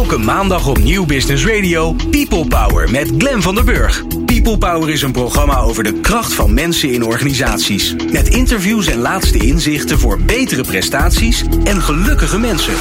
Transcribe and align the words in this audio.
Elke 0.00 0.18
maandag 0.18 0.66
op 0.66 0.78
Nieuw 0.78 1.06
Business 1.06 1.46
Radio 1.46 1.96
People 2.10 2.46
Power 2.46 2.90
met 2.90 3.12
Glen 3.18 3.42
van 3.42 3.54
der 3.54 3.64
Burg. 3.64 4.04
People 4.24 4.58
Power 4.58 4.90
is 4.90 5.02
een 5.02 5.12
programma 5.12 5.58
over 5.58 5.84
de 5.84 5.92
kracht 5.92 6.34
van 6.34 6.54
mensen 6.54 6.92
in 6.92 7.04
organisaties. 7.04 7.94
Met 8.12 8.28
interviews 8.28 8.86
en 8.86 8.98
laatste 8.98 9.38
inzichten 9.38 9.98
voor 9.98 10.20
betere 10.20 10.62
prestaties 10.62 11.44
en 11.64 11.82
gelukkige 11.82 12.38
mensen. 12.38 12.74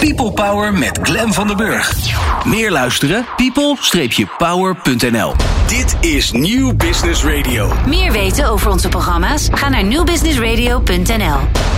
People 0.00 0.32
Power 0.32 0.72
met 0.72 0.98
Glen 1.02 1.32
van 1.32 1.46
der 1.46 1.56
Burg. 1.56 1.96
Meer 2.44 2.70
luisteren? 2.70 3.26
people-power.nl 3.36 5.34
Dit 5.66 5.96
is 6.00 6.32
Nieuw 6.32 6.74
Business 6.74 7.24
Radio. 7.24 7.72
Meer 7.86 8.12
weten 8.12 8.48
over 8.48 8.70
onze 8.70 8.88
programma's? 8.88 9.48
Ga 9.52 9.68
naar 9.68 9.84
newbusinessradio.nl. 9.84 11.75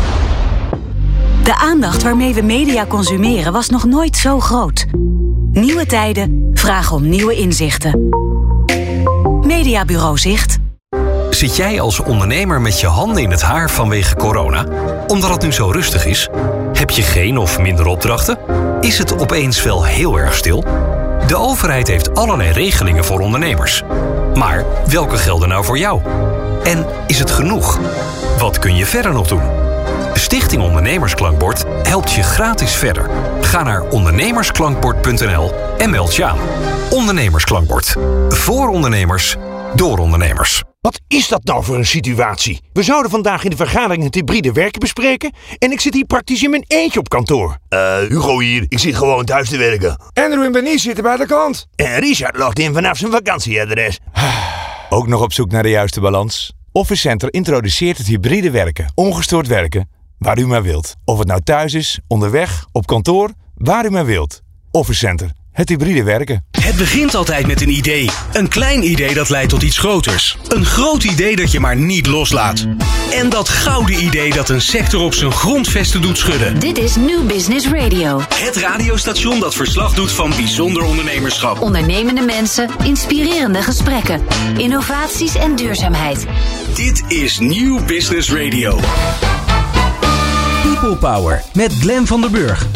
De 1.44 1.54
aandacht 1.60 2.02
waarmee 2.02 2.34
we 2.34 2.42
media 2.42 2.86
consumeren 2.86 3.52
was 3.52 3.68
nog 3.68 3.84
nooit 3.84 4.16
zo 4.16 4.40
groot. 4.40 4.86
Nieuwe 5.52 5.86
tijden 5.86 6.50
vragen 6.54 6.96
om 6.96 7.08
nieuwe 7.08 7.34
inzichten. 7.34 8.08
Mediabureau 9.46 10.18
Zicht. 10.18 10.58
Zit 11.30 11.56
jij 11.56 11.80
als 11.80 12.00
ondernemer 12.00 12.60
met 12.60 12.80
je 12.80 12.86
handen 12.86 13.22
in 13.22 13.30
het 13.30 13.42
haar 13.42 13.70
vanwege 13.70 14.16
corona? 14.16 14.66
Omdat 15.06 15.30
het 15.30 15.42
nu 15.42 15.52
zo 15.52 15.70
rustig 15.70 16.06
is? 16.06 16.28
Heb 16.72 16.90
je 16.90 17.02
geen 17.02 17.38
of 17.38 17.58
minder 17.58 17.86
opdrachten? 17.86 18.38
Is 18.80 18.98
het 18.98 19.18
opeens 19.18 19.62
wel 19.62 19.84
heel 19.84 20.18
erg 20.18 20.34
stil? 20.34 20.64
De 21.26 21.36
overheid 21.36 21.88
heeft 21.88 22.14
allerlei 22.14 22.50
regelingen 22.50 23.04
voor 23.04 23.20
ondernemers. 23.20 23.82
Maar 24.34 24.64
welke 24.86 25.16
gelden 25.16 25.48
nou 25.48 25.64
voor 25.64 25.78
jou? 25.78 26.00
En 26.64 26.86
is 27.06 27.18
het 27.18 27.30
genoeg? 27.30 27.78
Wat 28.38 28.58
kun 28.58 28.76
je 28.76 28.86
verder 28.86 29.12
nog 29.12 29.26
doen? 29.26 29.57
Stichting 30.18 30.62
Ondernemersklankbord 30.62 31.64
helpt 31.82 32.12
je 32.12 32.22
gratis 32.22 32.74
verder. 32.74 33.10
Ga 33.40 33.62
naar 33.62 33.82
ondernemersklankbord.nl 33.82 35.52
en 35.78 35.90
meld 35.90 36.16
je 36.16 36.24
aan. 36.24 36.38
Ondernemersklankbord. 36.90 37.96
Voor 38.28 38.68
ondernemers, 38.68 39.36
door 39.74 39.98
ondernemers. 39.98 40.62
Wat 40.80 41.00
is 41.08 41.28
dat 41.28 41.44
nou 41.44 41.64
voor 41.64 41.76
een 41.76 41.86
situatie? 41.86 42.60
We 42.72 42.82
zouden 42.82 43.10
vandaag 43.10 43.44
in 43.44 43.50
de 43.50 43.56
vergadering 43.56 44.04
het 44.04 44.14
hybride 44.14 44.52
werken 44.52 44.80
bespreken 44.80 45.32
en 45.58 45.72
ik 45.72 45.80
zit 45.80 45.94
hier 45.94 46.04
praktisch 46.04 46.42
in 46.42 46.50
mijn 46.50 46.64
eentje 46.66 46.98
op 46.98 47.08
kantoor. 47.08 47.56
Eh, 47.68 47.96
Hugo 47.96 48.38
hier. 48.38 48.64
Ik 48.68 48.78
zit 48.78 48.94
gewoon 48.96 49.24
thuis 49.24 49.48
te 49.48 49.56
werken. 49.56 50.00
Andrew 50.12 50.42
en 50.42 50.52
Bernice 50.52 50.78
zitten 50.78 51.04
bij 51.04 51.16
de 51.16 51.26
klant. 51.26 51.66
En 51.76 51.98
Richard 51.98 52.36
logt 52.36 52.58
in 52.58 52.74
vanaf 52.74 52.98
zijn 52.98 53.12
vakantieadres. 53.12 53.98
Ook 54.88 55.06
nog 55.06 55.22
op 55.22 55.32
zoek 55.32 55.50
naar 55.50 55.62
de 55.62 55.70
juiste 55.70 56.00
balans? 56.00 56.52
Office 56.72 57.00
Center 57.00 57.32
introduceert 57.32 57.98
het 57.98 58.06
hybride 58.06 58.50
werken, 58.50 58.92
ongestoord 58.94 59.46
werken, 59.46 59.88
waar 60.18 60.38
u 60.38 60.46
maar 60.46 60.62
wilt. 60.62 60.94
Of 61.04 61.18
het 61.18 61.28
nou 61.28 61.40
thuis 61.44 61.74
is, 61.74 62.00
onderweg, 62.06 62.66
op 62.72 62.86
kantoor, 62.86 63.30
waar 63.54 63.84
u 63.84 63.90
maar 63.90 64.06
wilt. 64.06 64.40
Office 64.70 64.98
Center, 64.98 65.32
het 65.52 65.68
hybride 65.68 66.02
werken. 66.02 66.44
Het 66.50 66.76
begint 66.76 67.14
altijd 67.14 67.46
met 67.46 67.60
een 67.60 67.70
idee. 67.70 68.10
Een 68.32 68.48
klein 68.48 68.90
idee 68.90 69.14
dat 69.14 69.28
leidt 69.28 69.50
tot 69.50 69.62
iets 69.62 69.78
groters. 69.78 70.38
Een 70.48 70.64
groot 70.64 71.04
idee 71.04 71.36
dat 71.36 71.52
je 71.52 71.60
maar 71.60 71.76
niet 71.76 72.06
loslaat. 72.06 72.66
En 73.12 73.28
dat 73.28 73.48
gouden 73.48 74.04
idee 74.04 74.32
dat 74.32 74.48
een 74.48 74.60
sector 74.60 75.02
op 75.02 75.14
zijn 75.14 75.32
grondvesten 75.32 76.02
doet 76.02 76.18
schudden. 76.18 76.60
Dit 76.60 76.78
is 76.78 76.96
New 76.96 77.26
Business 77.26 77.68
Radio. 77.68 78.20
Het 78.34 78.56
radiostation 78.56 79.40
dat 79.40 79.54
verslag 79.54 79.94
doet 79.94 80.12
van 80.12 80.30
bijzonder 80.30 80.82
ondernemerschap. 80.82 81.60
Ondernemende 81.60 82.22
mensen, 82.22 82.70
inspirerende 82.84 83.62
gesprekken, 83.62 84.20
innovaties 84.56 85.34
en 85.34 85.56
duurzaamheid. 85.56 86.26
Dit 86.74 87.02
is 87.08 87.38
Nieuw 87.38 87.84
Business 87.84 88.32
Radio. 88.32 88.80
People 90.80 90.96
Power 90.96 91.42
met 91.54 91.72
Glen 91.72 92.06
van 92.06 92.20
der 92.20 92.30
Burg. 92.30 92.66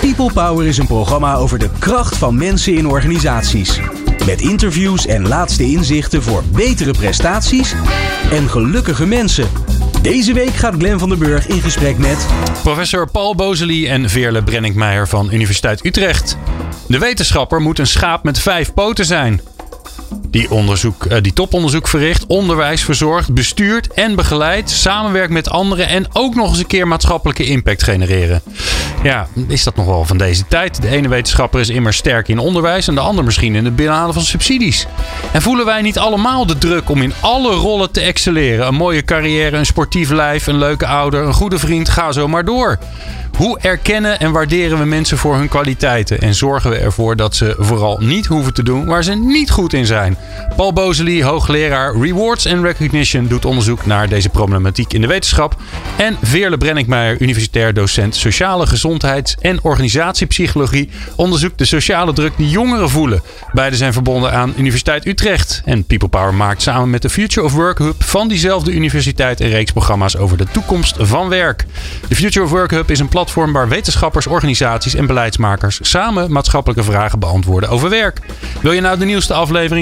People 0.00 0.32
Power 0.32 0.66
is 0.66 0.78
een 0.78 0.86
programma 0.86 1.34
over 1.34 1.58
de 1.58 1.70
kracht 1.78 2.16
van 2.16 2.36
mensen 2.36 2.74
in 2.74 2.86
organisaties. 2.86 3.80
Met 4.26 4.40
interviews 4.40 5.06
en 5.06 5.28
laatste 5.28 5.62
inzichten 5.62 6.22
voor 6.22 6.42
betere 6.52 6.90
prestaties 6.90 7.74
en 8.30 8.48
gelukkige 8.48 9.06
mensen. 9.06 9.48
Deze 10.02 10.32
week 10.32 10.54
gaat 10.54 10.74
Glen 10.74 10.98
van 10.98 11.08
der 11.08 11.18
Burg 11.18 11.46
in 11.46 11.60
gesprek 11.60 11.98
met... 11.98 12.26
Professor 12.62 13.10
Paul 13.10 13.34
Bozeli 13.34 13.86
en 13.86 14.10
Veerle 14.10 14.42
Brenninkmeijer 14.42 15.08
van 15.08 15.32
Universiteit 15.32 15.84
Utrecht. 15.84 16.36
De 16.86 16.98
wetenschapper 16.98 17.60
moet 17.60 17.78
een 17.78 17.86
schaap 17.86 18.24
met 18.24 18.38
vijf 18.38 18.74
poten 18.74 19.04
zijn. 19.04 19.40
Die, 20.28 20.50
onderzoek, 20.50 21.04
eh, 21.04 21.22
die 21.22 21.32
toponderzoek 21.32 21.88
verricht, 21.88 22.26
onderwijs 22.26 22.84
verzorgt, 22.84 23.34
bestuurt 23.34 23.92
en 23.92 24.14
begeleidt, 24.14 24.70
samenwerkt 24.70 25.32
met 25.32 25.50
anderen 25.50 25.88
en 25.88 26.06
ook 26.12 26.34
nog 26.34 26.48
eens 26.48 26.58
een 26.58 26.66
keer 26.66 26.88
maatschappelijke 26.88 27.44
impact 27.44 27.82
genereren. 27.82 28.42
Ja, 29.02 29.26
is 29.48 29.64
dat 29.64 29.76
nog 29.76 29.86
wel 29.86 30.04
van 30.04 30.18
deze 30.18 30.46
tijd? 30.48 30.82
De 30.82 30.88
ene 30.88 31.08
wetenschapper 31.08 31.60
is 31.60 31.68
immer 31.68 31.92
sterk 31.92 32.28
in 32.28 32.38
onderwijs 32.38 32.88
en 32.88 32.94
de 32.94 33.00
ander 33.00 33.24
misschien 33.24 33.54
in 33.54 33.64
het 33.64 33.76
binnenhalen 33.76 34.14
van 34.14 34.22
subsidies. 34.22 34.86
En 35.32 35.42
voelen 35.42 35.64
wij 35.64 35.82
niet 35.82 35.98
allemaal 35.98 36.46
de 36.46 36.58
druk 36.58 36.90
om 36.90 37.02
in 37.02 37.12
alle 37.20 37.54
rollen 37.54 37.90
te 37.90 38.00
excelleren? 38.00 38.66
Een 38.66 38.74
mooie 38.74 39.04
carrière, 39.04 39.56
een 39.56 39.66
sportief 39.66 40.10
lijf, 40.10 40.46
een 40.46 40.58
leuke 40.58 40.86
ouder, 40.86 41.22
een 41.22 41.34
goede 41.34 41.58
vriend, 41.58 41.88
ga 41.88 42.12
zo 42.12 42.28
maar 42.28 42.44
door. 42.44 42.78
Hoe 43.38 43.58
erkennen 43.60 44.20
en 44.20 44.32
waarderen 44.32 44.78
we 44.78 44.84
mensen 44.84 45.18
voor 45.18 45.36
hun 45.36 45.48
kwaliteiten? 45.48 46.20
En 46.20 46.34
zorgen 46.34 46.70
we 46.70 46.76
ervoor 46.76 47.16
dat 47.16 47.36
ze 47.36 47.54
vooral 47.58 47.98
niet 48.00 48.26
hoeven 48.26 48.54
te 48.54 48.62
doen 48.62 48.84
waar 48.84 49.04
ze 49.04 49.14
niet 49.14 49.50
goed 49.50 49.72
in 49.72 49.86
zijn? 49.86 49.97
Paul 50.56 50.72
Bozeli, 50.72 51.24
hoogleraar 51.24 52.00
Rewards 52.00 52.46
and 52.46 52.62
Recognition, 52.62 53.26
doet 53.26 53.44
onderzoek 53.44 53.86
naar 53.86 54.08
deze 54.08 54.28
problematiek 54.28 54.92
in 54.92 55.00
de 55.00 55.06
wetenschap. 55.06 55.56
En 55.96 56.16
Veerle 56.22 56.58
Brenninkmeijer, 56.58 57.20
universitair 57.20 57.74
docent 57.74 58.16
sociale 58.16 58.66
gezondheids- 58.66 59.36
en 59.40 59.62
organisatiepsychologie, 59.62 60.90
onderzoekt 61.16 61.58
de 61.58 61.64
sociale 61.64 62.12
druk 62.12 62.32
die 62.36 62.48
jongeren 62.48 62.90
voelen. 62.90 63.22
Beide 63.52 63.76
zijn 63.76 63.92
verbonden 63.92 64.32
aan 64.32 64.54
Universiteit 64.56 65.06
Utrecht. 65.06 65.62
En 65.64 65.84
People 65.84 66.08
Power 66.08 66.34
maakt 66.34 66.62
samen 66.62 66.90
met 66.90 67.02
de 67.02 67.10
Future 67.10 67.46
of 67.46 67.52
Work 67.52 67.78
Hub 67.78 68.02
van 68.02 68.28
diezelfde 68.28 68.72
universiteit 68.72 69.40
een 69.40 69.50
reeks 69.50 69.72
programma's 69.72 70.16
over 70.16 70.36
de 70.36 70.46
toekomst 70.52 70.96
van 70.98 71.28
werk. 71.28 71.64
De 72.08 72.16
Future 72.16 72.44
of 72.44 72.50
Work 72.50 72.70
Hub 72.70 72.90
is 72.90 72.98
een 72.98 73.08
platform 73.08 73.52
waar 73.52 73.68
wetenschappers, 73.68 74.26
organisaties 74.26 74.94
en 74.94 75.06
beleidsmakers 75.06 75.78
samen 75.80 76.32
maatschappelijke 76.32 76.82
vragen 76.82 77.18
beantwoorden 77.18 77.68
over 77.68 77.90
werk. 77.90 78.20
Wil 78.60 78.72
je 78.72 78.80
nou 78.80 78.98
de 78.98 79.04
nieuwste 79.04 79.34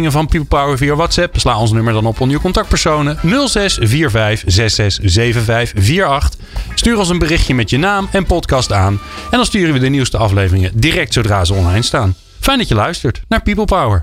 afleveringen 0.06 0.12
van 0.12 0.46
People 0.46 0.58
Power 0.58 0.78
via 0.78 0.94
WhatsApp? 0.94 1.38
Sla 1.38 1.58
ons 1.58 1.72
nummer 1.72 1.92
dan 1.92 2.06
op 2.06 2.20
onder 2.20 2.36
je 2.36 2.42
contactpersonen 2.42 3.18
0645 3.22 4.42
667548. 4.46 6.30
Stuur 6.74 6.98
ons 6.98 7.08
een 7.08 7.18
berichtje 7.18 7.54
met 7.54 7.70
je 7.70 7.78
naam 7.78 8.08
en 8.12 8.26
podcast 8.26 8.72
aan. 8.72 8.92
En 9.30 9.36
dan 9.36 9.44
sturen 9.44 9.72
we 9.72 9.78
de 9.78 9.88
nieuwste 9.88 10.16
afleveringen 10.16 10.70
direct 10.74 11.12
zodra 11.12 11.44
ze 11.44 11.54
online 11.54 11.82
staan. 11.82 12.14
Fijn 12.40 12.58
dat 12.58 12.68
je 12.68 12.74
luistert 12.74 13.20
naar 13.28 13.42
People 13.42 13.64
Power. 13.64 14.00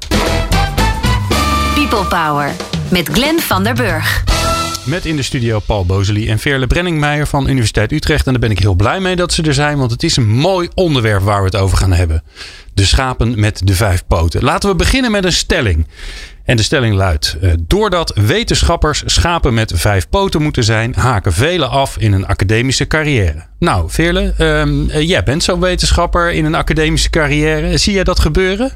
People 1.75 2.05
Power 2.05 2.51
met 2.89 3.09
Glen 3.09 3.39
van 3.39 3.63
der 3.63 3.73
Burg. 3.73 4.23
Met 4.85 5.05
in 5.05 5.15
de 5.15 5.21
studio 5.21 5.59
Paul 5.59 5.85
Bozeli 5.85 6.29
en 6.29 6.39
Veerle 6.39 6.67
Brenningmeijer 6.67 7.27
van 7.27 7.49
Universiteit 7.49 7.91
Utrecht. 7.91 8.25
En 8.25 8.31
daar 8.31 8.41
ben 8.41 8.51
ik 8.51 8.59
heel 8.59 8.73
blij 8.73 8.99
mee 8.99 9.15
dat 9.15 9.33
ze 9.33 9.43
er 9.43 9.53
zijn, 9.53 9.77
want 9.77 9.91
het 9.91 10.03
is 10.03 10.15
een 10.15 10.29
mooi 10.29 10.69
onderwerp 10.73 11.21
waar 11.21 11.39
we 11.39 11.45
het 11.45 11.55
over 11.55 11.77
gaan 11.77 11.91
hebben. 11.91 12.23
De 12.73 12.85
schapen 12.85 13.39
met 13.39 13.61
de 13.63 13.73
vijf 13.73 14.03
poten. 14.07 14.43
Laten 14.43 14.69
we 14.69 14.75
beginnen 14.75 15.11
met 15.11 15.25
een 15.25 15.33
stelling. 15.33 15.87
En 16.43 16.57
de 16.57 16.63
stelling 16.63 16.95
luidt: 16.95 17.37
eh, 17.41 17.51
Doordat 17.59 18.11
wetenschappers 18.15 19.03
schapen 19.05 19.53
met 19.53 19.71
vijf 19.75 20.09
poten 20.09 20.41
moeten 20.41 20.63
zijn, 20.63 20.95
haken 20.95 21.33
velen 21.33 21.69
af 21.69 21.97
in 21.97 22.13
een 22.13 22.27
academische 22.27 22.87
carrière. 22.87 23.45
Nou, 23.59 23.89
Veerle, 23.89 24.33
ehm, 24.37 24.89
eh, 24.89 25.07
jij 25.07 25.23
bent 25.23 25.43
zo'n 25.43 25.59
wetenschapper 25.59 26.31
in 26.31 26.45
een 26.45 26.55
academische 26.55 27.09
carrière. 27.09 27.77
Zie 27.77 27.93
jij 27.93 28.03
dat 28.03 28.19
gebeuren? 28.19 28.71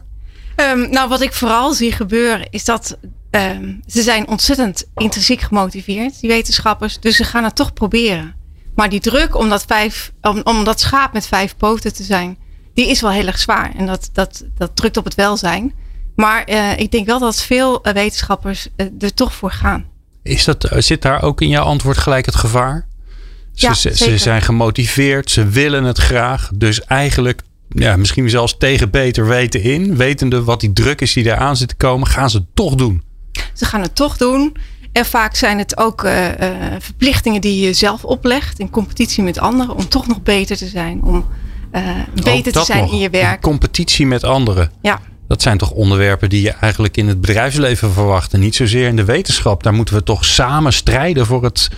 Um, 0.56 0.90
nou, 0.90 1.10
wat 1.10 1.22
ik 1.22 1.34
vooral 1.34 1.74
zie 1.74 1.92
gebeuren 1.92 2.48
is 2.50 2.66
dat 2.66 2.98
um, 3.32 3.82
ze 3.88 4.02
zijn 4.02 4.28
ontzettend 4.28 4.86
intrinsiek 4.96 5.42
gemotiveerd, 5.42 6.20
die 6.20 6.30
wetenschappers. 6.30 7.00
Dus 7.00 7.16
ze 7.16 7.24
gaan 7.24 7.44
het 7.44 7.56
toch 7.56 7.74
proberen. 7.74 8.36
Maar 8.76 8.90
die 8.90 9.00
druk 9.00 9.36
om 9.36 9.50
dat, 9.50 9.66
vijf, 9.68 10.12
om 10.44 10.64
dat 10.64 10.80
schaap 10.80 11.14
met 11.14 11.28
vijf 11.28 11.58
poten 11.58 11.94
te 11.94 12.04
zijn, 12.04 12.38
die 12.78 12.90
is 12.90 13.02
wel 13.02 13.12
heel 13.12 13.28
erg 13.28 13.40
zwaar. 13.40 13.72
En 13.78 13.86
dat, 13.86 14.10
dat, 14.14 14.44
dat 14.58 14.76
drukt 14.76 14.98
op 14.98 15.04
het 15.04 15.16
welzijn. 15.16 15.74
Maar 16.16 16.50
uh, 16.50 16.80
ik 16.80 16.92
denk 16.92 17.06
wel 17.06 17.20
dat 17.20 17.42
veel 17.42 17.88
uh, 17.88 17.94
wetenschappers 17.94 18.68
uh, 18.76 18.88
er 19.00 19.14
toch 19.14 19.34
voor 19.34 19.52
gaan. 19.52 19.86
Is 20.24 20.44
dat, 20.46 20.70
zit 20.78 21.02
daar 21.02 21.22
ook 21.22 21.42
in 21.42 21.50
jouw 21.50 21.64
antwoord 21.64 21.98
gelijk 21.98 22.26
het 22.26 22.36
gevaar? 22.36 22.88
Ze, 23.54 23.68
Ja, 23.68 23.74
ze, 23.74 24.18
zijn 24.18 24.42
gemotiveerd, 24.42 25.32
ze 25.32 25.48
willen 25.48 25.84
het 25.84 25.98
graag. 25.98 26.50
Dus 26.54 26.82
eigenlijk, 26.82 27.42
ja, 27.70 27.96
misschien 27.96 28.30
zelfs 28.30 28.58
tegen 28.58 28.90
beter 28.90 29.28
weten 29.28 29.62
in, 29.62 29.96
wetende 29.96 30.44
wat 30.44 30.60
die 30.60 30.74
druk 30.74 31.02
is 31.02 31.14
die 31.14 31.24
daar 31.24 31.38
aan 31.38 31.58
zit 31.58 31.68
te 31.68 31.76
komen, 31.76 32.08
gaan 32.08 32.30
ze 32.30 32.38
het 32.38 32.48
toch 32.54 32.76
doen. 32.76 33.04
Ze 33.54 33.66
gaan 33.66 33.82
het 33.82 33.96
toch 33.96 34.18
doen. 34.18 34.58
En 34.92 35.06
vaak 35.06 35.36
zijn 35.36 35.58
het 35.58 35.78
ook 35.78 36.04
uh, 36.04 36.28
verplichtingen 36.80 37.42
die 37.42 37.66
je 37.66 37.74
zelf 37.74 38.04
oplegt 38.04 38.60
in 38.60 38.70
competitie 38.70 39.24
met 39.24 39.40
anderen 39.40 39.76
om 39.76 39.90
toch 39.90 40.08
nog 40.08 40.22
beter 40.22 40.58
te 40.58 40.68
zijn, 40.68 41.04
om 41.04 41.26
beter 42.14 42.34
Ook 42.34 42.44
te 42.44 42.64
zijn 42.66 42.82
nog, 42.82 42.92
in 42.92 42.98
je 42.98 43.10
werk. 43.10 43.42
Competitie 43.42 44.08
met 44.08 44.24
anderen. 44.24 44.72
Ja. 44.82 45.00
Dat 45.28 45.42
zijn 45.42 45.58
toch 45.58 45.72
onderwerpen 45.72 46.30
die 46.30 46.42
je 46.42 46.52
eigenlijk 46.52 46.98
in 46.98 47.08
het 47.08 47.22
bedrijfsleven 47.22 47.92
verwacht. 47.92 48.34
En 48.34 48.40
niet 48.40 48.56
zozeer 48.56 48.88
in 48.88 48.96
de 48.96 49.06
wetenschap. 49.06 49.64
Daar 49.64 49.74
moeten 49.74 49.96
we 49.96 50.04
toch 50.04 50.26
samen 50.26 50.74
strijden 50.74 51.26
voor 51.26 51.44
het, 51.44 51.70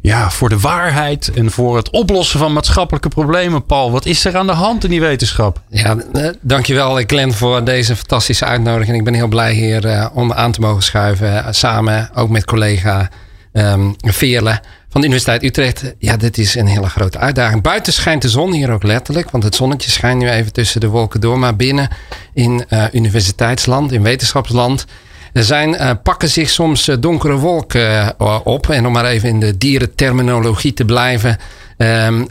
ja, 0.00 0.30
voor 0.30 0.48
de 0.48 0.58
waarheid 0.58 1.30
en 1.34 1.50
voor 1.50 1.76
het 1.76 1.90
oplossen 1.90 2.38
van 2.38 2.52
maatschappelijke 2.52 3.08
problemen. 3.08 3.66
Paul, 3.66 3.90
wat 3.90 4.06
is 4.06 4.24
er 4.24 4.36
aan 4.36 4.46
de 4.46 4.52
hand 4.52 4.84
in 4.84 4.90
die 4.90 5.00
wetenschap? 5.00 5.60
Ja, 5.68 5.96
eh, 6.12 6.28
dankjewel 6.40 7.02
Glenn 7.06 7.32
voor 7.32 7.64
deze 7.64 7.96
fantastische 7.96 8.44
uitnodiging. 8.44 8.96
Ik 8.96 9.04
ben 9.04 9.14
heel 9.14 9.28
blij 9.28 9.52
hier 9.52 9.84
uh, 9.84 10.06
om 10.14 10.32
aan 10.32 10.52
te 10.52 10.60
mogen 10.60 10.82
schuiven. 10.82 11.54
samen 11.54 12.10
ook 12.14 12.28
met 12.28 12.44
collega 12.44 13.08
um, 13.52 13.94
Veerle 13.98 14.60
van 14.90 15.00
de 15.00 15.06
Universiteit 15.06 15.42
Utrecht. 15.42 15.94
Ja, 15.98 16.16
dit 16.16 16.38
is 16.38 16.54
een 16.54 16.66
hele 16.66 16.88
grote 16.88 17.18
uitdaging. 17.18 17.62
Buiten 17.62 17.92
schijnt 17.92 18.22
de 18.22 18.28
zon 18.28 18.52
hier 18.52 18.70
ook 18.70 18.82
letterlijk, 18.82 19.30
want 19.30 19.44
het 19.44 19.54
zonnetje 19.54 19.90
schijnt 19.90 20.20
nu 20.20 20.28
even 20.28 20.52
tussen 20.52 20.80
de 20.80 20.88
wolken 20.88 21.20
door. 21.20 21.38
Maar 21.38 21.56
binnen 21.56 21.88
in 22.34 22.64
uh, 22.68 22.84
universiteitsland, 22.92 23.92
in 23.92 24.02
wetenschapsland, 24.02 24.84
er 25.32 25.44
zijn, 25.44 25.74
uh, 25.74 25.90
pakken 26.02 26.28
zich 26.28 26.50
soms 26.50 26.88
uh, 26.88 26.96
donkere 27.00 27.36
wolken 27.36 28.14
op. 28.44 28.70
En 28.70 28.86
om 28.86 28.92
maar 28.92 29.04
even 29.04 29.28
in 29.28 29.40
de 29.40 29.58
dierenterminologie 29.58 30.74
te 30.74 30.84
blijven. 30.84 31.38
Um, 31.76 32.26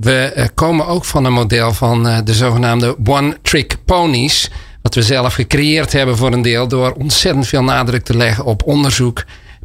we 0.00 0.50
komen 0.54 0.86
ook 0.86 1.04
van 1.04 1.24
een 1.24 1.32
model 1.32 1.72
van 1.74 2.22
de 2.24 2.34
zogenaamde 2.34 2.96
one-trick 3.04 3.76
ponies. 3.84 4.50
Wat 4.82 4.94
we 4.94 5.02
zelf 5.02 5.34
gecreëerd 5.34 5.92
hebben 5.92 6.16
voor 6.16 6.32
een 6.32 6.42
deel 6.42 6.68
door 6.68 6.92
ontzettend 6.92 7.46
veel 7.46 7.62
nadruk 7.62 8.04
te 8.04 8.16
leggen 8.16 8.44
op 8.44 8.62
onderzoek 8.66 9.24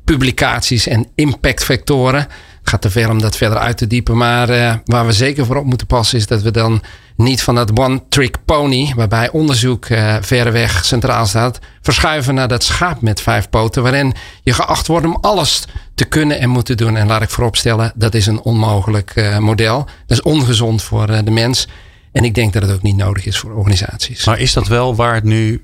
publicaties 0.10 0.88
en 0.88 1.08
impactfactoren. 1.16 2.28
Gaat 2.64 2.82
te 2.82 2.90
ver 2.90 3.10
om 3.10 3.22
dat 3.22 3.38
verder 3.38 3.58
uit 3.58 3.78
te 3.78 3.88
diepen. 3.88 4.18
Maar 4.18 4.50
uh, 4.50 4.74
waar 4.86 5.06
we 5.06 5.12
zeker 5.12 5.46
voor 5.46 5.56
op 5.56 5.66
moeten 5.66 5.88
passen 5.88 6.18
is 6.18 6.28
dat 6.28 6.42
we 6.42 6.52
dan 6.52 6.82
niet 7.16 7.44
van 7.44 7.56
dat 7.56 7.80
one-trick 7.80 8.38
pony, 8.46 8.94
waarbij 8.96 9.30
onderzoek 9.32 9.90
uh, 9.90 10.16
verreweg 10.22 10.86
centraal 10.86 11.26
staat, 11.26 11.60
verschuiven 11.82 12.36
naar 12.36 12.48
dat 12.48 12.64
schaap 12.64 13.02
met 13.02 13.22
vijf 13.22 13.50
poten, 13.50 13.84
waarin 13.84 14.14
je 14.44 14.54
geacht 14.54 14.88
wordt 14.88 15.06
om 15.06 15.18
alles 15.22 15.66
te 15.96 16.06
kunnen 16.06 16.40
en 16.40 16.50
moeten 16.50 16.78
doen. 16.78 16.98
En 16.98 17.08
laat 17.08 17.22
ik 17.22 17.30
vooropstellen, 17.30 17.92
dat 17.96 18.14
is 18.14 18.26
een 18.26 18.42
onmogelijk 18.42 19.12
uh, 19.16 19.38
model. 19.38 19.78
Dat 20.06 20.18
is 20.18 20.22
ongezond 20.22 20.82
voor 20.82 21.08
de 21.08 21.32
mens. 21.32 21.68
En 22.12 22.24
ik 22.24 22.36
denk 22.36 22.54
dat 22.54 22.62
het 22.62 22.72
ook 22.72 22.82
niet 22.82 22.98
nodig 22.98 23.26
is 23.26 23.38
voor 23.38 23.52
organisaties. 23.52 24.26
Maar 24.26 24.40
is 24.40 24.54
dat 24.54 24.68
wel 24.68 24.96
waar 24.96 25.14
het 25.14 25.24
nu, 25.24 25.64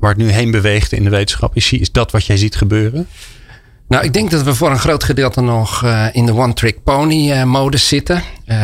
waar 0.00 0.10
het 0.10 0.18
nu 0.18 0.30
heen 0.30 0.50
beweegt 0.50 0.92
in 0.92 1.04
de 1.04 1.10
wetenschap? 1.10 1.56
Is, 1.56 1.72
is 1.72 1.92
dat 1.92 2.10
wat 2.10 2.26
jij 2.26 2.36
ziet 2.36 2.56
gebeuren? 2.56 3.08
Nou, 3.88 4.04
ik 4.04 4.12
denk 4.12 4.30
dat 4.30 4.42
we 4.42 4.54
voor 4.54 4.70
een 4.70 4.78
groot 4.78 5.04
gedeelte 5.04 5.40
nog 5.40 5.84
uh, 5.84 6.06
in 6.12 6.26
de 6.26 6.34
one-trick 6.34 6.82
pony 6.82 7.30
uh, 7.30 7.42
modus 7.42 7.88
zitten. 7.88 8.22
Uh, 8.46 8.56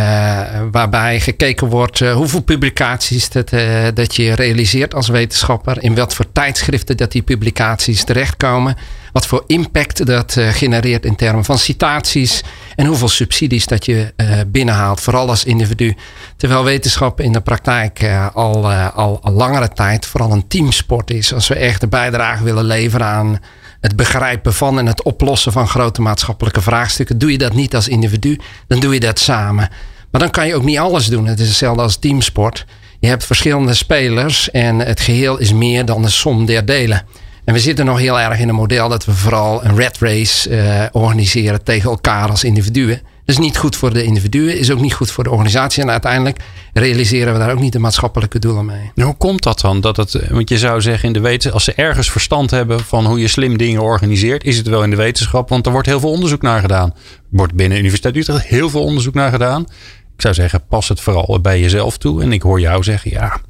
waarbij 0.71 1.21
gekeken 1.21 1.67
wordt 1.67 1.99
hoeveel 1.99 2.43
publicaties 2.43 3.31
dat, 3.31 3.51
dat 3.95 4.17
je 4.17 4.35
realiseert 4.35 4.95
als 4.95 5.09
wetenschapper. 5.09 5.83
In 5.83 5.95
wat 5.95 6.15
voor 6.15 6.33
tijdschriften 6.33 6.97
dat 6.97 7.13
die 7.13 7.23
publicaties 7.23 8.05
terechtkomen. 8.05 8.77
Wat 9.13 9.27
voor 9.27 9.45
impact 9.47 10.07
dat 10.07 10.37
genereert 10.39 11.05
in 11.05 11.17
termen 11.17 11.45
van 11.45 11.59
citaties. 11.59 12.43
En 12.75 12.87
hoeveel 12.87 13.09
subsidies 13.09 13.67
dat 13.67 13.87
je 13.87 14.15
binnenhaalt, 14.47 15.01
vooral 15.01 15.29
als 15.29 15.45
individu. 15.45 15.97
Terwijl 16.37 16.65
wetenschap 16.65 17.21
in 17.21 17.33
de 17.33 17.41
praktijk 17.41 18.05
al, 18.33 18.73
al, 18.73 19.21
al 19.23 19.33
langere 19.33 19.69
tijd 19.69 20.07
vooral 20.07 20.33
een 20.33 20.49
teamsport 20.49 21.11
is. 21.11 21.35
Als 21.35 21.49
we 21.49 21.55
echt 21.55 21.83
een 21.83 21.89
bijdrage 21.89 22.45
willen 22.45 22.65
leveren 22.65 23.07
aan 23.07 23.41
het 23.83 23.97
begrijpen 23.97 24.55
van 24.55 24.79
en 24.79 24.87
het 24.87 25.03
oplossen 25.03 25.53
van 25.53 25.69
grote 25.69 26.03
maatschappelijke 26.03 26.63
vraagstukken. 26.63 27.19
Doe 27.19 27.33
je 27.33 27.39
dat 27.39 27.55
niet 27.55 27.75
als 27.75 27.89
individu, 27.89 28.39
dan 28.67 28.81
doe 28.81 28.95
je 28.95 29.01
dat 29.01 29.19
samen. 29.19 29.69
Maar 30.11 30.21
dan 30.21 30.31
kan 30.31 30.47
je 30.47 30.55
ook 30.55 30.65
niet 30.65 30.79
alles 30.79 31.07
doen. 31.07 31.27
Het 31.27 31.41
is 31.41 31.49
hetzelfde 31.49 31.83
als 31.83 31.97
teamsport. 31.97 32.67
Je 33.01 33.09
hebt 33.09 33.25
verschillende 33.25 33.75
spelers 33.75 34.51
en 34.51 34.79
het 34.79 35.01
geheel 35.01 35.39
is 35.39 35.53
meer 35.53 35.85
dan 35.85 36.03
de 36.03 36.09
som 36.09 36.47
der 36.47 36.65
delen. 36.65 37.05
En 37.45 37.55
we 37.55 37.61
zitten 37.61 37.85
nog 37.85 37.99
heel 37.99 38.21
erg 38.21 38.39
in 38.39 38.49
een 38.49 38.55
model 38.55 38.89
dat 38.89 39.05
we 39.05 39.13
vooral 39.13 39.65
een 39.65 39.77
red 39.77 39.99
race 39.99 40.51
uh, 40.51 40.85
organiseren 40.93 41.65
tegen 41.65 41.91
elkaar 41.91 42.31
als 42.31 42.45
individuen. 42.45 43.01
Dat 43.25 43.35
is 43.35 43.41
niet 43.41 43.57
goed 43.57 43.77
voor 43.77 43.93
de 43.93 44.05
individuen, 44.05 44.59
is 44.59 44.71
ook 44.71 44.81
niet 44.81 44.95
goed 44.95 45.11
voor 45.11 45.25
de 45.25 45.31
organisatie. 45.31 45.83
En 45.83 45.91
uiteindelijk 45.91 46.39
realiseren 46.73 47.33
we 47.33 47.39
daar 47.39 47.53
ook 47.53 47.61
niet 47.61 47.73
de 47.73 47.79
maatschappelijke 47.79 48.39
doelen 48.39 48.65
mee. 48.65 48.91
hoe 48.95 49.17
komt 49.17 49.43
dat 49.43 49.61
dan? 49.61 49.81
Dat 49.81 49.97
het, 49.97 50.29
want 50.31 50.49
je 50.49 50.59
zou 50.59 50.81
zeggen 50.81 51.07
in 51.07 51.13
de 51.13 51.21
wetenschap, 51.21 51.53
als 51.53 51.65
ze 51.65 51.75
ergens 51.75 52.11
verstand 52.11 52.51
hebben 52.51 52.81
van 52.81 53.07
hoe 53.07 53.21
je 53.21 53.29
slim 53.29 53.57
dingen 53.57 53.83
organiseert, 53.83 54.45
is 54.45 54.57
het 54.57 54.67
wel 54.67 54.83
in 54.83 54.91
de 54.91 54.97
wetenschap. 54.97 55.49
Want 55.49 55.67
er 55.67 55.73
wordt 55.73 55.87
heel 55.87 56.01
veel 56.01 56.11
onderzoek 56.11 56.43
naar 56.43 56.61
gedaan. 56.61 56.91
Er 56.91 57.23
wordt 57.31 57.55
binnen 57.55 57.79
Universiteit 57.79 58.17
Utrecht 58.17 58.47
heel 58.47 58.71
veel 58.71 58.85
onderzoek 58.85 59.15
naar 59.15 59.31
gedaan. 59.31 59.63
Ik 60.15 60.21
zou 60.21 60.35
zeggen, 60.35 60.63
pas 60.69 60.89
het 60.89 61.01
vooral 61.01 61.41
bij 61.41 61.61
jezelf 61.61 61.99
toe. 61.99 62.23
En 62.23 62.33
ik 62.33 62.43
hoor 62.43 62.61
jou 62.61 62.83
zeggen, 62.83 63.11
ja, 63.11 63.41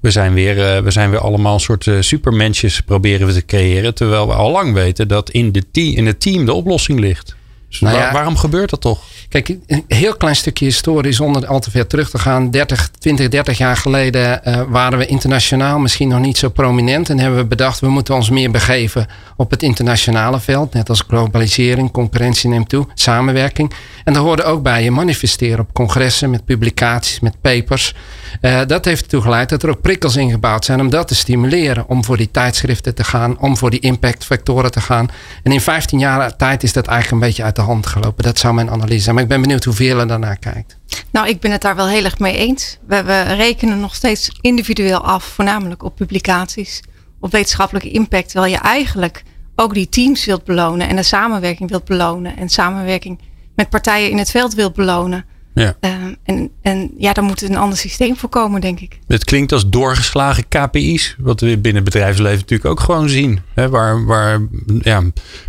we 0.00 0.10
zijn 0.10 0.34
weer, 0.34 0.76
uh, 0.76 0.82
we 0.82 0.90
zijn 0.90 1.10
weer 1.10 1.20
allemaal 1.20 1.54
een 1.54 1.60
soort 1.60 1.86
uh, 1.86 2.00
supermensjes 2.00 2.80
proberen 2.80 3.26
we 3.26 3.32
te 3.32 3.44
creëren. 3.44 3.94
Terwijl 3.94 4.26
we 4.26 4.32
al 4.32 4.50
lang 4.50 4.72
weten 4.72 5.08
dat 5.08 5.30
in, 5.30 5.52
de 5.52 5.64
in 5.72 6.06
het 6.06 6.20
team 6.20 6.44
de 6.44 6.52
oplossing 6.52 7.00
ligt. 7.00 7.38
Dus 7.70 7.80
nou 7.80 7.96
ja, 7.96 8.12
waarom 8.12 8.36
gebeurt 8.36 8.70
dat 8.70 8.80
toch? 8.80 8.98
Kijk, 9.30 9.56
een 9.66 9.84
heel 9.88 10.16
klein 10.16 10.36
stukje 10.36 10.64
historie 10.64 11.12
zonder 11.12 11.46
al 11.46 11.60
te 11.60 11.70
ver 11.70 11.86
terug 11.86 12.10
te 12.10 12.18
gaan. 12.18 12.50
30, 12.50 12.90
20, 12.98 13.28
30 13.28 13.58
jaar 13.58 13.76
geleden 13.76 14.40
uh, 14.44 14.62
waren 14.68 14.98
we 14.98 15.06
internationaal 15.06 15.78
misschien 15.78 16.08
nog 16.08 16.20
niet 16.20 16.38
zo 16.38 16.48
prominent. 16.48 17.10
En 17.10 17.18
hebben 17.18 17.38
we 17.38 17.46
bedacht, 17.46 17.80
we 17.80 17.88
moeten 17.88 18.14
ons 18.14 18.30
meer 18.30 18.50
begeven 18.50 19.06
op 19.36 19.50
het 19.50 19.62
internationale 19.62 20.40
veld. 20.40 20.72
Net 20.72 20.88
als 20.88 21.04
globalisering, 21.08 21.90
concurrentie 21.90 22.48
neemt 22.48 22.68
toe, 22.68 22.86
samenwerking. 22.94 23.72
En 24.04 24.12
daar 24.12 24.22
hoorde 24.22 24.42
ook 24.42 24.62
bij 24.62 24.82
je 24.82 24.90
manifesteren 24.90 25.60
op 25.60 25.72
congressen 25.72 26.30
met 26.30 26.44
publicaties, 26.44 27.20
met 27.20 27.40
papers. 27.40 27.94
Uh, 28.40 28.60
dat 28.66 28.84
heeft 28.84 29.02
ertoe 29.02 29.22
geleid 29.22 29.48
dat 29.48 29.62
er 29.62 29.70
ook 29.70 29.80
prikkels 29.80 30.16
ingebouwd 30.16 30.64
zijn 30.64 30.80
om 30.80 30.90
dat 30.90 31.08
te 31.08 31.14
stimuleren. 31.14 31.88
Om 31.88 32.04
voor 32.04 32.16
die 32.16 32.30
tijdschriften 32.30 32.94
te 32.94 33.04
gaan, 33.04 33.38
om 33.38 33.56
voor 33.56 33.70
die 33.70 33.80
impactfactoren 33.80 34.70
te 34.70 34.80
gaan. 34.80 35.08
En 35.42 35.52
in 35.52 35.60
15 35.60 35.98
jaar 35.98 36.36
tijd 36.36 36.62
is 36.62 36.72
dat 36.72 36.86
eigenlijk 36.86 37.22
een 37.22 37.28
beetje 37.28 37.42
uit 37.44 37.56
de 37.56 37.62
hand 37.62 37.86
gelopen. 37.86 38.24
Dat 38.24 38.38
zou 38.38 38.54
mijn 38.54 38.70
analyse 38.70 39.02
zijn. 39.02 39.18
Ik 39.20 39.28
ben 39.28 39.40
benieuwd 39.40 39.64
hoeveel 39.64 39.98
er 39.98 40.08
daarnaar 40.08 40.38
kijkt. 40.38 40.76
Nou, 41.10 41.28
ik 41.28 41.40
ben 41.40 41.50
het 41.50 41.62
daar 41.62 41.76
wel 41.76 41.88
heel 41.88 42.04
erg 42.04 42.18
mee 42.18 42.36
eens. 42.36 42.78
We, 42.86 43.02
we 43.02 43.22
rekenen 43.22 43.80
nog 43.80 43.94
steeds 43.94 44.38
individueel 44.40 45.04
af, 45.04 45.24
voornamelijk 45.24 45.82
op 45.82 45.96
publicaties, 45.96 46.82
op 47.20 47.32
wetenschappelijke 47.32 47.90
impact. 47.90 48.30
Terwijl 48.30 48.52
je 48.52 48.58
eigenlijk 48.58 49.22
ook 49.56 49.74
die 49.74 49.88
teams 49.88 50.24
wilt 50.24 50.44
belonen 50.44 50.88
en 50.88 50.96
de 50.96 51.02
samenwerking 51.02 51.70
wilt 51.70 51.84
belonen. 51.84 52.36
En 52.36 52.48
samenwerking 52.48 53.18
met 53.54 53.68
partijen 53.68 54.10
in 54.10 54.18
het 54.18 54.30
veld 54.30 54.54
wilt 54.54 54.74
belonen. 54.74 55.24
Ja. 55.54 55.76
Ehm, 55.80 56.14
en, 56.22 56.50
en 56.62 56.90
ja, 56.98 57.12
daar 57.12 57.24
moet 57.24 57.42
een 57.42 57.56
ander 57.56 57.78
systeem 57.78 58.16
voor 58.16 58.28
komen, 58.28 58.60
denk 58.60 58.80
ik. 58.80 58.98
Het 59.06 59.24
klinkt 59.24 59.52
als 59.52 59.68
doorgeslagen 59.68 60.48
KPI's, 60.48 61.16
wat 61.18 61.40
we 61.40 61.58
binnen 61.58 61.82
het 61.82 61.92
bedrijfsleven 61.92 62.38
natuurlijk 62.38 62.70
ook 62.70 62.80
gewoon 62.80 63.08
zien. 63.08 63.40
Hè, 63.54 63.68
waar 63.68 64.04
waar 64.04 64.40
ja, 64.80 65.02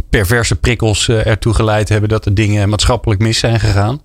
perverse 0.09 0.55
prikkels 0.55 1.07
uh, 1.07 1.25
ertoe 1.25 1.53
geleid 1.53 1.89
hebben 1.89 2.09
dat 2.09 2.25
er 2.25 2.33
dingen 2.33 2.69
maatschappelijk 2.69 3.21
mis 3.21 3.39
zijn 3.39 3.59
gegaan. 3.59 4.01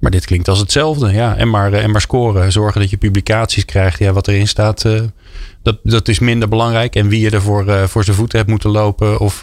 Maar 0.00 0.10
dit 0.10 0.24
klinkt 0.24 0.48
als 0.48 0.58
hetzelfde. 0.58 1.12
Ja. 1.12 1.36
En, 1.36 1.50
maar, 1.50 1.72
eh, 1.72 1.82
en 1.82 1.90
maar 1.90 2.00
scoren. 2.00 2.52
Zorgen 2.52 2.80
dat 2.80 2.90
je 2.90 2.96
publicaties 2.96 3.64
krijgt. 3.64 3.98
Ja, 3.98 4.12
wat 4.12 4.28
erin 4.28 4.48
staat, 4.48 4.84
uh, 4.84 5.00
dat, 5.62 5.78
dat 5.82 6.08
is 6.08 6.18
minder 6.18 6.48
belangrijk. 6.48 6.94
En 6.96 7.08
wie 7.08 7.20
je 7.20 7.30
ervoor 7.30 7.66
uh, 7.66 7.82
voor 7.82 8.04
zijn 8.04 8.16
voeten 8.16 8.38
hebt 8.38 8.50
moeten 8.50 8.70
lopen. 8.70 9.20
Of 9.20 9.40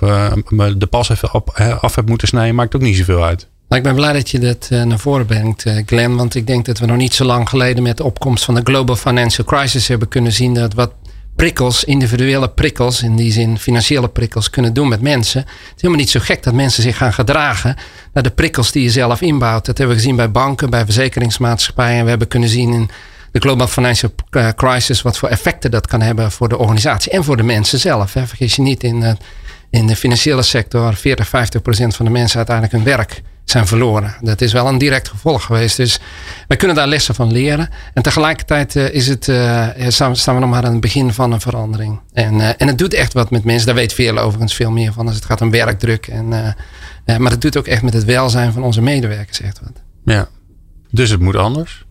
de 0.78 0.88
pas 0.90 1.10
even 1.10 1.32
af 1.80 1.96
hebt 1.96 2.10
moeten 2.10 2.28
snijden. 2.28 2.56
Maakt 2.56 2.76
ook 2.76 2.82
niet 2.82 2.98
zoveel 2.98 3.24
uit. 3.24 3.48
Ik 3.76 3.84
ben 3.84 3.96
blij 3.96 4.14
dat 4.14 4.30
je 4.30 4.40
dat 4.40 4.70
uh, 4.72 4.84
naar 4.84 5.00
voren 5.00 5.26
brengt, 5.26 5.66
uh, 5.66 5.82
Glenn. 5.86 6.16
Want 6.16 6.36
ik 6.36 6.48
denk 6.48 6.66
dat 6.66 6.80
we 6.80 6.86
nog 6.86 6.98
niet 6.98 7.14
zo 7.14 7.26
lang 7.26 7.50
geleden 7.50 7.84
met 7.84 7.98
de 7.98 8.04
opkomst 8.04 8.46
van 8.46 8.56
de 8.56 8.62
Global 8.64 8.96
Financial 8.96 9.46
Crisis 9.46 9.88
hebben 9.88 10.08
kunnen 10.08 10.32
zien 10.32 10.54
dat 10.54 10.74
wat 10.74 10.94
prikkels, 11.36 11.84
individuele 11.84 12.50
prikkels, 12.50 13.02
in 13.02 13.16
die 13.16 13.32
zin 13.32 13.58
financiële 13.58 14.10
prikkels, 14.10 14.50
kunnen 14.50 14.74
doen 14.74 14.88
met 14.88 15.02
mensen. 15.02 15.42
Het 15.42 15.50
is 15.76 15.82
helemaal 15.82 16.00
niet 16.00 16.10
zo 16.10 16.20
gek 16.20 16.44
dat 16.44 16.54
mensen 16.54 16.84
zich 16.84 16.98
gaan 16.98 17.14
gedragen 17.14 17.76
naar 18.14 18.24
de 18.24 18.30
prikkels 18.30 18.72
die 18.72 18.84
je 18.84 18.90
zelf 18.90 19.22
inbouwt. 19.22 19.66
Dat 19.66 19.78
hebben 19.78 19.96
we 19.96 20.02
gezien 20.02 20.16
bij 20.16 20.32
banken, 20.32 20.70
bij 20.70 20.86
verzekeringsmaatschappijen. 20.86 22.04
We 22.04 22.10
hebben 22.10 22.28
kunnen 22.28 22.50
zien 22.50 22.74
in 22.74 22.90
de 23.32 23.40
Global 23.40 23.68
Financial 23.68 24.12
eh, 24.30 24.48
Crisis 24.56 25.02
wat 25.02 25.18
voor 25.18 25.30
effecten 25.30 25.72
dat 25.72 25.88
kan 25.88 26.02
hebben 26.02 26.32
voor 26.32 26.50
de 26.50 26.58
organisatie 26.58 27.12
en 27.12 27.24
voor 27.24 27.38
de 27.38 27.44
mensen 27.44 27.80
zelf. 27.80 28.14
Hè. 28.14 28.28
Vergis 28.28 28.56
je 28.56 28.62
niet, 28.62 28.84
in, 28.84 29.18
in 29.70 29.88
de 29.88 29.96
financiële 29.96 30.42
sector 30.42 30.96
40, 30.96 31.28
50 31.28 31.62
procent 31.62 31.96
van 31.96 32.06
de 32.06 32.12
mensen 32.12 32.38
uiteindelijk 32.38 32.76
hun 32.76 32.86
werk 32.98 33.22
zijn 33.46 33.68
verloren. 33.68 34.16
Dat 34.22 34.42
is 34.42 34.54
wel 34.54 34.68
een 34.68 34.78
direct 34.78 35.08
gevolg 35.08 35.44
geweest. 35.44 35.78
Dus 35.78 36.00
wij 36.48 36.58
kunnen 36.58 36.76
daar 36.76 36.88
lessen 36.88 37.16
van 37.16 37.32
leren. 37.32 37.70
En 37.94 38.04
tegelijkertijd 38.04 38.76
uh, 38.76 38.94
is 38.94 39.08
het, 39.08 39.28
uh, 39.28 39.68
staan, 39.88 40.14
we 40.14 40.32
nog 40.32 40.50
maar 40.50 40.66
aan 40.66 40.72
het 40.72 40.82
begin 40.82 41.14
van 41.14 41.32
een 41.32 41.42
verandering. 41.42 42.00
En, 42.14 42.34
uh, 42.34 42.50
en 42.58 42.68
het 42.68 42.78
doet 42.78 42.94
echt 42.94 43.14
wat 43.14 43.32
met 43.32 43.44
mensen. 43.44 43.66
Daar 43.66 43.76
weet 43.76 43.94
veel 43.94 44.18
overigens 44.18 44.56
veel 44.56 44.72
meer 44.72 44.94
van 44.94 45.08
als 45.08 45.16
het 45.16 45.26
gaat 45.26 45.42
om 45.42 45.52
werkdruk. 45.52 46.08
En, 46.08 46.28
maar 47.18 47.32
het 47.32 47.42
doet 47.42 47.58
ook 47.58 47.68
echt 47.68 47.82
met 47.82 47.94
het 47.94 48.04
welzijn 48.04 48.54
van 48.54 48.64
onze 48.64 48.82
medewerkers 48.82 49.42
echt 49.42 49.60
wat. 49.60 49.82
Ja, 50.06 50.28
dus 50.92 51.10
het 51.10 51.20
moet 51.20 51.36
anders? 51.36 51.86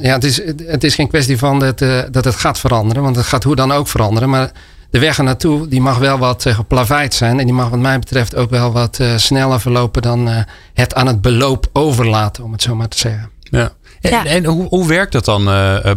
ja, 0.00 0.14
het 0.14 0.24
is, 0.24 0.42
het 0.66 0.84
is 0.84 0.94
geen 0.94 1.08
kwestie 1.08 1.38
van 1.38 1.58
dat, 1.58 1.78
dat 2.10 2.24
het 2.24 2.34
gaat 2.34 2.58
veranderen. 2.58 3.02
Want 3.02 3.16
het 3.16 3.26
gaat 3.26 3.44
hoe 3.44 3.56
dan 3.56 3.72
ook 3.72 3.88
veranderen. 3.88 4.30
Maar 4.30 4.50
de 4.92 4.98
weg 4.98 5.18
er 5.18 5.24
naartoe, 5.24 5.68
die 5.68 5.80
mag 5.80 5.98
wel 5.98 6.18
wat 6.18 6.44
uh, 6.44 6.54
geplaveid 6.54 7.14
zijn. 7.14 7.38
En 7.38 7.44
die 7.44 7.54
mag 7.54 7.68
wat 7.68 7.78
mij 7.78 7.98
betreft 7.98 8.36
ook 8.36 8.50
wel 8.50 8.72
wat 8.72 8.98
uh, 9.00 9.16
sneller 9.16 9.60
verlopen 9.60 10.02
dan 10.02 10.28
uh, 10.28 10.38
het 10.74 10.94
aan 10.94 11.06
het 11.06 11.20
beloop 11.20 11.66
overlaten, 11.72 12.44
om 12.44 12.52
het 12.52 12.62
zo 12.62 12.74
maar 12.74 12.88
te 12.88 12.98
zeggen. 12.98 13.30
Ja. 13.42 13.72
En, 14.00 14.10
ja. 14.10 14.24
en 14.24 14.44
hoe, 14.44 14.68
hoe 14.68 14.88
werkt 14.88 15.12
dat 15.12 15.24
dan, 15.24 15.44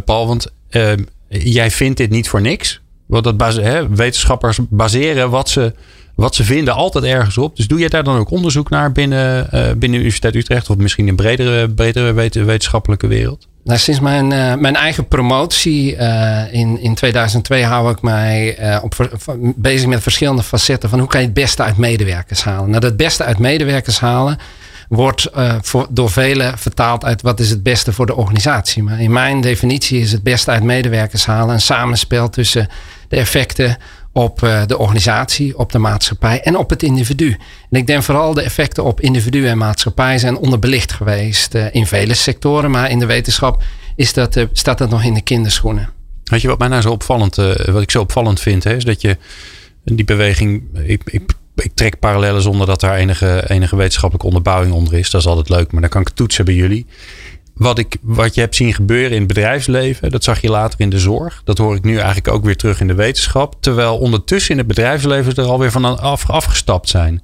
Paul? 0.04 0.26
Want 0.26 0.46
jij 1.28 1.70
vindt 1.70 1.96
dit 1.96 2.10
niet 2.10 2.28
voor 2.28 2.40
niks. 2.40 2.80
Want 3.06 3.24
dat 3.24 3.36
base, 3.36 3.60
hè, 3.60 3.88
wetenschappers 3.88 4.58
baseren 4.68 5.30
wat 5.30 5.48
ze 5.48 5.74
wat 6.14 6.34
ze 6.34 6.44
vinden 6.44 6.74
altijd 6.74 7.04
ergens 7.04 7.38
op. 7.38 7.56
Dus 7.56 7.68
doe 7.68 7.78
jij 7.78 7.88
daar 7.88 8.04
dan 8.04 8.18
ook 8.18 8.30
onderzoek 8.30 8.70
naar 8.70 8.92
binnen, 8.92 9.44
uh, 9.44 9.50
binnen 9.50 9.78
de 9.78 9.86
Universiteit 9.86 10.34
Utrecht 10.34 10.70
of 10.70 10.76
misschien 10.76 11.08
in 11.08 11.16
bredere, 11.16 11.70
bredere 11.70 12.12
wetenschappelijke 12.44 13.06
wereld? 13.06 13.48
Nou, 13.66 13.78
sinds 13.78 14.00
mijn, 14.00 14.30
uh, 14.30 14.54
mijn 14.54 14.76
eigen 14.76 15.08
promotie 15.08 15.96
uh, 15.96 16.52
in, 16.52 16.80
in 16.80 16.94
2002 16.94 17.64
hou 17.64 17.90
ik 17.90 18.02
mij 18.02 18.58
uh, 18.60 18.78
op, 18.82 19.18
bezig 19.56 19.88
met 19.88 20.02
verschillende 20.02 20.42
facetten 20.42 20.88
van 20.88 20.98
hoe 20.98 21.08
kan 21.08 21.20
je 21.20 21.26
het 21.26 21.34
beste 21.34 21.62
uit 21.62 21.76
medewerkers 21.76 22.44
halen. 22.44 22.70
Nou, 22.70 22.84
het 22.84 22.96
beste 22.96 23.24
uit 23.24 23.38
medewerkers 23.38 24.00
halen 24.00 24.38
wordt 24.88 25.30
door 25.90 26.10
velen 26.10 26.58
vertaald 26.58 27.04
uit 27.04 27.22
wat 27.22 27.40
is 27.40 27.50
het 27.50 27.62
beste 27.62 27.92
voor 27.92 28.06
de 28.06 28.16
organisatie. 28.16 28.82
Maar 28.82 29.00
in 29.00 29.12
mijn 29.12 29.40
definitie 29.40 30.00
is 30.00 30.12
het 30.12 30.22
beste 30.22 30.50
uit 30.50 30.62
medewerkers 30.62 31.26
halen 31.26 31.54
een 31.54 31.60
samenspel 31.60 32.30
tussen 32.30 32.68
de 33.08 33.16
effecten 33.16 33.76
op 34.16 34.38
de 34.66 34.78
organisatie, 34.78 35.58
op 35.58 35.72
de 35.72 35.78
maatschappij 35.78 36.40
en 36.42 36.56
op 36.56 36.70
het 36.70 36.82
individu. 36.82 37.36
En 37.70 37.78
ik 37.78 37.86
denk 37.86 38.02
vooral 38.02 38.34
de 38.34 38.42
effecten 38.42 38.84
op 38.84 39.00
individu 39.00 39.46
en 39.46 39.58
maatschappij 39.58 40.18
zijn 40.18 40.36
onderbelicht 40.36 40.92
geweest 40.92 41.54
in 41.54 41.86
vele 41.86 42.14
sectoren, 42.14 42.70
maar 42.70 42.90
in 42.90 42.98
de 42.98 43.06
wetenschap 43.06 43.62
is 43.96 44.12
dat, 44.12 44.46
staat 44.52 44.78
dat 44.78 44.90
nog 44.90 45.04
in 45.04 45.14
de 45.14 45.20
kinderschoenen. 45.20 45.90
Weet 46.24 46.40
je 46.40 46.48
wat 46.48 46.58
mij 46.58 46.68
nou 46.68 46.82
zo 46.82 46.90
opvallend, 46.90 47.36
wat 47.66 47.82
ik 47.82 47.90
zo 47.90 48.00
opvallend 48.00 48.40
vind, 48.40 48.64
hè, 48.64 48.76
is 48.76 48.84
dat 48.84 49.00
je 49.00 49.16
die 49.84 50.04
beweging, 50.04 50.62
ik, 50.84 51.02
ik, 51.04 51.22
ik 51.54 51.70
trek 51.74 51.98
parallellen 51.98 52.42
zonder 52.42 52.66
dat 52.66 52.80
daar 52.80 52.96
enige, 52.96 53.44
enige 53.48 53.76
wetenschappelijke 53.76 54.26
onderbouwing 54.26 54.72
onder 54.72 54.94
is. 54.94 55.10
Dat 55.10 55.20
is 55.20 55.26
altijd 55.26 55.48
leuk, 55.48 55.72
maar 55.72 55.80
dan 55.80 55.90
kan 55.90 56.00
ik 56.00 56.08
toetsen 56.08 56.44
bij 56.44 56.54
jullie 56.54 56.86
wat, 57.56 57.78
ik, 57.78 57.96
wat 58.02 58.34
je 58.34 58.40
hebt 58.40 58.56
zien 58.56 58.74
gebeuren 58.74 59.10
in 59.10 59.18
het 59.18 59.26
bedrijfsleven, 59.26 60.10
dat 60.10 60.24
zag 60.24 60.40
je 60.40 60.50
later 60.50 60.80
in 60.80 60.90
de 60.90 60.98
zorg. 60.98 61.40
Dat 61.44 61.58
hoor 61.58 61.76
ik 61.76 61.84
nu 61.84 61.96
eigenlijk 61.96 62.28
ook 62.28 62.44
weer 62.44 62.56
terug 62.56 62.80
in 62.80 62.86
de 62.86 62.94
wetenschap. 62.94 63.56
Terwijl 63.60 63.98
ondertussen 63.98 64.50
in 64.50 64.58
het 64.58 64.66
bedrijfsleven 64.66 65.34
er 65.34 65.44
alweer 65.44 65.70
van 65.70 66.00
af, 66.00 66.30
afgestapt 66.30 66.88
zijn. 66.88 67.22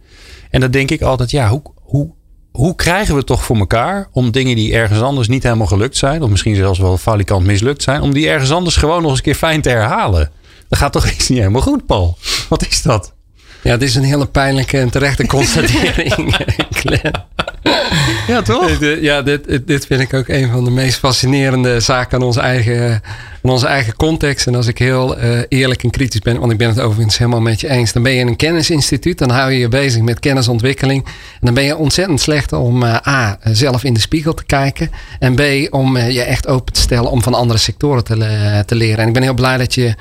En 0.51 0.61
dan 0.61 0.71
denk 0.71 0.91
ik 0.91 1.03
altijd, 1.03 1.31
ja, 1.31 1.49
hoe, 1.49 1.63
hoe, 1.77 2.11
hoe 2.53 2.75
krijgen 2.75 3.13
we 3.13 3.19
het 3.19 3.27
toch 3.27 3.45
voor 3.45 3.57
elkaar 3.57 4.09
om 4.13 4.31
dingen 4.31 4.57
die 4.57 4.75
ergens 4.75 5.01
anders 5.01 5.29
niet 5.29 5.43
helemaal 5.43 5.67
gelukt 5.67 5.97
zijn, 5.97 6.23
of 6.23 6.31
misschien 6.31 6.57
zelfs 6.57 6.79
wel 6.79 6.99
falikant 6.99 7.47
mislukt 7.47 7.83
zijn, 7.83 8.01
om 8.01 8.13
die 8.13 8.29
ergens 8.29 8.51
anders 8.53 8.77
gewoon 8.77 9.01
nog 9.01 9.11
eens 9.11 9.19
een 9.19 9.25
keer 9.25 9.35
fijn 9.35 9.61
te 9.61 9.69
herhalen? 9.69 10.31
Dat 10.69 10.79
gaat 10.79 10.93
toch 10.93 11.11
iets 11.11 11.29
niet 11.29 11.39
helemaal 11.39 11.63
goed, 11.63 11.87
Paul? 11.87 12.19
Wat 12.49 12.67
is 12.67 12.83
dat? 12.83 13.15
Ja, 13.63 13.77
dit 13.77 13.89
is 13.89 13.95
een 13.95 14.05
hele 14.05 14.27
pijnlijke 14.27 14.79
en 14.79 14.91
terechte 14.91 15.27
constatering. 15.37 16.37
ja, 18.27 18.43
toch? 18.43 18.79
Ja, 19.01 19.23
dit, 19.23 19.67
dit 19.67 19.87
vind 19.87 20.01
ik 20.01 20.15
ook 20.15 20.29
een 20.29 20.51
van 20.51 20.65
de 20.65 20.71
meest 20.71 20.99
fascinerende 20.99 21.81
zaken 21.81 22.19
aan 22.19 22.27
onze 22.27 22.41
eigen, 22.41 23.03
aan 23.43 23.51
onze 23.51 23.67
eigen 23.67 23.97
context. 23.97 24.47
En 24.47 24.55
als 24.55 24.67
ik 24.67 24.79
heel 24.79 25.19
uh, 25.19 25.41
eerlijk 25.49 25.83
en 25.83 25.91
kritisch 25.91 26.21
ben, 26.21 26.39
want 26.39 26.53
ik 26.53 26.59
ben 26.59 26.69
het 26.69 26.81
overigens 26.81 27.19
helemaal 27.19 27.41
met 27.41 27.61
je 27.61 27.69
eens. 27.69 27.93
Dan 27.93 28.03
ben 28.03 28.13
je 28.13 28.19
in 28.19 28.27
een 28.27 28.37
kennisinstituut, 28.37 29.19
dan 29.19 29.31
hou 29.31 29.53
je 29.53 29.59
je 29.59 29.69
bezig 29.69 30.03
met 30.03 30.21
kennisontwikkeling. 30.21 31.05
En 31.05 31.41
dan 31.41 31.55
ben 31.55 31.65
je 31.65 31.77
ontzettend 31.77 32.21
slecht 32.21 32.53
om 32.53 32.83
uh, 32.83 32.97
A, 33.07 33.39
zelf 33.43 33.85
in 33.85 33.95
de 33.95 34.01
spiegel 34.01 34.35
te 34.35 34.45
kijken. 34.45 34.91
En 35.19 35.35
B, 35.35 35.41
om 35.75 35.99
je 35.99 36.23
echt 36.23 36.47
open 36.47 36.73
te 36.73 36.81
stellen 36.81 37.11
om 37.11 37.23
van 37.23 37.35
andere 37.35 37.59
sectoren 37.59 38.05
te, 38.05 38.63
te 38.67 38.75
leren. 38.75 38.99
En 38.99 39.07
ik 39.07 39.13
ben 39.13 39.23
heel 39.23 39.35
blij 39.35 39.57
dat 39.57 39.75
je 39.75 39.95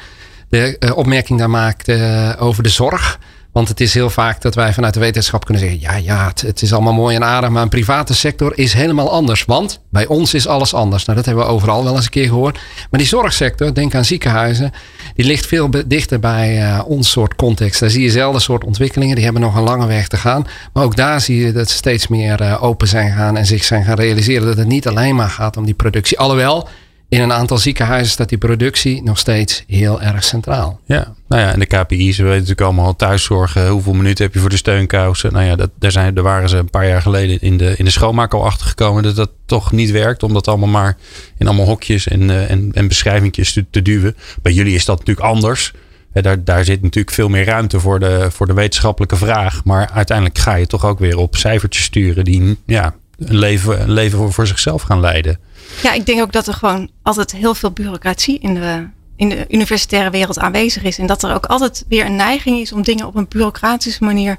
de 0.50 0.96
opmerking 0.96 1.40
daar 1.40 1.50
maakt 1.50 1.92
over 2.40 2.64
de 2.64 2.70
zorg. 2.70 3.20
Want 3.52 3.68
het 3.68 3.82
is 3.82 3.94
heel 3.94 4.10
vaak 4.10 4.42
dat 4.42 4.56
wij 4.56 4.74
vanuit 4.74 4.94
de 4.94 5.00
wetenschap 5.00 5.46
kunnen 5.46 5.64
zeggen: 5.64 5.82
ja, 5.82 5.96
ja, 5.96 6.32
het, 6.46 6.62
is 6.62 6.74
allemaal 6.74 6.94
mooi 6.94 7.16
en 7.16 7.24
aardig, 7.24 7.50
maar 7.50 7.62
een 7.62 7.70
private 7.70 8.14
sector 8.14 8.58
is 8.58 8.74
helemaal 8.74 9.12
anders. 9.12 9.46
Want 9.46 9.80
bij 9.90 10.08
ons 10.08 10.34
is 10.34 10.48
alles 10.48 10.74
anders. 10.74 11.06
Nou, 11.06 11.18
dat 11.18 11.26
hebben 11.26 11.46
we 11.46 11.52
overal 11.52 11.84
wel 11.84 11.96
eens 11.96 12.06
een 12.06 12.12
keer 12.12 12.28
gehoord. 12.28 12.60
Maar 12.90 13.00
die 13.00 13.10
zorgsector, 13.10 13.74
denk 13.74 13.96
aan 13.96 14.06
ziekenhuizen, 14.06 14.72
die 15.16 15.26
ligt 15.26 15.46
veel 15.46 15.70
dichter 15.86 16.20
bij 16.20 16.62
uh, 16.62 16.82
ons 16.86 17.10
soort 17.10 17.36
context. 17.36 17.80
Daar 17.80 17.90
zie 17.90 18.04
je 18.04 18.12
zelden 18.12 18.42
soort 18.42 18.64
ontwikkelingen, 18.64 19.16
die 19.16 19.24
hebben 19.24 19.42
nog 19.42 19.56
een 19.56 19.64
lange 19.64 19.88
weg 19.88 20.08
te 20.08 20.18
gaan. 20.18 20.48
Maar 20.74 20.84
ook 20.84 20.96
daar 20.96 21.22
zie 21.22 21.46
je 21.46 21.52
dat 21.52 21.70
ze 21.70 21.76
steeds 21.76 22.08
meer 22.08 22.42
uh, 22.42 22.64
open 22.64 22.88
zijn 22.88 23.12
gaan 23.12 23.38
en 23.38 23.46
zich 23.46 23.64
zijn 23.64 23.84
gaan 23.84 23.96
realiseren 23.96 24.46
dat 24.46 24.58
het 24.58 24.68
niet 24.68 24.88
alleen 24.88 25.16
maar 25.16 25.30
gaat 25.30 25.58
om 25.58 25.66
die 25.66 25.74
productie. 25.74 26.20
Alhoewel, 26.20 26.68
in 27.12 27.22
een 27.22 27.34
aantal 27.34 27.58
ziekenhuizen 27.58 28.12
staat 28.12 28.30
die 28.30 28.38
productie 28.38 29.04
nog 29.04 29.18
steeds 29.18 29.64
heel 29.68 30.02
erg 30.02 30.24
centraal. 30.24 30.80
Ja, 30.86 31.14
nou 31.28 31.42
ja, 31.42 31.54
en 31.54 31.60
de 31.60 31.66
KPI's, 31.66 32.18
we 32.18 32.24
weten 32.24 32.40
natuurlijk 32.40 32.62
allemaal 32.62 32.96
thuiszorgen. 32.96 33.68
Hoeveel 33.70 33.94
minuten 33.94 34.26
heb 34.26 34.34
je 34.34 34.40
voor 34.40 34.50
de 34.50 34.58
steunkousen? 34.58 35.34
Nou 35.34 35.46
ja, 35.46 35.56
dat, 35.56 35.70
daar, 35.80 35.92
zijn, 35.92 36.14
daar 36.14 36.24
waren 36.24 36.50
ze 36.50 36.58
een 36.58 36.70
paar 36.70 36.88
jaar 36.88 37.02
geleden 37.02 37.42
in 37.42 37.58
de, 37.58 37.76
in 37.78 37.86
de 37.86 37.92
schoonmaak 37.92 38.34
al 38.34 38.46
achter 38.46 38.68
gekomen 38.68 39.04
dat 39.04 39.16
dat 39.16 39.32
toch 39.46 39.72
niet 39.72 39.92
werkt. 39.92 40.24
Om 40.24 40.34
dat 40.34 40.48
allemaal 40.48 40.70
maar 40.70 40.98
in 41.38 41.48
allemaal 41.48 41.66
hokjes 41.66 42.08
en, 42.08 42.22
uh, 42.22 42.52
en, 42.52 42.72
en 42.74 42.88
beschrijvingjes 42.88 43.54
te, 43.54 43.66
te, 43.70 43.82
duwen. 43.82 44.16
Bij 44.42 44.54
jullie 44.54 44.76
is 44.76 44.86
dat 44.86 45.00
natuurlijk 45.00 45.28
anders. 45.28 45.74
daar, 46.14 46.44
daar 46.44 46.66
zit 46.66 46.82
natuurlijk 46.82 47.16
veel 47.16 47.30
meer 47.30 47.46
ruimte 47.46 47.80
voor 47.80 48.00
de, 48.00 48.28
voor 48.32 48.48
de 48.48 48.54
wetenschappelijke 48.54 49.16
vraag. 49.16 49.64
Maar 49.64 49.90
uiteindelijk 49.94 50.38
ga 50.38 50.56
je 50.56 50.68
toch 50.68 50.86
ook 50.86 51.00
weer 51.00 51.18
op 51.18 51.36
cijfertjes 51.36 51.84
sturen 51.84 52.26
die 52.26 52.58
ja, 52.66 52.94
een 53.26 53.38
leven, 53.38 53.92
leven 53.92 54.18
voor, 54.18 54.34
voor 54.34 54.48
zichzelf 54.48 54.82
gaan 54.82 55.00
leiden. 55.00 55.40
Ja, 55.84 55.94
ik 55.94 56.06
denk 56.06 56.22
ook 56.22 56.32
dat 56.32 56.48
er 56.48 56.54
gewoon 56.54 56.90
altijd 57.04 57.32
heel 57.32 57.56
veel 57.56 57.72
bureaucratie 57.72 58.40
in 58.40 58.54
de, 58.54 58.88
in 59.16 59.30
de 59.30 59.46
universitaire 59.50 60.10
wereld 60.10 60.40
aanwezig 60.40 60.84
is. 60.84 60.98
En 60.98 61.06
dat 61.06 61.24
er 61.24 61.34
ook 61.34 61.46
altijd 61.46 61.86
weer 61.88 62.06
een 62.06 62.16
neiging 62.16 62.60
is 62.60 62.72
om 62.72 62.82
dingen 62.82 63.08
op 63.08 63.16
een 63.16 63.28
bureaucratische 63.30 64.04
manier 64.04 64.38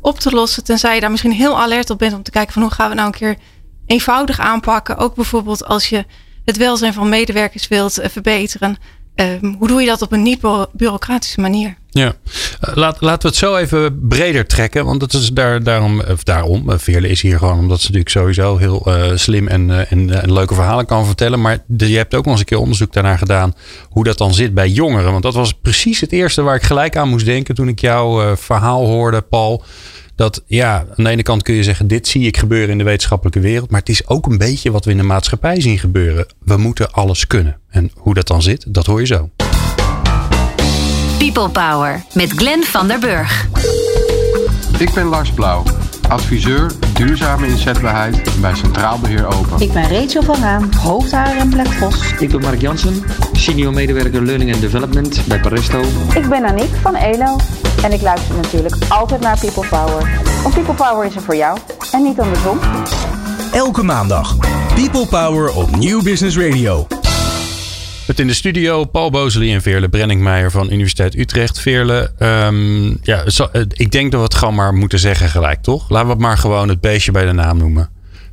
op 0.00 0.18
te 0.18 0.30
lossen. 0.30 0.64
Tenzij 0.64 0.94
je 0.94 1.00
daar 1.00 1.10
misschien 1.10 1.32
heel 1.32 1.60
alert 1.60 1.90
op 1.90 1.98
bent 1.98 2.14
om 2.14 2.22
te 2.22 2.30
kijken 2.30 2.52
van 2.52 2.62
hoe 2.62 2.70
gaan 2.70 2.88
we 2.88 2.94
nou 2.94 3.06
een 3.06 3.18
keer 3.18 3.36
eenvoudig 3.86 4.40
aanpakken. 4.40 4.96
Ook 4.96 5.14
bijvoorbeeld 5.14 5.64
als 5.64 5.88
je 5.88 6.04
het 6.44 6.56
welzijn 6.56 6.92
van 6.92 7.08
medewerkers 7.08 7.68
wilt 7.68 7.98
eh, 7.98 8.10
verbeteren. 8.10 8.76
Ehm, 9.14 9.54
hoe 9.58 9.68
doe 9.68 9.80
je 9.80 9.86
dat 9.86 10.02
op 10.02 10.12
een 10.12 10.22
niet-bureaucratische 10.22 11.40
manier? 11.40 11.76
Ja, 11.90 12.06
uh, 12.06 12.74
laat, 12.74 13.00
laten 13.00 13.22
we 13.22 13.28
het 13.28 13.36
zo 13.36 13.56
even 13.56 14.08
breder 14.08 14.46
trekken. 14.46 14.84
Want 14.84 15.02
het 15.02 15.12
is 15.12 15.32
daar, 15.32 15.62
daarom, 15.62 16.00
of 16.00 16.22
daarom, 16.22 16.70
uh, 16.70 16.74
Veerle 16.78 17.08
is 17.08 17.22
hier 17.22 17.38
gewoon 17.38 17.58
omdat 17.58 17.80
ze 17.80 17.86
natuurlijk 17.86 18.10
sowieso 18.10 18.56
heel 18.56 18.82
uh, 18.86 19.16
slim 19.16 19.48
en, 19.48 19.88
en, 19.88 20.32
leuke 20.32 20.54
verhalen 20.54 20.86
kan 20.86 21.06
vertellen. 21.06 21.40
Maar 21.40 21.58
je 21.76 21.96
hebt 21.96 22.14
ook 22.14 22.24
nog 22.24 22.32
eens 22.32 22.40
een 22.40 22.46
keer 22.46 22.58
onderzoek 22.58 22.92
daarnaar 22.92 23.18
gedaan 23.18 23.54
hoe 23.88 24.04
dat 24.04 24.18
dan 24.18 24.34
zit 24.34 24.54
bij 24.54 24.68
jongeren. 24.68 25.10
Want 25.10 25.22
dat 25.22 25.34
was 25.34 25.52
precies 25.52 26.00
het 26.00 26.12
eerste 26.12 26.42
waar 26.42 26.56
ik 26.56 26.62
gelijk 26.62 26.96
aan 26.96 27.08
moest 27.08 27.26
denken 27.26 27.54
toen 27.54 27.68
ik 27.68 27.80
jouw 27.80 28.36
verhaal 28.36 28.86
hoorde, 28.86 29.20
Paul 29.20 29.64
dat 30.16 30.42
ja, 30.46 30.86
aan 30.96 31.04
de 31.04 31.10
ene 31.10 31.22
kant 31.22 31.42
kun 31.42 31.54
je 31.54 31.62
zeggen, 31.62 31.86
dit 31.86 32.08
zie 32.08 32.26
ik 32.26 32.36
gebeuren 32.36 32.70
in 32.70 32.78
de 32.78 32.84
wetenschappelijke 32.84 33.40
wereld. 33.40 33.70
Maar 33.70 33.80
het 33.80 33.88
is 33.88 34.08
ook 34.08 34.26
een 34.26 34.38
beetje 34.38 34.70
wat 34.70 34.84
we 34.84 34.90
in 34.90 34.96
de 34.96 35.02
maatschappij 35.02 35.60
zien 35.60 35.78
gebeuren. 35.78 36.26
We 36.44 36.56
moeten 36.56 36.92
alles 36.92 37.26
kunnen. 37.26 37.58
En 37.68 37.90
hoe 37.94 38.14
dat 38.14 38.26
dan 38.26 38.42
zit, 38.42 38.74
dat 38.74 38.86
hoor 38.86 39.00
je 39.00 39.06
zo. 39.06 39.30
People 41.18 41.48
Power 41.48 42.04
met 42.12 42.32
Glenn 42.32 42.64
van 42.64 42.88
der 42.88 42.98
Burg. 42.98 43.48
Ik 44.78 44.92
ben 44.94 45.06
Lars 45.06 45.30
Blauw, 45.30 45.62
adviseur 46.14 46.70
duurzame 46.92 47.46
inzetbaarheid 47.46 48.40
bij 48.40 48.54
Centraal 48.54 48.98
Beheer 48.98 49.26
Open. 49.26 49.60
Ik 49.60 49.72
ben 49.72 49.88
Rachel 49.88 50.22
van 50.22 50.36
Raam, 50.40 50.72
hoofdhaar 50.72 51.36
en 51.36 51.48
Black 51.48 51.66
Vos. 51.66 52.12
Ik 52.18 52.30
ben 52.30 52.40
Mark 52.40 52.60
Jansen, 52.60 53.04
senior 53.32 53.72
medewerker 53.72 54.22
Learning 54.22 54.52
and 54.52 54.60
Development 54.60 55.20
bij 55.26 55.40
Paresto. 55.40 55.80
Ik 56.14 56.28
ben 56.28 56.44
Aniek 56.44 56.74
van 56.82 56.94
ELO 56.94 57.36
en 57.82 57.92
ik 57.92 58.02
luister 58.02 58.34
natuurlijk 58.34 58.74
altijd 58.88 59.20
naar 59.20 59.38
People 59.38 59.68
Power. 59.68 60.20
Want 60.42 60.54
People 60.54 60.74
Power 60.74 61.06
is 61.06 61.14
er 61.14 61.22
voor 61.22 61.36
jou 61.36 61.58
en 61.92 62.02
niet 62.02 62.20
andersom. 62.20 62.58
Elke 63.52 63.82
maandag 63.82 64.36
People 64.74 65.06
Power 65.06 65.54
op 65.54 65.76
Nieuw 65.76 66.02
Business 66.02 66.38
Radio. 66.38 66.86
Met 68.06 68.18
in 68.18 68.26
de 68.26 68.34
studio 68.34 68.84
Paul 68.84 69.10
Bozeli 69.10 69.54
en 69.54 69.62
Veerle 69.62 69.88
Brenningmeijer 69.88 70.50
van 70.50 70.72
Universiteit 70.72 71.18
Utrecht. 71.18 71.60
Veerle, 71.60 72.12
um, 72.18 72.98
ja, 73.02 73.24
ik 73.68 73.92
denk 73.92 74.10
dat 74.10 74.20
we 74.20 74.26
het 74.26 74.34
gewoon 74.34 74.54
maar 74.54 74.74
moeten 74.74 74.98
zeggen 74.98 75.28
gelijk, 75.28 75.62
toch? 75.62 75.88
Laten 75.88 76.06
we 76.06 76.12
het 76.12 76.22
maar 76.22 76.38
gewoon 76.38 76.68
het 76.68 76.80
beestje 76.80 77.12
bij 77.12 77.24
de 77.24 77.32
naam 77.32 77.56
noemen. 77.58 77.90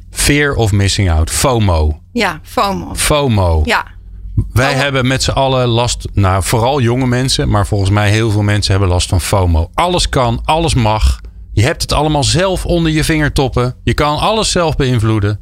Fear 0.10 0.54
of 0.54 0.72
missing 0.72 1.12
out. 1.12 1.30
FOMO. 1.30 2.02
Ja, 2.12 2.40
FOMO. 2.44 2.96
FOMO. 2.96 3.62
Ja. 3.66 3.86
Wij 4.54 4.74
hebben 4.74 5.08
met 5.08 5.24
z'n 5.24 5.32
allen 5.32 5.68
last, 5.68 6.08
nou 6.14 6.44
vooral 6.44 6.82
jonge 6.82 7.08
mensen, 7.08 7.50
maar 7.50 7.68
volgens 7.68 7.90
mij 7.90 8.10
heel 8.10 8.32
veel 8.32 8.42
mensen 8.42 8.72
hebben 8.72 8.90
last 8.90 9.10
van 9.10 9.22
FOMO. 9.22 9.70
Alles 9.74 10.10
kan, 10.10 10.42
alles 10.44 10.74
mag. 10.74 11.22
Je 11.54 11.64
hebt 11.64 11.82
het 11.82 11.92
allemaal 11.92 12.24
zelf 12.24 12.66
onder 12.66 12.92
je 12.92 13.04
vingertoppen. 13.04 13.76
Je 13.84 13.94
kan 13.94 14.18
alles 14.18 14.52
zelf 14.52 14.76
beïnvloeden. 14.76 15.40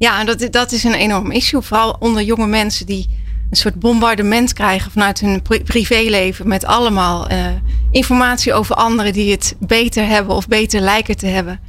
Ja, 0.00 0.20
en 0.20 0.26
dat, 0.26 0.46
dat 0.50 0.72
is 0.72 0.84
een 0.84 0.94
enorm 0.94 1.30
issue. 1.30 1.60
Vooral 1.60 1.96
onder 1.98 2.22
jonge 2.22 2.46
mensen 2.46 2.86
die 2.86 3.08
een 3.50 3.56
soort 3.56 3.74
bombardement 3.74 4.52
krijgen 4.52 4.90
vanuit 4.90 5.20
hun 5.20 5.42
privéleven. 5.64 6.48
Met 6.48 6.64
allemaal 6.64 7.30
uh, 7.32 7.46
informatie 7.90 8.52
over 8.52 8.74
anderen 8.74 9.12
die 9.12 9.30
het 9.30 9.56
beter 9.58 10.06
hebben 10.06 10.36
of 10.36 10.48
beter 10.48 10.80
lijken 10.80 11.16
te 11.16 11.26
hebben. 11.26 11.60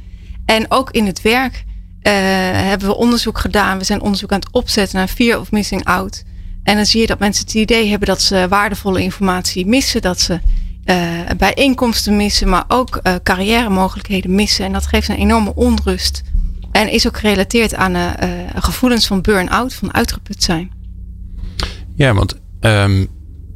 En 0.44 0.66
ook 0.68 0.90
in 0.90 1.06
het 1.06 1.22
werk 1.22 1.54
uh, 1.54 2.12
hebben 2.52 2.88
we 2.88 2.96
onderzoek 2.96 3.38
gedaan. 3.38 3.78
We 3.78 3.84
zijn 3.84 4.00
onderzoek 4.00 4.32
aan 4.32 4.40
het 4.40 4.52
opzetten 4.52 4.98
naar 4.98 5.08
fear 5.08 5.40
of 5.40 5.50
missing 5.50 5.84
out. 5.84 6.22
En 6.62 6.76
dan 6.76 6.86
zie 6.86 7.00
je 7.00 7.06
dat 7.06 7.18
mensen 7.18 7.44
het 7.44 7.54
idee 7.54 7.88
hebben 7.88 8.08
dat 8.08 8.22
ze 8.22 8.46
waardevolle 8.48 9.02
informatie 9.02 9.66
missen. 9.66 10.02
Dat 10.02 10.20
ze 10.20 10.40
uh, 10.84 10.96
bijeenkomsten 11.36 12.16
missen, 12.16 12.48
maar 12.48 12.64
ook 12.68 13.00
carrière 13.22 13.68
mogelijkheden 13.68 14.34
missen. 14.34 14.64
En 14.64 14.72
dat 14.72 14.86
geeft 14.86 15.08
een 15.08 15.16
enorme 15.16 15.54
onrust. 15.54 16.22
En 16.72 16.92
is 16.92 17.06
ook 17.06 17.18
gerelateerd 17.18 17.74
aan 17.74 17.96
uh, 17.96 18.10
gevoelens 18.54 19.06
van 19.06 19.20
burn-out, 19.20 19.74
van 19.74 19.94
uitgeput 19.94 20.42
zijn. 20.42 20.70
Ja, 21.94 22.14
want 22.14 22.40
um, 22.60 23.08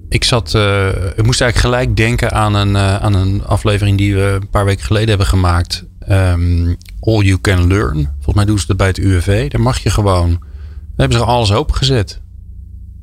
ik 0.08 0.24
zat, 0.24 0.54
uh, 0.54 0.88
ik 0.88 1.24
moest 1.24 1.40
eigenlijk 1.40 1.56
gelijk 1.56 1.96
denken 1.96 2.32
aan 2.32 2.54
een, 2.54 2.76
aan 2.76 3.14
een 3.14 3.44
aflevering 3.44 3.98
die 3.98 4.14
we 4.14 4.38
een 4.40 4.50
paar 4.50 4.64
weken 4.64 4.84
geleden 4.84 5.08
hebben 5.08 5.26
gemaakt. 5.26 5.84
Um, 6.08 6.76
All 7.00 7.22
You 7.22 7.40
Can 7.40 7.66
Learn. 7.66 8.04
Volgens 8.14 8.34
mij 8.34 8.44
doen 8.44 8.58
ze 8.58 8.66
dat 8.66 8.76
bij 8.76 8.86
het 8.86 8.98
UWV. 8.98 9.50
Daar 9.50 9.60
mag 9.60 9.78
je 9.78 9.90
gewoon, 9.90 10.30
daar 10.30 10.40
hebben 10.96 11.18
ze 11.18 11.24
alles 11.24 11.52
opengezet. 11.52 12.20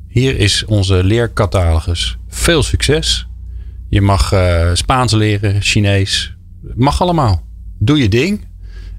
Hier 0.08 0.38
is 0.38 0.64
onze 0.64 1.04
leercatalogus. 1.04 2.18
Veel 2.28 2.62
succes. 2.62 3.28
Je 3.88 4.00
mag 4.00 4.34
Spaans 4.72 5.12
leren, 5.12 5.62
Chinees. 5.62 6.36
Mag 6.74 7.00
allemaal. 7.00 7.42
Doe 7.78 7.98
je 7.98 8.08
ding. 8.08 8.40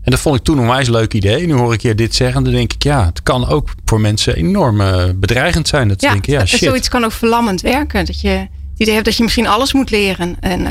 En 0.06 0.12
dat 0.12 0.20
vond 0.20 0.36
ik 0.36 0.44
toen 0.44 0.58
een 0.58 0.68
wijs 0.68 0.90
leuk 0.90 1.14
idee. 1.14 1.48
Nu 1.48 1.54
hoor 1.54 1.74
ik 1.74 1.82
je 1.82 1.96
dit 1.96 2.16
zeggen. 2.16 2.44
Dan 2.44 2.54
denk 2.54 2.74
ik, 2.74 2.84
ja, 2.84 3.06
het 3.06 3.24
kan 3.24 3.48
ook 3.48 3.70
voor 3.86 4.02
mensen 4.02 4.36
enorm 4.36 4.82
uh, 4.82 5.04
bedreigend 5.16 5.68
zijn. 5.68 5.88
Dat 5.88 6.02
ja, 6.02 6.12
denken, 6.12 6.34
ja, 6.34 6.46
shit. 6.46 6.60
zoiets 6.60 6.90
kan 6.90 7.04
ook 7.04 7.12
verlammend 7.12 7.62
werken. 7.62 8.06
Dat 8.06 8.22
je 8.22 8.30
het 8.30 8.50
idee 8.78 8.94
hebt 8.94 9.06
dat 9.06 9.18
je 9.18 9.24
misschien 9.24 9.48
alles 9.48 9.74
moet 9.74 9.92
leren. 9.92 10.38
En 10.40 10.62
uh, 10.62 10.70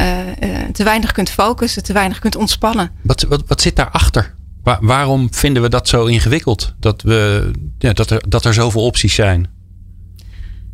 te 0.72 0.84
weinig 0.84 1.12
kunt 1.12 1.30
focussen, 1.30 1.82
te 1.82 1.92
weinig 1.92 2.18
kunt 2.18 2.36
ontspannen. 2.36 2.90
Wat, 3.02 3.22
wat, 3.22 3.42
wat 3.46 3.60
zit 3.60 3.76
daarachter? 3.76 4.34
Waar, 4.62 4.78
waarom 4.80 5.34
vinden 5.34 5.62
we 5.62 5.68
dat 5.68 5.88
zo 5.88 6.04
ingewikkeld? 6.04 6.74
Dat, 6.80 7.02
we, 7.02 7.50
ja, 7.78 7.92
dat, 7.92 8.10
er, 8.10 8.22
dat 8.28 8.44
er 8.44 8.54
zoveel 8.54 8.84
opties 8.84 9.14
zijn? 9.14 9.48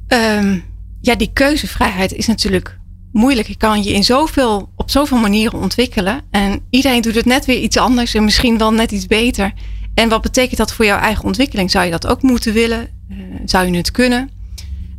Um, 0.09 0.64
ja, 1.00 1.14
die 1.14 1.31
keuzevrijheid 1.33 2.12
is 2.12 2.26
natuurlijk 2.26 2.79
moeilijk. 3.12 3.49
Je 3.49 3.57
kan 3.57 3.83
je 3.83 3.93
in 3.93 4.05
zoveel, 4.05 4.73
op 4.76 4.90
zoveel 4.90 5.19
manieren 5.19 5.61
ontwikkelen. 5.61 6.21
En 6.31 6.61
iedereen 6.71 7.00
doet 7.00 7.14
het 7.14 7.25
net 7.25 7.45
weer 7.45 7.59
iets 7.59 7.76
anders 7.76 8.14
en 8.14 8.25
misschien 8.25 8.59
wel 8.59 8.73
net 8.73 8.93
iets 8.93 9.07
beter. 9.07 9.52
En 9.95 10.09
wat 10.09 10.23
betekent 10.23 10.57
dat 10.57 10.73
voor 10.73 10.85
jouw 10.85 10.99
eigen 10.99 11.25
ontwikkeling? 11.25 11.71
Zou 11.71 11.85
je 11.85 11.90
dat 11.90 12.07
ook 12.07 12.23
moeten 12.23 12.52
willen? 12.52 12.88
Uh, 13.11 13.17
zou 13.45 13.71
je 13.71 13.76
het 13.76 13.90
kunnen? 13.90 14.31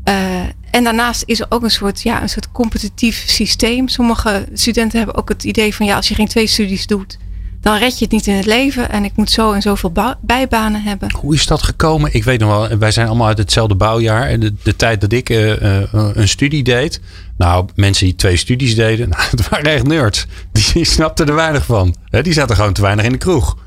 Uh, 0.05 0.39
en 0.71 0.83
daarnaast 0.83 1.23
is 1.25 1.39
er 1.39 1.45
ook 1.49 1.63
een 1.63 1.71
soort, 1.71 2.01
ja, 2.01 2.21
een 2.21 2.29
soort 2.29 2.51
competitief 2.51 3.23
systeem. 3.27 3.87
Sommige 3.87 4.47
studenten 4.53 4.97
hebben 4.97 5.15
ook 5.15 5.29
het 5.29 5.43
idee 5.43 5.75
van 5.75 5.85
ja, 5.85 5.95
als 5.95 6.07
je 6.07 6.15
geen 6.15 6.27
twee 6.27 6.47
studies 6.47 6.87
doet, 6.87 7.17
dan 7.61 7.77
red 7.77 7.97
je 7.97 8.03
het 8.03 8.13
niet 8.13 8.27
in 8.27 8.35
het 8.35 8.45
leven. 8.45 8.89
En 8.89 9.03
ik 9.03 9.11
moet 9.15 9.29
zo 9.29 9.51
en 9.51 9.61
zoveel 9.61 9.91
bijbanen 10.21 10.81
hebben. 10.81 11.11
Hoe 11.15 11.33
is 11.33 11.45
dat 11.45 11.63
gekomen? 11.63 12.13
Ik 12.13 12.23
weet 12.23 12.39
nog 12.39 12.49
wel, 12.49 12.77
wij 12.77 12.91
zijn 12.91 13.07
allemaal 13.07 13.27
uit 13.27 13.37
hetzelfde 13.37 13.75
bouwjaar. 13.75 14.27
En 14.27 14.39
de, 14.39 14.53
de 14.63 14.75
tijd 14.75 15.01
dat 15.01 15.11
ik 15.11 15.29
uh, 15.29 15.61
uh, 15.61 15.83
een 15.91 16.27
studie 16.27 16.63
deed. 16.63 17.01
Nou, 17.37 17.67
mensen 17.75 18.05
die 18.05 18.15
twee 18.15 18.37
studies 18.37 18.75
deden, 18.75 19.09
nou, 19.17 19.23
het 19.31 19.49
waren 19.49 19.71
echt 19.71 19.87
nerds. 19.87 20.25
Die 20.51 20.85
snapten 20.95 21.27
er 21.27 21.35
weinig 21.35 21.65
van. 21.65 21.95
Die 22.21 22.33
zaten 22.33 22.55
gewoon 22.55 22.73
te 22.73 22.81
weinig 22.81 23.05
in 23.05 23.11
de 23.11 23.17
kroeg. 23.17 23.57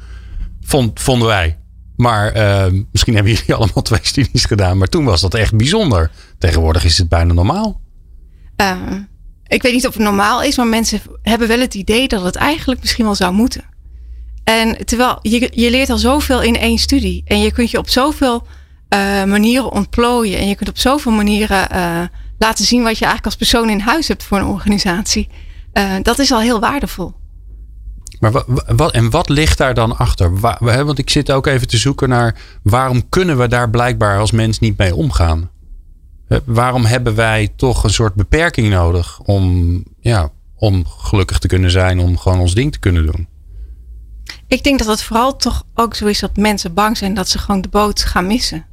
Vond, 0.60 1.00
vonden 1.00 1.28
wij. 1.28 1.58
Maar 1.96 2.36
uh, 2.36 2.82
misschien 2.92 3.14
hebben 3.14 3.32
jullie 3.32 3.54
allemaal 3.64 3.82
twee 3.82 4.00
studies 4.02 4.44
gedaan. 4.44 4.78
Maar 4.78 4.88
toen 4.88 5.04
was 5.04 5.20
dat 5.20 5.34
echt 5.34 5.56
bijzonder. 5.56 6.10
Tegenwoordig 6.38 6.84
is 6.84 6.98
het 6.98 7.08
bijna 7.08 7.32
normaal. 7.32 7.80
Ehm, 8.56 9.00
ik 9.46 9.62
weet 9.62 9.72
niet 9.72 9.86
of 9.86 9.94
het 9.94 10.02
normaal 10.02 10.42
is, 10.42 10.56
maar 10.56 10.66
mensen 10.66 11.00
hebben 11.22 11.48
wel 11.48 11.60
het 11.60 11.74
idee 11.74 12.08
dat 12.08 12.24
het 12.24 12.36
eigenlijk 12.36 12.80
misschien 12.80 13.04
wel 13.04 13.14
zou 13.14 13.32
moeten. 13.34 13.72
En 14.44 14.84
terwijl 14.84 15.18
je, 15.22 15.50
je 15.54 15.70
leert 15.70 15.90
al 15.90 15.98
zoveel 15.98 16.42
in 16.42 16.56
één 16.56 16.78
studie. 16.78 17.22
En 17.26 17.40
je 17.40 17.52
kunt 17.52 17.70
je 17.70 17.78
op 17.78 17.88
zoveel 17.88 18.46
uh, 18.94 19.24
manieren 19.24 19.72
ontplooien. 19.72 20.38
En 20.38 20.48
je 20.48 20.54
kunt 20.54 20.68
op 20.68 20.78
zoveel 20.78 21.12
manieren 21.12 21.68
uh, 21.72 22.00
laten 22.38 22.64
zien 22.64 22.82
wat 22.82 22.98
je 22.98 23.04
eigenlijk 23.04 23.24
als 23.24 23.36
persoon 23.36 23.70
in 23.70 23.80
huis 23.80 24.08
hebt 24.08 24.24
voor 24.24 24.38
een 24.38 24.46
organisatie. 24.46 25.28
Uh, 25.74 25.92
dat 26.02 26.18
is 26.18 26.32
al 26.32 26.40
heel 26.40 26.60
waardevol. 26.60 27.14
Maar 28.20 28.44
wat, 28.76 28.92
en 28.92 29.10
wat 29.10 29.28
ligt 29.28 29.58
daar 29.58 29.74
dan 29.74 29.96
achter? 29.96 30.40
Want 30.60 30.98
ik 30.98 31.10
zit 31.10 31.32
ook 31.32 31.46
even 31.46 31.68
te 31.68 31.76
zoeken 31.76 32.08
naar 32.08 32.36
waarom 32.62 33.08
kunnen 33.08 33.38
we 33.38 33.48
daar 33.48 33.70
blijkbaar 33.70 34.18
als 34.18 34.30
mens 34.30 34.58
niet 34.58 34.78
mee 34.78 34.94
omgaan? 34.94 35.50
Waarom 36.44 36.84
hebben 36.84 37.14
wij 37.14 37.52
toch 37.56 37.84
een 37.84 37.90
soort 37.90 38.14
beperking 38.14 38.68
nodig 38.68 39.20
om, 39.20 39.82
ja, 40.00 40.30
om 40.56 40.86
gelukkig 40.86 41.38
te 41.38 41.48
kunnen 41.48 41.70
zijn, 41.70 41.98
om 41.98 42.18
gewoon 42.18 42.40
ons 42.40 42.54
ding 42.54 42.72
te 42.72 42.78
kunnen 42.78 43.06
doen? 43.06 43.28
Ik 44.46 44.64
denk 44.64 44.78
dat 44.78 44.88
het 44.88 45.02
vooral 45.02 45.36
toch 45.36 45.64
ook 45.74 45.94
zo 45.94 46.06
is 46.06 46.20
dat 46.20 46.36
mensen 46.36 46.74
bang 46.74 46.96
zijn 46.96 47.14
dat 47.14 47.28
ze 47.28 47.38
gewoon 47.38 47.60
de 47.60 47.68
boot 47.68 48.02
gaan 48.02 48.26
missen. 48.26 48.66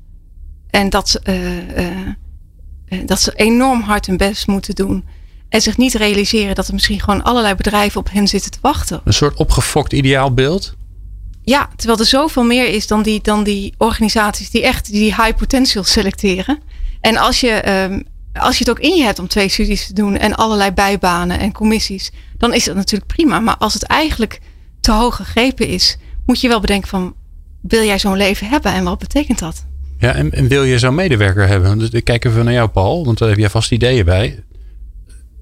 En 0.70 0.90
dat 0.90 1.10
ze, 1.10 1.22
uh, 1.28 3.00
uh, 3.00 3.08
dat 3.08 3.22
ze 3.22 3.32
enorm 3.36 3.82
hard 3.82 4.06
hun 4.06 4.18
best 4.18 4.48
moeten 4.48 4.76
doen. 4.76 5.06
En 5.50 5.62
zich 5.62 5.78
niet 5.78 5.94
realiseren 5.94 6.56
dat 6.56 6.68
er 6.68 6.74
misschien 6.74 7.00
gewoon 7.00 7.24
allerlei 7.24 7.56
bedrijven 7.56 8.00
op 8.00 8.12
hen 8.12 8.28
zitten 8.28 8.52
te 8.52 8.58
wachten. 8.62 9.02
Een 9.04 9.14
soort 9.14 9.36
opgefokt 9.38 9.94
ideaalbeeld? 9.94 10.76
Ja, 11.44 11.70
terwijl 11.76 12.00
er 12.00 12.06
zoveel 12.06 12.44
meer 12.44 12.68
is 12.68 12.88
dan 12.88 13.02
die, 13.02 13.22
dan 13.22 13.44
die 13.44 13.74
organisaties 13.78 14.50
die 14.50 14.64
echt 14.64 14.92
die 14.92 15.16
high 15.16 15.36
potential 15.36 15.84
selecteren. 15.84 16.60
En 17.02 17.18
als 17.18 17.40
je, 17.40 17.70
um, 17.70 18.04
als 18.34 18.58
je 18.58 18.64
het 18.64 18.70
ook 18.70 18.84
in 18.84 18.96
je 18.96 19.04
hebt 19.04 19.20
om 19.20 19.28
twee 19.28 19.50
studies 19.50 19.88
te 19.88 19.94
doen 19.94 20.18
en 20.18 20.36
allerlei 20.36 20.72
bijbanen 20.72 21.40
en 21.40 21.52
commissies, 21.52 22.12
dan 22.38 22.54
is 22.54 22.64
dat 22.64 22.76
natuurlijk 22.76 23.14
prima. 23.14 23.40
Maar 23.40 23.58
als 23.58 23.74
het 23.74 23.84
eigenlijk 23.84 24.40
te 24.82 24.92
hoog 24.92 25.16
gegrepen 25.16 25.68
is, 25.68 25.98
moet 26.26 26.42
je 26.42 26.48
wel 26.48 26.60
bedenken 26.60 26.90
van, 26.90 27.16
wil 27.62 27.84
jij 27.84 28.00
zo'n 28.00 28.18
leven 28.18 28.50
hebben 28.50 28.74
en 28.74 28.84
wat 28.84 29.00
betekent 29.00 29.40
dat? 29.40 29.66
Ja, 30.00 30.14
en, 30.14 30.32
en 30.32 30.48
wil 30.48 30.64
je 30.64 30.80
zo'n 30.80 30.96
medewerker 30.96 31.48
hebben? 31.48 31.78
Dus 31.78 31.90
ik 31.90 32.04
kijk 32.04 32.26
even 32.26 32.46
naar 32.46 32.54
jou, 32.54 32.70
Paul, 32.70 33.06
want 33.06 33.18
daar 33.18 33.30
heb 33.30 33.38
jij 33.38 33.50
vast 33.50 33.72
ideeën 33.72 34.06
bij. 34.06 34.44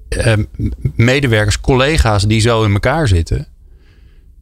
Uh, 0.08 0.32
medewerkers, 0.94 1.60
collega's 1.60 2.26
die 2.26 2.40
zo 2.40 2.64
in 2.64 2.72
elkaar 2.72 3.08
zitten. 3.08 3.46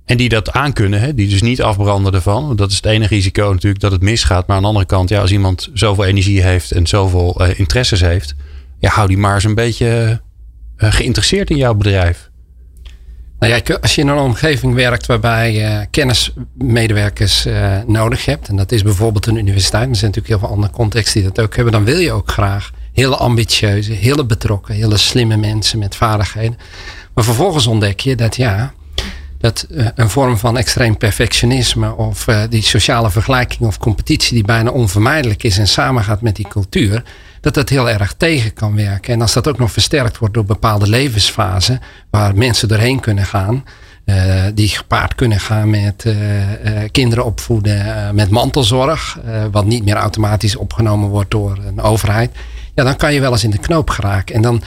En 0.05 0.17
die 0.17 0.29
dat 0.29 0.53
aankunnen, 0.53 1.01
hè, 1.01 1.15
die 1.15 1.29
dus 1.29 1.43
niet 1.43 1.63
afbranden 1.63 2.15
ervan. 2.15 2.57
Dat 2.57 2.71
is 2.71 2.77
het 2.77 2.87
enige 2.87 3.15
risico 3.15 3.51
natuurlijk 3.51 3.81
dat 3.83 3.93
het 3.93 4.03
misgaat. 4.03 4.47
Maar 4.47 4.57
aan 4.57 4.63
de 4.63 4.69
andere 4.69 4.87
kant, 4.87 5.09
ja, 5.09 5.21
als 5.21 5.31
iemand 5.31 5.71
zoveel 5.73 6.05
energie 6.05 6.43
heeft 6.43 6.73
en 6.73 6.87
zoveel 6.87 7.43
uh, 7.43 7.59
interesses 7.59 8.01
heeft. 8.01 8.35
Ja, 8.79 8.91
hou 8.91 9.09
die 9.09 9.19
maar 9.19 9.35
eens 9.35 9.45
een 9.45 9.55
beetje 9.55 10.21
uh, 10.79 10.93
geïnteresseerd 10.93 11.51
in 11.51 11.57
jouw 11.57 11.75
bedrijf. 11.75 12.28
Nou 13.39 13.53
ja, 13.53 13.77
als 13.81 13.95
je 13.95 14.01
in 14.01 14.09
een 14.09 14.19
omgeving 14.19 14.75
werkt 14.75 15.07
waarbij 15.07 15.53
je 15.53 15.87
kennismedewerkers 15.91 17.47
uh, 17.47 17.77
nodig 17.87 18.25
hebt, 18.25 18.49
en 18.49 18.57
dat 18.57 18.73
is 18.73 18.83
bijvoorbeeld 18.83 19.27
een 19.27 19.37
universiteit, 19.37 19.89
er 19.89 19.97
zijn 19.97 20.11
natuurlijk 20.11 20.27
heel 20.27 20.39
veel 20.39 20.57
andere 20.57 20.73
contexten 20.73 21.21
die 21.21 21.31
dat 21.31 21.45
ook 21.45 21.55
hebben, 21.55 21.73
dan 21.73 21.85
wil 21.85 21.99
je 21.99 22.13
ook 22.13 22.31
graag 22.31 22.71
hele 22.93 23.17
ambitieuze, 23.17 23.93
hele 23.93 24.27
betrokken, 24.27 24.75
hele 24.75 24.97
slimme 24.97 25.37
mensen 25.37 25.79
met 25.79 25.97
vaardigheden. 25.97 26.59
Maar 27.15 27.25
vervolgens 27.25 27.67
ontdek 27.67 28.01
je 28.01 28.17
dat 28.17 28.37
ja, 28.37 28.73
dat 29.39 29.67
uh, 29.71 29.87
een 29.95 30.11
vorm 30.11 30.39
van 30.39 30.59
extreem 30.59 30.97
perfectionisme 30.97 31.97
of 31.97 32.25
die 32.49 32.63
sociale 32.63 33.11
vergelijking 33.11 33.61
of 33.61 33.79
competitie 33.79 34.35
die 34.35 34.45
bijna 34.45 34.71
onvermijdelijk 34.71 35.43
is 35.43 35.59
en 35.59 35.69
samengaat 35.69 36.23
met 36.23 36.37
die 36.37 36.49
cultuur, 36.49 37.03
dat 37.41 37.55
dat 37.55 37.69
heel 37.69 37.91
erg 37.91 38.15
tegen 38.17 38.53
kan 38.53 38.77
werken. 38.77 39.13
En 39.13 39.21
als 39.21 39.33
dat 39.33 39.49
ook 39.49 39.59
nog 39.59 39.73
versterkt 39.73 40.19
wordt 40.19 40.35
door 40.35 40.45
bepaalde 40.45 40.89
levensfasen 40.89 41.81
waar 42.11 42.37
mensen 42.37 42.69
doorheen 42.69 43.01
kunnen 43.01 43.25
gaan. 43.25 43.65
Uh, 44.05 44.45
die 44.55 44.69
gepaard 44.69 45.15
kunnen 45.15 45.41
gaan 45.41 45.71
met 45.71 46.05
uh, 46.07 46.15
uh, 46.15 46.89
kinderen 46.91 47.25
opvoeden, 47.25 48.15
met 48.15 48.31
mantelzorg, 48.31 49.19
wat 49.51 49.65
niet 49.65 49.85
meer 49.85 49.97
automatisch 49.97 50.57
opgenomen 50.57 51.09
wordt 51.09 51.31
door 51.31 51.59
een 51.67 51.81
overheid. 51.81 52.31
Ja, 52.75 52.85
dan 52.85 52.97
kan 52.97 53.15
je 53.15 53.21
wel 53.21 53.33
eens 53.33 53.45
in 53.45 53.51
de 53.51 53.59
knoop 53.59 53.91
geraken. 53.91 54.35
En 54.35 54.43
dan 54.43 54.63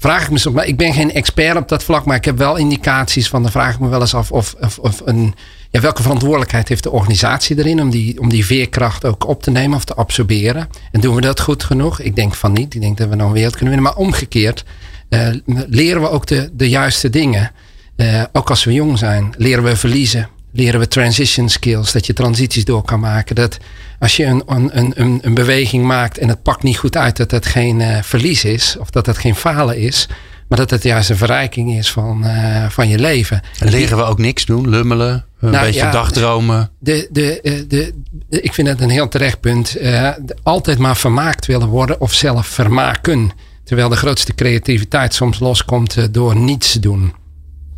vraag 0.00 0.22
ik 0.22 0.30
me 0.30 0.38
soms, 0.38 0.56
maar 0.56 0.66
ik 0.66 0.76
ben 0.76 0.92
geen 0.92 1.12
expert 1.12 1.56
op 1.56 1.68
dat 1.68 1.84
vlak, 1.84 2.04
maar 2.04 2.16
ik 2.16 2.24
heb 2.24 2.38
wel 2.38 2.56
indicaties 2.56 3.28
van, 3.28 3.42
dan 3.42 3.50
vraag 3.50 3.74
ik 3.74 3.80
me 3.80 3.88
wel 3.88 4.00
eens 4.00 4.14
af 4.14 4.32
of, 4.32 4.54
of, 4.80 5.02
een, 5.04 5.34
ja, 5.70 5.80
welke 5.80 6.02
verantwoordelijkheid 6.02 6.68
heeft 6.68 6.82
de 6.82 6.90
organisatie 6.90 7.58
erin 7.58 7.80
om 7.80 7.90
die, 7.90 8.20
om 8.20 8.28
die 8.28 8.46
veerkracht 8.46 9.04
ook 9.04 9.26
op 9.26 9.42
te 9.42 9.50
nemen 9.50 9.76
of 9.76 9.84
te 9.84 9.94
absorberen? 9.94 10.68
En 10.92 11.00
doen 11.00 11.14
we 11.14 11.20
dat 11.20 11.40
goed 11.40 11.64
genoeg? 11.64 12.00
Ik 12.00 12.16
denk 12.16 12.34
van 12.34 12.52
niet. 12.52 12.74
Ik 12.74 12.80
denk 12.80 12.98
dat 12.98 13.08
we 13.08 13.14
nog 13.14 13.26
een 13.26 13.32
wereld 13.32 13.56
kunnen 13.56 13.74
winnen. 13.74 13.92
Maar 13.92 14.04
omgekeerd 14.04 14.64
uh, 15.08 15.28
leren 15.68 16.02
we 16.02 16.10
ook 16.10 16.26
de, 16.26 16.50
de 16.52 16.68
juiste 16.68 17.10
dingen. 17.10 17.50
Uh, 17.96 18.22
ook 18.32 18.50
als 18.50 18.64
we 18.64 18.72
jong 18.72 18.98
zijn, 18.98 19.34
leren 19.36 19.64
we 19.64 19.76
verliezen. 19.76 20.28
Leren 20.52 20.80
we 20.80 20.88
transition 20.88 21.48
skills, 21.48 21.92
dat 21.92 22.06
je 22.06 22.12
transities 22.12 22.64
door 22.64 22.82
kan 22.82 23.00
maken. 23.00 23.34
Dat 23.34 23.58
als 23.98 24.16
je 24.16 24.24
een, 24.24 24.42
een, 24.46 24.92
een, 24.94 25.18
een 25.22 25.34
beweging 25.34 25.84
maakt 25.84 26.18
en 26.18 26.28
het 26.28 26.42
pakt 26.42 26.62
niet 26.62 26.78
goed 26.78 26.96
uit, 26.96 27.16
dat 27.16 27.30
het 27.30 27.46
geen 27.46 27.80
uh, 27.80 28.02
verlies 28.02 28.44
is 28.44 28.76
of 28.78 28.90
dat 28.90 29.06
het 29.06 29.18
geen 29.18 29.34
falen 29.34 29.76
is. 29.76 30.08
Maar 30.48 30.58
dat 30.58 30.70
het 30.70 30.82
juist 30.82 31.10
een 31.10 31.16
verrijking 31.16 31.78
is 31.78 31.90
van, 31.90 32.24
uh, 32.24 32.68
van 32.68 32.88
je 32.88 32.98
leven. 32.98 33.42
En 33.58 33.68
leren 33.68 33.96
we 33.96 34.02
ook 34.02 34.18
niks 34.18 34.44
doen? 34.44 34.68
Lummelen? 34.68 35.24
Een 35.40 35.50
nou, 35.50 35.64
beetje 35.64 35.80
ja, 35.80 35.90
dagdromen? 35.90 36.70
De, 36.78 37.08
de, 37.10 37.38
de, 37.42 37.94
de, 38.28 38.40
ik 38.40 38.54
vind 38.54 38.68
het 38.68 38.80
een 38.80 38.90
heel 38.90 39.08
terecht 39.08 39.40
punt. 39.40 39.76
Uh, 39.80 40.10
altijd 40.42 40.78
maar 40.78 40.96
vermaakt 40.96 41.46
willen 41.46 41.68
worden 41.68 42.00
of 42.00 42.12
zelf 42.12 42.46
vermaken. 42.46 43.30
Terwijl 43.64 43.88
de 43.88 43.96
grootste 43.96 44.34
creativiteit 44.34 45.14
soms 45.14 45.38
loskomt 45.38 46.14
door 46.14 46.36
niets 46.36 46.72
doen. 46.72 47.14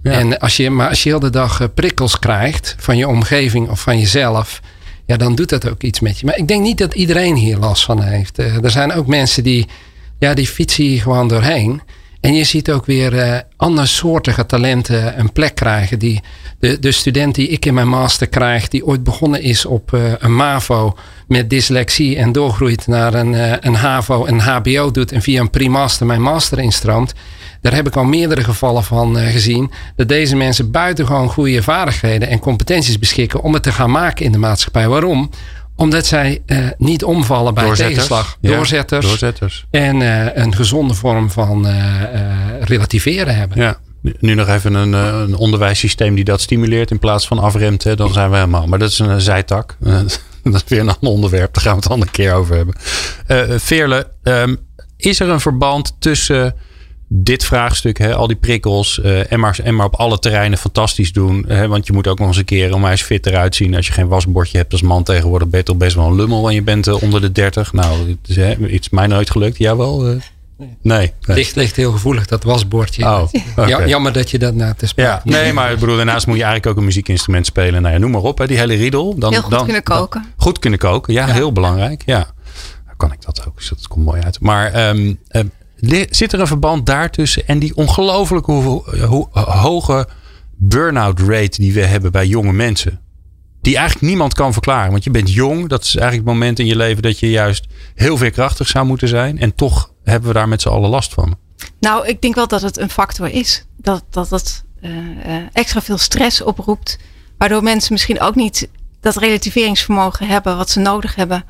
En 0.02 0.38
als 0.38 0.56
je, 0.56 0.70
maar 0.70 0.88
als 0.88 1.02
je 1.02 1.08
heel 1.08 1.20
de 1.20 1.30
dag 1.30 1.74
prikkels 1.74 2.18
krijgt 2.18 2.74
van 2.78 2.96
je 2.96 3.08
omgeving 3.08 3.68
of 3.68 3.80
van 3.80 3.98
jezelf. 3.98 4.60
Ja, 5.06 5.16
dan 5.16 5.34
doet 5.34 5.48
dat 5.48 5.68
ook 5.68 5.82
iets 5.82 6.00
met 6.00 6.18
je. 6.18 6.26
Maar 6.26 6.36
ik 6.36 6.48
denk 6.48 6.62
niet 6.62 6.78
dat 6.78 6.94
iedereen 6.94 7.34
hier 7.34 7.56
last 7.58 7.84
van 7.84 8.02
heeft. 8.02 8.38
er 8.38 8.70
zijn 8.70 8.92
ook 8.92 9.06
mensen 9.06 9.42
die, 9.42 9.66
ja, 10.18 10.34
die 10.34 10.46
fietsen 10.46 10.84
hier 10.84 11.00
gewoon 11.00 11.28
doorheen. 11.28 11.82
En 12.22 12.34
je 12.34 12.44
ziet 12.44 12.70
ook 12.70 12.86
weer 12.86 13.12
uh, 13.12 13.38
andersoortige 13.56 14.46
talenten 14.46 15.18
een 15.18 15.32
plek 15.32 15.54
krijgen. 15.54 15.98
Die, 15.98 16.20
de, 16.58 16.78
de 16.78 16.92
student 16.92 17.34
die 17.34 17.48
ik 17.48 17.64
in 17.64 17.74
mijn 17.74 17.88
master 17.88 18.28
krijg, 18.28 18.68
die 18.68 18.86
ooit 18.86 19.04
begonnen 19.04 19.42
is 19.42 19.64
op 19.64 19.92
uh, 19.92 20.12
een 20.18 20.36
MAVO 20.36 20.96
met 21.28 21.50
dyslexie 21.50 22.16
en 22.16 22.32
doorgroeit 22.32 22.86
naar 22.86 23.14
een, 23.14 23.32
uh, 23.32 23.52
een 23.60 23.74
HAVO 23.74 24.24
en 24.24 24.38
HBO 24.38 24.90
doet 24.90 25.12
en 25.12 25.22
via 25.22 25.40
een 25.40 25.50
pre-master 25.50 26.06
mijn 26.06 26.22
master 26.22 26.58
instroomt. 26.58 27.14
Daar 27.60 27.74
heb 27.74 27.86
ik 27.86 27.96
al 27.96 28.04
meerdere 28.04 28.44
gevallen 28.44 28.84
van 28.84 29.16
gezien. 29.16 29.70
Dat 29.96 30.08
deze 30.08 30.36
mensen 30.36 30.70
buitengewoon 30.70 31.28
goede 31.28 31.62
vaardigheden 31.62 32.28
en 32.28 32.38
competenties 32.38 32.98
beschikken 32.98 33.42
om 33.42 33.54
het 33.54 33.62
te 33.62 33.72
gaan 33.72 33.90
maken 33.90 34.24
in 34.24 34.32
de 34.32 34.38
maatschappij. 34.38 34.88
Waarom? 34.88 35.30
Omdat 35.82 36.06
zij 36.06 36.42
uh, 36.46 36.68
niet 36.78 37.04
omvallen 37.04 37.54
bij 37.54 37.74
tegenslag. 37.74 38.36
Doorzetters. 38.40 39.06
doorzetters. 39.06 39.66
En 39.70 40.00
uh, 40.00 40.36
een 40.36 40.54
gezonde 40.54 40.94
vorm 40.94 41.30
van 41.30 41.66
uh, 41.66 42.02
relativeren 42.60 43.36
hebben. 43.36 43.58
Ja. 43.58 43.78
Nu 44.18 44.34
nog 44.34 44.48
even 44.48 44.74
een, 44.74 44.92
een 44.92 45.36
onderwijssysteem 45.36 46.14
die 46.14 46.24
dat 46.24 46.40
stimuleert 46.40 46.90
in 46.90 46.98
plaats 46.98 47.26
van 47.26 47.38
afremt. 47.38 47.84
Hè, 47.84 47.96
dan 47.96 48.12
zijn 48.12 48.30
we 48.30 48.36
helemaal. 48.36 48.66
Maar 48.66 48.78
dat 48.78 48.90
is 48.90 48.98
een 48.98 49.20
zijtak. 49.20 49.76
dat 50.42 50.54
is 50.54 50.64
weer 50.68 50.80
een 50.80 50.88
ander 50.88 51.10
onderwerp. 51.10 51.54
Daar 51.54 51.62
gaan 51.62 51.72
we 51.72 51.78
het 51.78 51.86
een 51.86 51.92
andere 51.92 52.10
keer 52.10 52.34
over 52.34 52.56
hebben. 52.56 52.74
Veerle, 53.60 54.08
um, 54.22 54.58
is 54.96 55.20
er 55.20 55.28
een 55.28 55.40
verband 55.40 55.96
tussen 55.98 56.54
dit 57.14 57.44
vraagstuk, 57.44 57.98
hè, 57.98 58.14
al 58.14 58.26
die 58.26 58.36
prikkels, 58.36 59.00
uh, 59.04 59.32
en, 59.32 59.40
maar, 59.40 59.58
en 59.62 59.74
maar 59.74 59.86
op 59.86 59.94
alle 59.94 60.18
terreinen 60.18 60.58
fantastisch 60.58 61.12
doen. 61.12 61.44
Hè, 61.48 61.68
want 61.68 61.86
je 61.86 61.92
moet 61.92 62.06
ook 62.06 62.18
nog 62.18 62.28
eens 62.28 62.36
een 62.36 62.44
keer 62.44 62.74
onwijs 62.74 63.02
fit 63.02 63.26
eruit 63.26 63.54
zien. 63.54 63.74
Als 63.74 63.86
je 63.86 63.92
geen 63.92 64.08
wasbordje 64.08 64.58
hebt 64.58 64.72
als 64.72 64.82
man 64.82 65.02
tegenwoordig, 65.02 65.48
ben 65.48 65.58
je 65.58 65.64
toch 65.64 65.76
best 65.76 65.96
wel 65.96 66.06
een 66.06 66.14
lummel 66.14 66.48
en 66.48 66.54
je 66.54 66.62
bent 66.62 66.88
uh, 66.88 67.02
onder 67.02 67.20
de 67.20 67.32
30. 67.32 67.72
Nou, 67.72 68.08
het 68.08 68.28
is 68.28 68.36
hè, 68.36 68.66
iets 68.66 68.88
mij 68.90 69.06
nooit 69.06 69.30
gelukt. 69.30 69.58
Jawel? 69.58 70.08
Uh, 70.08 70.20
nee. 70.56 70.68
nee. 70.82 71.12
Ligt, 71.20 71.56
ligt 71.56 71.76
heel 71.76 71.92
gevoelig, 71.92 72.26
dat 72.26 72.44
wasbordje. 72.44 73.04
Oh, 73.04 73.22
okay. 73.56 73.88
Jammer 73.88 74.12
dat 74.12 74.30
je 74.30 74.38
dat 74.38 74.54
nou 74.54 74.74
te 74.76 74.86
spelen. 74.86 75.10
Ja, 75.10 75.20
nee, 75.24 75.52
maar 75.52 75.72
ik 75.72 75.78
bedoel, 75.78 75.96
daarnaast 75.96 76.26
moet 76.26 76.36
je 76.36 76.42
eigenlijk 76.42 76.72
ook 76.72 76.78
een 76.78 76.86
muziekinstrument 76.86 77.46
spelen. 77.46 77.82
Nou 77.82 77.94
ja, 77.94 78.00
noem 78.00 78.10
maar 78.10 78.22
op, 78.22 78.38
hè, 78.38 78.46
die 78.46 78.58
hele 78.58 78.74
riedel. 78.74 79.18
Dan, 79.18 79.32
heel 79.32 79.42
goed 79.42 79.50
dan, 79.50 79.64
kunnen 79.64 79.82
koken. 79.82 80.20
Dan, 80.20 80.32
goed 80.36 80.58
kunnen 80.58 80.78
koken, 80.78 81.12
ja, 81.12 81.26
ja, 81.26 81.32
heel 81.32 81.52
belangrijk. 81.52 82.02
Ja, 82.06 82.26
kan 82.96 83.12
ik 83.12 83.22
dat 83.22 83.46
ook, 83.46 83.56
dus 83.56 83.68
dat 83.68 83.88
komt 83.88 84.04
mooi 84.04 84.22
uit. 84.22 84.40
Maar 84.40 84.88
um, 84.88 85.18
Zit 86.10 86.32
er 86.32 86.40
een 86.40 86.46
verband 86.46 86.86
daartussen 86.86 87.46
en 87.46 87.58
die 87.58 87.76
ongelooflijk 87.76 88.46
hoge 89.34 90.08
burn-out 90.56 91.20
rate 91.20 91.60
die 91.60 91.72
we 91.72 91.84
hebben 91.84 92.12
bij 92.12 92.26
jonge 92.26 92.52
mensen? 92.52 93.00
Die 93.60 93.76
eigenlijk 93.76 94.06
niemand 94.06 94.34
kan 94.34 94.52
verklaren. 94.52 94.90
Want 94.90 95.04
je 95.04 95.10
bent 95.10 95.32
jong. 95.32 95.68
Dat 95.68 95.82
is 95.82 95.96
eigenlijk 95.96 96.28
het 96.28 96.36
moment 96.36 96.58
in 96.58 96.66
je 96.66 96.76
leven 96.76 97.02
dat 97.02 97.18
je 97.18 97.30
juist 97.30 97.66
heel 97.94 98.16
veerkrachtig 98.16 98.68
zou 98.68 98.86
moeten 98.86 99.08
zijn. 99.08 99.38
En 99.38 99.54
toch 99.54 99.92
hebben 100.04 100.28
we 100.28 100.34
daar 100.34 100.48
met 100.48 100.62
z'n 100.62 100.68
allen 100.68 100.90
last 100.90 101.14
van. 101.14 101.38
Nou, 101.80 102.06
ik 102.06 102.22
denk 102.22 102.34
wel 102.34 102.48
dat 102.48 102.62
het 102.62 102.78
een 102.78 102.90
factor 102.90 103.28
is. 103.28 103.66
Dat, 103.76 104.04
dat 104.10 104.30
het 104.30 104.64
uh, 104.82 104.90
extra 105.52 105.80
veel 105.80 105.98
stress 105.98 106.42
oproept. 106.42 106.98
Waardoor 107.38 107.62
mensen 107.62 107.92
misschien 107.92 108.20
ook 108.20 108.34
niet 108.34 108.68
dat 109.00 109.16
relativeringsvermogen 109.16 110.26
hebben 110.26 110.56
wat 110.56 110.70
ze 110.70 110.80
nodig 110.80 111.14
hebben 111.14 111.44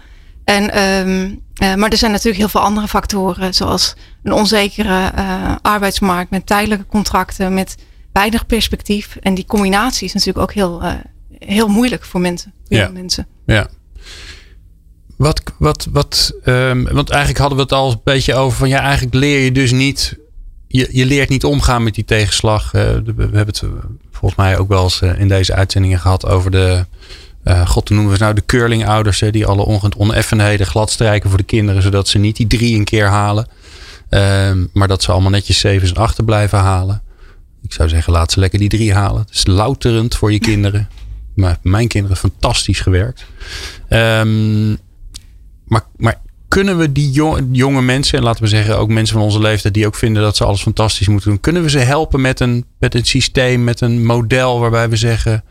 en, 0.44 0.82
um, 0.82 1.40
uh, 1.62 1.74
maar 1.74 1.90
er 1.90 1.96
zijn 1.96 2.10
natuurlijk 2.10 2.38
heel 2.38 2.48
veel 2.48 2.60
andere 2.60 2.88
factoren, 2.88 3.54
zoals 3.54 3.94
een 4.22 4.32
onzekere 4.32 5.12
uh, 5.16 5.54
arbeidsmarkt 5.62 6.30
met 6.30 6.46
tijdelijke 6.46 6.86
contracten, 6.86 7.54
met 7.54 7.76
weinig 8.12 8.46
perspectief. 8.46 9.16
En 9.20 9.34
die 9.34 9.44
combinatie 9.44 10.06
is 10.06 10.12
natuurlijk 10.12 10.44
ook 10.44 10.52
heel, 10.52 10.82
uh, 10.82 10.92
heel 11.38 11.68
moeilijk 11.68 12.04
voor 12.04 12.20
mensen. 12.20 12.52
Ja. 12.68 12.88
mensen. 12.88 13.26
ja. 13.46 13.68
Wat, 15.16 15.42
wat, 15.58 15.88
wat, 15.90 16.34
um, 16.44 16.84
want 16.84 17.10
eigenlijk 17.10 17.40
hadden 17.40 17.58
we 17.58 17.64
het 17.64 17.72
al 17.72 17.90
een 17.90 18.00
beetje 18.04 18.34
over 18.34 18.58
van 18.58 18.68
ja, 18.68 18.80
eigenlijk 18.80 19.14
leer 19.14 19.44
je 19.44 19.52
dus 19.52 19.72
niet, 19.72 20.18
je, 20.68 20.88
je 20.90 21.06
leert 21.06 21.28
niet 21.28 21.44
omgaan 21.44 21.82
met 21.82 21.94
die 21.94 22.04
tegenslag. 22.04 22.70
we 22.70 23.12
hebben 23.16 23.46
het 23.46 23.62
volgens 24.10 24.40
mij 24.40 24.58
ook 24.58 24.68
wel 24.68 24.82
eens 24.82 25.00
in 25.00 25.28
deze 25.28 25.54
uitzendingen 25.54 25.98
gehad 25.98 26.26
over 26.26 26.50
de 26.50 26.86
uh, 27.44 27.66
God, 27.66 27.88
hoe 27.88 27.96
noemen 27.96 28.14
we 28.14 28.22
nou 28.22 28.34
de 28.34 28.44
curlingouders, 28.46 29.20
hè, 29.20 29.30
die 29.30 29.46
alle 29.46 29.90
oneffenheden 29.96 30.66
glad 30.66 30.90
strijken 30.90 31.28
voor 31.28 31.38
de 31.38 31.44
kinderen, 31.44 31.82
zodat 31.82 32.08
ze 32.08 32.18
niet 32.18 32.36
die 32.36 32.46
drie 32.46 32.76
een 32.76 32.84
keer 32.84 33.06
halen. 33.06 33.48
Uh, 34.14 34.64
maar 34.72 34.88
dat 34.88 35.02
ze 35.02 35.12
allemaal 35.12 35.30
netjes 35.30 35.58
zevens 35.58 35.90
en 35.90 35.96
achter 35.96 36.24
blijven 36.24 36.58
halen. 36.58 37.02
Ik 37.62 37.72
zou 37.72 37.88
zeggen, 37.88 38.12
laat 38.12 38.32
ze 38.32 38.40
lekker 38.40 38.58
die 38.58 38.68
drie 38.68 38.94
halen. 38.94 39.20
Het 39.20 39.34
is 39.34 39.46
louterend 39.46 40.14
voor 40.14 40.32
je 40.32 40.38
kinderen. 40.50 40.88
Maar 41.34 41.58
mijn 41.62 41.88
kinderen 41.88 42.16
fantastisch 42.16 42.80
gewerkt. 42.80 43.24
Um, 43.88 44.78
maar, 45.64 45.86
maar 45.96 46.20
kunnen 46.48 46.78
we 46.78 46.92
die 46.92 47.10
jonge, 47.10 47.48
jonge 47.50 47.82
mensen, 47.82 48.18
en 48.18 48.24
laten 48.24 48.42
we 48.42 48.48
zeggen 48.48 48.78
ook 48.78 48.88
mensen 48.88 49.16
van 49.16 49.24
onze 49.24 49.40
leeftijd 49.40 49.74
die 49.74 49.86
ook 49.86 49.94
vinden 49.94 50.22
dat 50.22 50.36
ze 50.36 50.44
alles 50.44 50.62
fantastisch 50.62 51.08
moeten 51.08 51.30
doen, 51.30 51.40
kunnen 51.40 51.62
we 51.62 51.70
ze 51.70 51.78
helpen 51.78 52.20
met 52.20 52.40
een, 52.40 52.64
met 52.78 52.94
een 52.94 53.04
systeem, 53.04 53.64
met 53.64 53.80
een 53.80 54.06
model 54.06 54.60
waarbij 54.60 54.88
we 54.88 54.96
zeggen 54.96 55.44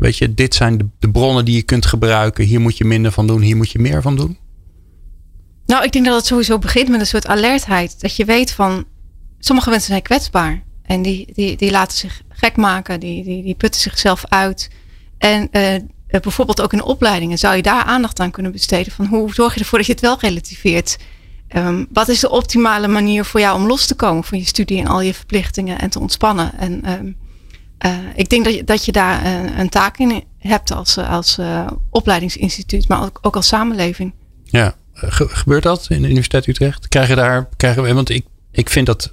Weet 0.00 0.18
je, 0.18 0.34
dit 0.34 0.54
zijn 0.54 0.78
de, 0.78 0.86
de 0.98 1.10
bronnen 1.10 1.44
die 1.44 1.54
je 1.54 1.62
kunt 1.62 1.86
gebruiken. 1.86 2.44
Hier 2.44 2.60
moet 2.60 2.78
je 2.78 2.84
minder 2.84 3.12
van 3.12 3.26
doen, 3.26 3.40
hier 3.40 3.56
moet 3.56 3.70
je 3.70 3.78
meer 3.78 4.02
van 4.02 4.16
doen. 4.16 4.38
Nou, 5.70 5.84
ik 5.84 5.92
denk 5.92 6.04
dat 6.04 6.16
het 6.16 6.26
sowieso 6.26 6.58
begint 6.58 6.88
met 6.88 7.00
een 7.00 7.06
soort 7.06 7.26
alertheid. 7.26 8.00
Dat 8.00 8.16
je 8.16 8.24
weet 8.24 8.52
van, 8.52 8.84
sommige 9.38 9.70
mensen 9.70 9.88
zijn 9.88 10.02
kwetsbaar. 10.02 10.62
En 10.82 11.02
die, 11.02 11.32
die, 11.34 11.56
die 11.56 11.70
laten 11.70 11.98
zich 11.98 12.22
gek 12.28 12.56
maken, 12.56 13.00
die, 13.00 13.24
die, 13.24 13.42
die 13.42 13.54
putten 13.54 13.80
zichzelf 13.80 14.24
uit. 14.28 14.70
En 15.18 15.48
uh, 15.52 15.74
bijvoorbeeld 16.20 16.60
ook 16.60 16.72
in 16.72 16.82
opleidingen 16.82 17.38
zou 17.38 17.56
je 17.56 17.62
daar 17.62 17.84
aandacht 17.84 18.20
aan 18.20 18.30
kunnen 18.30 18.52
besteden. 18.52 18.92
Van 18.92 19.06
hoe 19.06 19.34
zorg 19.34 19.54
je 19.54 19.60
ervoor 19.60 19.78
dat 19.78 19.86
je 19.86 19.92
het 19.92 20.02
wel 20.02 20.18
relativeert? 20.20 20.98
Um, 21.56 21.86
wat 21.92 22.08
is 22.08 22.20
de 22.20 22.30
optimale 22.30 22.88
manier 22.88 23.24
voor 23.24 23.40
jou 23.40 23.56
om 23.56 23.66
los 23.66 23.86
te 23.86 23.94
komen 23.94 24.24
van 24.24 24.38
je 24.38 24.46
studie 24.46 24.80
en 24.80 24.86
al 24.86 25.00
je 25.00 25.14
verplichtingen 25.14 25.78
en 25.78 25.90
te 25.90 26.00
ontspannen? 26.00 26.58
En 26.58 26.90
um, 26.92 27.16
uh, 27.86 27.98
ik 28.14 28.28
denk 28.28 28.44
dat 28.44 28.54
je, 28.54 28.64
dat 28.64 28.84
je 28.84 28.92
daar 28.92 29.26
een, 29.58 29.68
taak 29.68 29.98
in 29.98 30.24
hebt 30.38 30.72
als, 30.72 30.98
als 30.98 31.38
uh, 31.38 31.66
opleidingsinstituut, 31.90 32.88
maar 32.88 33.02
ook, 33.02 33.18
ook 33.22 33.36
als 33.36 33.46
samenleving. 33.46 34.14
Ja, 34.44 34.74
gebeurt 35.08 35.62
dat 35.62 35.86
in 35.88 36.02
de 36.02 36.08
Universiteit 36.08 36.46
Utrecht? 36.46 36.88
Krijgen 36.88 37.16
daar, 37.16 37.48
krijgen 37.56 37.82
we, 37.82 37.94
want 37.94 38.10
ik, 38.10 38.24
ik 38.52 38.70
vind 38.70 38.86
dat. 38.86 39.12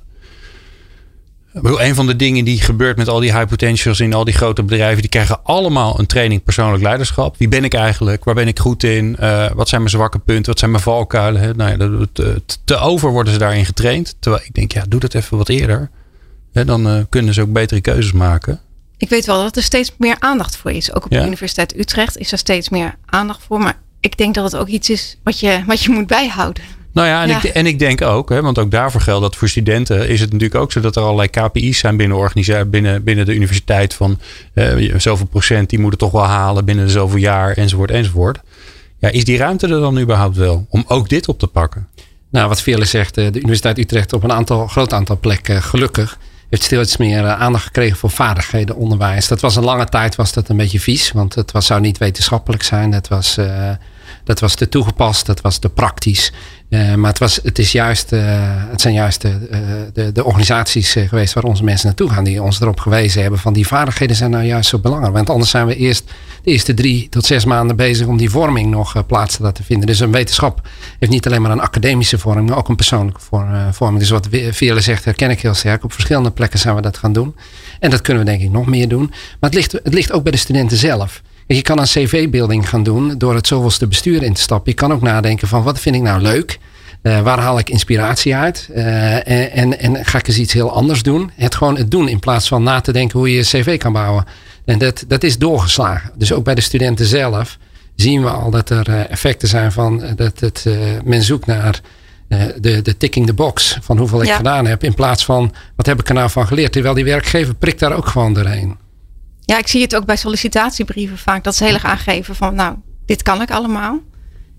Een 1.64 1.96
van 1.96 2.08
de 2.08 2.16
dingen 2.16 2.46
die 2.46 2.62
gebeurt 2.62 2.98
met 2.98 3.08
al 3.08 3.20
die 3.20 3.34
high 3.34 3.48
potentials 3.48 4.00
in 4.00 4.14
al 4.14 4.24
die 4.24 4.34
grote 4.34 4.64
bedrijven, 4.64 5.02
die 5.02 5.10
krijgen 5.10 5.44
allemaal 5.44 6.00
een 6.00 6.06
training 6.06 6.44
persoonlijk 6.44 6.84
leiderschap. 6.84 7.38
Wie 7.38 7.48
ben 7.48 7.64
ik 7.64 7.74
eigenlijk? 7.74 8.24
Waar 8.24 8.36
ben 8.36 8.48
ik 8.48 8.60
goed 8.60 8.84
in? 8.84 9.18
Uh, 9.20 9.52
wat 9.52 9.70
zijn 9.70 9.82
mijn 9.82 9.94
zwakke 9.94 10.20
punten? 10.20 10.46
Wat 10.46 10.60
zijn 10.60 10.72
mijn 10.72 10.84
valkuilen? 10.84 11.42
Hè? 11.42 11.54
Nou 11.54 11.70
ja, 11.72 12.06
te, 12.14 12.42
te 12.64 12.78
over 12.78 13.12
worden 13.12 13.34
ze 13.34 13.40
daarin 13.40 13.66
getraind. 13.66 14.16
Terwijl 14.20 14.44
ik 14.46 14.54
denk, 14.54 14.72
ja, 14.72 14.84
doe 14.88 15.00
dat 15.00 15.14
even 15.14 15.38
wat 15.38 15.50
eerder 15.50 15.90
dan 16.66 16.88
uh, 16.88 17.04
kunnen 17.10 17.34
ze 17.34 17.42
ook 17.42 17.52
betere 17.52 17.82
keuzes 17.82 18.12
maken. 18.12 18.60
Ik 18.98 19.10
weet 19.10 19.26
wel 19.26 19.44
dat 19.44 19.56
er 19.56 19.64
steeds 19.64 19.94
meer 19.98 20.16
aandacht 20.20 20.58
voor 20.58 20.72
is. 20.72 20.94
Ook 20.94 21.06
op 21.06 21.12
de 21.12 21.26
Universiteit 21.26 21.78
Utrecht 21.78 22.18
is 22.18 22.32
er 22.32 22.38
steeds 22.38 22.70
meer 22.70 22.96
aandacht 23.06 23.44
voor. 23.44 23.60
Maar 23.60 23.80
ik 24.00 24.18
denk 24.18 24.36
dat 24.36 24.52
het 24.52 24.62
ook 24.62 24.68
iets 24.68 24.90
is 24.90 25.18
wat 25.24 25.40
je, 25.40 25.64
wat 25.66 25.84
je 25.84 25.90
moet 25.90 26.08
bijhouden. 26.08 26.64
Nou 26.98 27.08
ja, 27.08 27.24
en, 27.24 27.30
Ik, 27.30 27.44
en 27.44 27.66
ik 27.66 27.80
denk 27.80 28.02
ook, 28.02 28.30
hè, 28.30 28.42
want 28.42 28.60
ook 28.60 28.72
daarvoor 28.72 29.02
geldt 29.02 29.22
dat 29.22 29.36
voor 29.36 29.50
studenten 29.50 30.10
is 30.10 30.20
het 30.20 30.32
natuurlijk 30.32 30.62
ook 30.62 30.72
zo 30.72 30.80
dat 30.80 30.96
er 30.96 31.02
allerlei 31.02 31.30
KPI's 31.30 31.80
zijn 31.80 31.98
binnen, 31.98 32.18
organisatie, 32.18 32.66
binnen, 32.66 33.04
binnen 33.04 33.26
de 33.26 33.36
universiteit. 33.36 33.94
Van 33.94 34.20
uh, 34.54 34.96
zoveel 35.00 35.26
procent, 35.26 35.70
die 35.70 35.80
moeten 35.80 36.00
toch 36.00 36.12
wel 36.12 36.26
halen 36.26 36.66
binnen 36.66 36.90
zoveel 36.90 37.18
jaar, 37.18 37.58
enzovoort, 37.58 37.92
enzovoort. 37.92 38.40
Ja, 39.00 39.10
is 39.10 39.24
die 39.24 39.38
ruimte 39.38 39.68
er 39.68 39.80
dan 39.80 40.00
überhaupt 40.00 40.36
wel 40.36 40.66
om 40.70 40.84
ook 40.88 41.10
dit 41.10 41.28
op 41.28 41.40
te 41.40 41.48
pakken? 41.48 41.88
Nou, 42.30 42.48
wat 42.48 42.62
Veerle 42.62 42.86
zegt, 42.86 43.18
eh, 43.18 43.32
de 43.32 43.40
Universiteit 43.40 43.78
Utrecht 43.78 44.14
op 44.14 44.24
een 44.24 44.32
aantal, 44.32 44.68
groot 44.68 44.94
aantal 44.94 45.20
plekken 45.20 45.64
gelukkig 45.64 46.18
heeft 46.50 46.64
steeds 46.64 46.98
meer 46.98 47.26
eh, 47.26 47.40
aandacht 47.40 47.64
gekregen 47.64 47.98
voor 47.98 48.10
vaardigheden 48.10 48.76
onderwijs. 48.76 49.28
Dat 49.28 49.42
was 49.42 49.56
een 49.56 49.64
lange 49.64 49.86
tijd 49.86 50.16
was 50.16 50.34
dat 50.34 50.50
een 50.50 50.58
beetje 50.58 50.80
vies, 50.80 51.12
want 51.12 51.36
het 51.36 51.52
was, 51.52 51.66
zou 51.66 51.82
niet 51.82 51.98
wetenschappelijk 51.98 52.64
zijn. 52.64 52.92
Het 52.92 53.08
was, 53.08 53.38
uh, 53.38 53.70
dat 54.24 54.40
was 54.40 54.56
te 54.56 54.70
toegepast, 54.70 55.26
dat 55.26 55.42
was 55.42 55.58
te 55.58 55.70
praktisch. 55.70 56.32
Uh, 56.70 56.94
maar 56.94 57.10
het, 57.10 57.20
was, 57.20 57.40
het, 57.44 57.60
is 57.60 57.72
juist, 57.72 58.14
uh, 58.14 58.22
het 58.70 58.82
zijn 58.82 58.94
juist 58.94 59.22
de, 59.22 59.90
de, 59.94 60.12
de 60.12 60.24
organisaties 60.24 60.92
geweest 60.92 61.34
waar 61.34 61.44
onze 61.44 61.64
mensen 61.64 61.88
naartoe 61.88 62.10
gaan. 62.10 62.24
Die 62.24 62.44
ons 62.44 62.62
erop 62.62 62.80
gewezen 62.80 63.22
hebben 63.22 63.40
van 63.40 63.54
die 63.54 63.68
vaardigheden 63.68 64.16
zijn 64.16 64.32
nou 64.32 64.44
juist 64.44 64.70
zo 64.70 64.80
belangrijk. 64.80 65.14
Want 65.14 65.30
anders 65.30 65.50
zijn 65.50 65.68
we 65.68 65.76
eerst 65.76 66.04
de 66.44 66.52
eerste 66.52 66.74
drie 66.74 67.10
tot 67.10 67.26
zes 67.26 67.46
maanden 67.46 67.76
bezig 67.76 68.08
om 68.08 68.18
die 68.18 68.30
vorming 68.30 68.70
nog 68.70 69.06
plaats 69.06 69.36
te 69.36 69.44
laten 69.44 69.64
vinden. 69.64 69.88
Dus 69.88 70.00
een 70.00 70.12
wetenschap 70.12 70.68
heeft 71.00 71.12
niet 71.12 71.26
alleen 71.26 71.42
maar 71.42 71.52
een 71.52 71.62
academische 71.62 72.18
vorming, 72.18 72.50
maar 72.50 72.58
ook 72.58 72.70
een 72.70 72.76
persoonlijke 72.76 73.22
vorming. 73.72 74.00
Dus 74.00 74.10
wat 74.10 74.28
Veerle 74.52 74.82
zegt 74.82 75.06
herken 75.06 75.30
ik 75.30 75.42
heel 75.42 75.54
sterk. 75.54 75.84
Op 75.84 75.94
verschillende 75.94 76.32
plekken 76.32 76.60
zijn 76.60 76.76
we 76.76 76.82
dat 76.82 76.98
gaan 76.98 77.14
doen. 77.14 77.36
En 77.80 77.90
dat 77.90 78.02
kunnen 78.02 78.24
we 78.24 78.30
denk 78.30 78.42
ik 78.42 78.52
nog 78.52 78.66
meer 78.66 78.88
doen. 78.88 79.08
Maar 79.10 79.50
het 79.50 79.54
ligt, 79.54 79.72
het 79.72 79.94
ligt 79.94 80.12
ook 80.12 80.24
bij 80.24 80.32
de 80.32 80.38
studenten 80.38 80.78
zelf. 80.78 81.22
Je 81.48 81.62
kan 81.62 81.80
een 81.80 81.86
cv-building 81.86 82.70
gaan 82.70 82.84
doen 82.84 83.18
door 83.18 83.36
het 83.36 83.48
zoveelste 83.48 83.88
bestuur 83.88 84.24
in 84.24 84.34
te 84.34 84.42
stappen. 84.42 84.72
Je 84.72 84.78
kan 84.78 84.94
ook 84.94 85.02
nadenken 85.02 85.48
van 85.48 85.64
wat 85.64 85.80
vind 85.80 85.96
ik 85.96 86.02
nou 86.02 86.22
leuk? 86.22 86.60
Uh, 87.04 87.22
waar 87.22 87.40
haal 87.40 87.60
ik 87.60 87.70
inspiratie 87.70 88.36
uit? 88.36 88.70
Uh, 88.76 89.58
en, 89.58 89.80
en 89.80 90.06
ga 90.06 90.18
ik 90.18 90.28
eens 90.28 90.38
iets 90.38 90.54
heel 90.54 90.72
anders 90.72 91.04
doen? 91.04 91.32
Het 91.36 91.56
gewoon 91.56 91.78
het 91.78 91.92
doen 91.92 92.08
in 92.08 92.20
plaats 92.20 92.48
van 92.48 92.64
na 92.64 92.82
te 92.82 92.92
denken 92.92 93.20
hoe 93.20 93.30
je 93.30 93.36
je 93.36 93.42
cv 93.42 93.78
kan 93.78 93.94
bouwen. 93.94 94.26
En 94.66 94.78
dat, 94.78 95.04
dat 95.08 95.24
is 95.24 95.38
doorgeslagen. 95.38 96.12
Dus 96.16 96.34
ook 96.34 96.44
bij 96.44 96.56
de 96.56 96.62
studenten 96.62 97.06
zelf 97.06 97.58
zien 97.96 98.22
we 98.22 98.30
al 98.30 98.52
dat 98.52 98.70
er 98.70 98.90
uh, 98.90 99.10
effecten 99.12 99.48
zijn 99.48 99.72
van 99.72 100.04
dat 100.16 100.40
het, 100.40 100.66
men 101.04 101.24
zoekt 101.24 101.46
naar 101.46 101.82
eh, 102.28 102.42
de, 102.60 102.82
de 102.82 102.98
ticking 102.98 103.26
the 103.26 103.34
box 103.34 103.78
van 103.82 103.98
hoeveel 103.98 104.22
ik 104.22 104.28
Ja. 104.28 104.36
gedaan 104.36 104.66
heb. 104.66 104.84
In 104.84 104.94
plaats 104.94 105.26
van 105.26 105.54
wat 105.76 105.86
heb 105.86 106.00
ik 106.00 106.08
er 106.08 106.14
nou 106.14 106.30
van 106.30 106.48
geleerd. 106.48 106.72
Terwijl 106.72 106.94
die 106.94 107.04
werkgever 107.04 107.56
prikt 107.56 107.80
daar 107.80 107.96
ook 107.96 108.08
gewoon 108.08 108.34
doorheen. 108.34 108.78
Ja, 109.48 109.58
ik 109.58 109.68
zie 109.68 109.82
het 109.82 109.96
ook 109.96 110.06
bij 110.06 110.16
sollicitatiebrieven 110.16 111.18
vaak. 111.18 111.44
Dat 111.44 111.56
ze 111.56 111.64
heel 111.64 111.74
erg 111.74 111.86
aangeven 111.86 112.36
van, 112.36 112.56
nou, 112.56 112.76
dit 113.06 113.22
kan 113.22 113.42
ik 113.42 113.52
allemaal. 113.52 114.00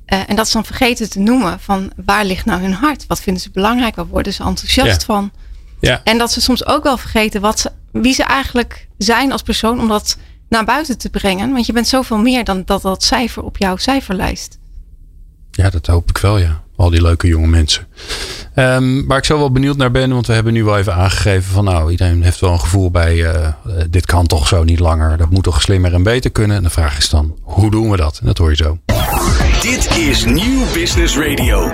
Eh, 0.05 0.21
en 0.27 0.37
dat 0.37 0.47
ze 0.47 0.53
dan 0.53 0.65
vergeten 0.65 1.11
te 1.11 1.19
noemen 1.19 1.61
van, 1.61 1.93
waar 2.05 2.25
ligt 2.25 2.45
nou 2.45 2.61
hun 2.61 2.73
hart? 2.73 3.07
Wat 3.07 3.21
vinden 3.21 3.43
ze 3.43 3.51
belangrijk? 3.51 3.97
Waar 3.97 4.07
worden 4.07 4.33
ze 4.33 4.43
enthousiast 4.43 5.01
Ja. 5.01 5.07
van? 5.07 5.31
Ja. 5.81 6.01
En 6.05 6.19
dat 6.19 6.33
ze 6.33 6.41
soms 6.41 6.67
ook 6.67 6.83
wel 6.83 6.97
vergeten 6.97 7.41
wat 7.41 7.61
ze, 7.61 7.71
wie 7.93 8.15
ze 8.15 8.23
eigenlijk 8.23 8.89
zijn 8.99 9.33
als 9.33 9.43
persoon. 9.43 9.81
Om 9.81 9.89
dat 9.89 10.17
naar 10.49 10.65
buiten 10.65 10.99
te 10.99 11.11
brengen. 11.11 11.53
Want 11.53 11.67
je 11.67 11.73
bent 11.73 11.89
zoveel 11.89 12.19
meer 12.19 12.45
dan 12.45 12.63
dat, 12.65 12.83
dat 12.83 13.03
cijfer 13.05 13.43
op 13.43 13.57
jouw 13.57 13.77
cijferlijst. 13.77 14.59
Ja, 15.51 15.71
dat 15.71 15.87
hoop 15.87 16.09
ik 16.09 16.19
wel, 16.19 16.39
ja. 16.39 16.63
Al 16.79 16.91
die 16.91 17.03
leuke 17.03 17.27
jonge 17.27 17.47
mensen. 17.47 17.87
Ehm, 18.55 19.07
waar 19.07 19.19
ik 19.19 19.25
zo 19.25 19.39
wel 19.39 19.53
benieuwd 19.53 19.77
naar 19.77 19.91
ben, 19.91 20.13
want 20.13 20.27
we 20.27 20.33
hebben 20.33 20.53
nu 20.53 20.65
wel 20.65 20.79
even 20.79 20.95
aangegeven 20.95 21.53
van 21.53 21.65
nou, 21.65 21.91
iedereen 21.91 22.23
heeft 22.23 22.41
wel 22.41 22.53
een 22.53 22.61
gevoel 22.61 22.91
bij 22.91 23.25
eh, 23.25 23.47
eh, 23.47 23.53
dit 23.91 24.07
kan 24.07 24.27
toch 24.27 24.49
zo 24.49 24.65
niet 24.65 24.79
langer. 24.79 25.17
Dat 25.17 25.31
moet 25.31 25.43
toch 25.43 25.63
slimmer 25.63 25.95
en 25.95 26.03
beter 26.03 26.31
kunnen. 26.31 26.57
En 26.57 26.63
de 26.63 26.71
vraag 26.71 26.99
is 26.99 27.09
dan, 27.09 27.37
hoe 27.43 27.71
doen 27.71 27.91
we 27.91 27.97
dat? 27.97 28.19
En 28.21 28.27
dat 28.27 28.39
hoor 28.39 28.51
je 28.51 28.57
zo. 28.57 28.79
Dit 29.61 29.97
is 29.97 30.25
Nieuw 30.25 30.73
Business 30.73 31.17
Radio. 31.17 31.71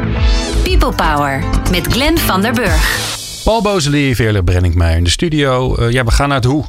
People 0.63 0.93
Power 0.93 1.45
met 1.71 1.87
Glenn 1.87 2.19
van 2.19 2.43
der 2.43 2.53
Burg. 2.53 3.09
Paul 3.45 3.63
Bozelier, 3.63 4.15
Veerle 4.15 4.45
Brenningmeijer 4.45 4.99
in 4.99 5.05
de 5.05 5.11
studio. 5.11 5.75
Eh, 5.75 5.91
ja, 5.91 6.05
we 6.05 6.11
gaan 6.11 6.29
naar 6.29 6.41
het 6.41 6.47
hoe. 6.47 6.65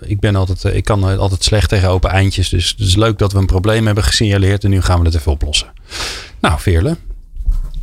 Ik, 0.00 0.20
ben 0.20 0.36
altijd, 0.36 0.74
ik 0.76 0.84
kan 0.84 1.18
altijd 1.18 1.44
slecht 1.44 1.68
tegen 1.68 1.88
open 1.88 2.10
eindjes. 2.10 2.48
Dus 2.48 2.68
het 2.68 2.86
is 2.86 2.96
leuk 2.96 3.18
dat 3.18 3.32
we 3.32 3.38
een 3.38 3.46
probleem 3.46 3.86
hebben 3.86 4.04
gesignaleerd. 4.04 4.64
En 4.64 4.70
nu 4.70 4.82
gaan 4.82 4.98
we 4.98 5.06
het 5.06 5.14
even 5.14 5.32
oplossen. 5.32 5.72
Nou, 6.40 6.60
Veerle. 6.60 6.96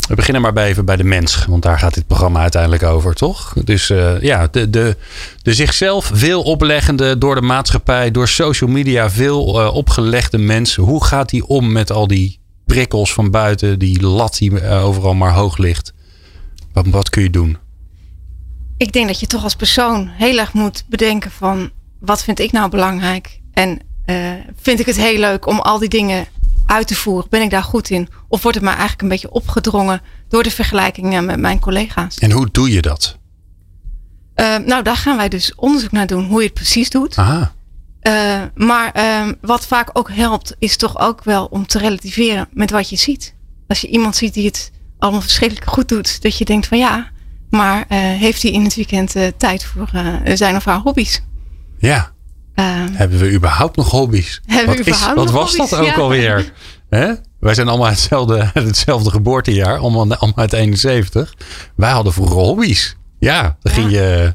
We 0.07 0.15
beginnen 0.15 0.41
maar 0.41 0.53
bij 0.53 0.67
even 0.67 0.85
bij 0.85 0.95
de 0.95 1.03
mens. 1.03 1.45
Want 1.45 1.63
daar 1.63 1.79
gaat 1.79 1.93
dit 1.93 2.07
programma 2.07 2.41
uiteindelijk 2.41 2.83
over, 2.83 3.13
toch? 3.13 3.53
Dus 3.63 3.89
eh, 3.89 4.21
ja, 4.21 4.47
de, 4.51 4.69
de, 4.69 4.97
de 5.41 5.53
zichzelf 5.53 6.11
veel 6.13 6.41
opleggende, 6.41 7.17
door 7.17 7.35
de 7.35 7.41
maatschappij, 7.41 8.11
door 8.11 8.27
social 8.27 8.69
media 8.69 9.09
veel 9.09 9.61
eh, 9.61 9.75
opgelegde 9.75 10.37
mens. 10.37 10.75
Hoe 10.75 11.03
gaat 11.03 11.29
die 11.29 11.47
om 11.47 11.71
met 11.71 11.91
al 11.91 12.07
die 12.07 12.39
prikkels 12.65 13.13
van 13.13 13.31
buiten, 13.31 13.79
die 13.79 14.01
lat 14.01 14.37
die 14.37 14.59
eh, 14.59 14.85
overal 14.85 15.13
maar 15.13 15.33
hoog 15.33 15.57
ligt? 15.57 15.93
Wat, 16.73 16.85
wat 16.87 17.09
kun 17.09 17.23
je 17.23 17.29
doen? 17.29 17.57
Ik 18.77 18.91
denk 18.91 19.07
dat 19.07 19.19
je 19.19 19.27
toch 19.27 19.43
als 19.43 19.55
persoon 19.55 20.07
heel 20.07 20.37
erg 20.37 20.53
moet 20.53 20.83
bedenken 20.89 21.31
van, 21.31 21.69
wat 21.99 22.23
vind 22.23 22.39
ik 22.39 22.51
nou 22.51 22.69
belangrijk? 22.69 23.39
En 23.53 23.79
vind 24.61 24.79
ik 24.79 24.85
het 24.85 24.97
heel 24.97 25.19
leuk 25.19 25.47
om 25.47 25.59
al 25.59 25.79
die 25.79 25.89
dingen 25.89 26.25
uit 26.67 26.88
te 26.88 26.95
voeren? 26.95 27.30
Ben 27.30 27.41
ik 27.41 27.49
daar 27.49 27.63
goed 27.63 27.89
in? 27.89 28.08
Of 28.27 28.41
wordt 28.41 28.58
het 28.58 28.65
mij 28.65 28.73
eigenlijk 28.73 29.01
een 29.01 29.10
beetje 29.10 29.32
opgedrongen 29.32 30.01
door 30.27 30.43
de 30.43 30.51
vergelijkingen 30.51 31.25
met 31.25 31.39
mijn 31.39 31.60
collega's? 31.60 32.17
En 32.17 32.32
hoe 32.32 32.47
doe 32.51 32.71
je 32.71 32.82
dat? 32.82 33.17
Eh, 34.34 34.58
nou, 34.58 34.84
daar 34.84 34.95
gaan 34.95 35.17
wij 35.17 35.30
dus 35.30 35.56
onderzoek 35.56 35.91
naar 35.91 36.08
doen 36.08 36.25
hoe 36.25 36.39
je 36.39 36.45
het 36.45 36.53
precies 36.53 36.89
doet. 36.89 37.17
Aha. 37.17 37.53
Eh, 37.99 38.41
maar 38.56 38.91
ehm, 38.91 39.34
wat 39.41 39.67
vaak 39.67 39.89
ook 39.93 40.12
helpt, 40.12 40.56
is 40.60 40.77
toch 40.77 40.99
ook 40.99 41.23
wel 41.23 41.45
om 41.45 41.67
te 41.67 41.80
relativeren 41.80 42.47
met 42.51 42.71
wat 42.71 42.89
je 42.89 42.95
ziet. 42.95 43.36
Als 43.67 43.82
je 43.82 43.88
iemand 43.88 44.15
ziet 44.15 44.34
die 44.34 44.45
het 44.45 44.71
allemaal 44.99 45.21
verschrikkelijk 45.21 45.69
goed 45.69 45.89
doet, 45.89 46.21
dat 46.21 46.38
je 46.38 46.45
denkt 46.45 46.67
van 46.67 46.77
ja, 46.77 47.10
maar 47.49 47.86
eh, 47.88 47.97
heeft 47.99 48.41
hij 48.41 48.51
in 48.51 48.63
het 48.63 48.75
weekend 48.75 49.15
tijd 49.38 49.65
voor 49.65 49.89
zijn 50.23 50.56
of 50.56 50.65
haar 50.65 50.80
hobby's? 50.80 51.21
Ja. 51.77 52.15
Ehm, 52.57 52.87
Hebben 52.93 53.19
we 53.19 53.31
überhaupt 53.31 53.75
nog 53.75 53.89
hobby's? 53.91 54.41
Hebben 54.45 54.75
we 54.77 54.83
wat 54.83 54.93
is, 54.93 55.13
wat 55.15 55.31
was 55.31 55.55
hobby's? 55.55 55.69
dat 55.69 55.79
ook 55.79 55.85
Ja. 55.85 55.93
alweer? 55.95 56.51
Wij 57.39 57.53
zijn 57.53 57.67
allemaal 57.67 57.89
hetzelfde, 57.89 58.51
hetzelfde 58.53 59.09
geboortejaar, 59.11 59.77
allemaal, 59.77 60.01
allemaal 60.15 60.33
uit 60.35 60.53
71. 60.53 61.33
Wij 61.75 61.91
hadden 61.91 62.13
vroeger 62.13 62.35
hobby's. 62.35 62.95
Ja, 63.19 63.57
dan 63.61 63.73
ging 63.73 63.91
je 63.91 64.33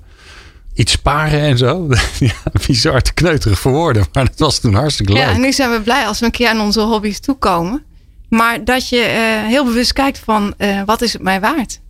iets 0.74 0.92
sparen 0.92 1.40
en 1.40 1.58
zo. 1.58 1.88
ja, 2.18 2.32
bizar 2.66 3.00
te 3.02 3.12
kneuterig 3.12 3.58
voor 3.58 3.72
woorden, 3.72 4.06
maar 4.12 4.24
dat 4.24 4.38
was 4.38 4.58
toen 4.58 4.74
hartstikke 4.74 5.12
leuk. 5.12 5.22
Ja, 5.22 5.28
en 5.30 5.40
nu 5.40 5.52
zijn 5.52 5.70
we 5.70 5.80
blij 5.80 6.06
als 6.06 6.18
we 6.18 6.24
een 6.24 6.30
keer 6.30 6.48
aan 6.48 6.60
onze 6.60 6.80
hobby's 6.80 7.20
toekomen. 7.20 7.82
Maar 8.28 8.64
dat 8.64 8.88
je 8.88 9.00
eh, 9.00 9.46
heel 9.48 9.64
bewust 9.64 9.92
kijkt 9.92 10.18
van 10.18 10.54
eh, 10.56 10.82
wat 10.86 11.02
is 11.02 11.12
het 11.12 11.22
mij 11.22 11.40
waard? 11.40 11.80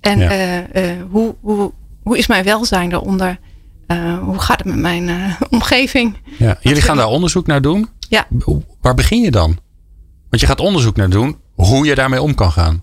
En 0.00 0.18
Ja. 0.18 0.28
eh, 0.72 0.82
hoe, 1.10 1.34
hoe, 1.40 1.72
hoe 2.02 2.18
is 2.18 2.26
mijn 2.26 2.44
welzijn 2.44 2.90
daaronder? 2.90 3.38
Eh, 3.90 4.18
hoe 4.18 4.38
gaat 4.38 4.58
het 4.58 4.66
met 4.66 4.76
mijn 4.76 5.08
eh, 5.08 5.32
omgeving? 5.50 6.16
Ja, 6.38 6.56
jullie 6.60 6.82
gaan 6.82 6.96
daar 6.96 7.06
onderzoek 7.06 7.46
naar 7.46 7.62
doen. 7.62 7.88
Ja. 8.08 8.26
Waar 8.80 8.94
begin 8.94 9.20
je 9.20 9.30
dan? 9.30 9.58
Want 10.28 10.42
je 10.42 10.46
gaat 10.48 10.60
onderzoek 10.60 10.96
naar 10.96 11.10
doen 11.10 11.36
hoe 11.54 11.86
je 11.86 11.94
daarmee 11.94 12.22
om 12.22 12.34
kan 12.34 12.52
gaan. 12.52 12.82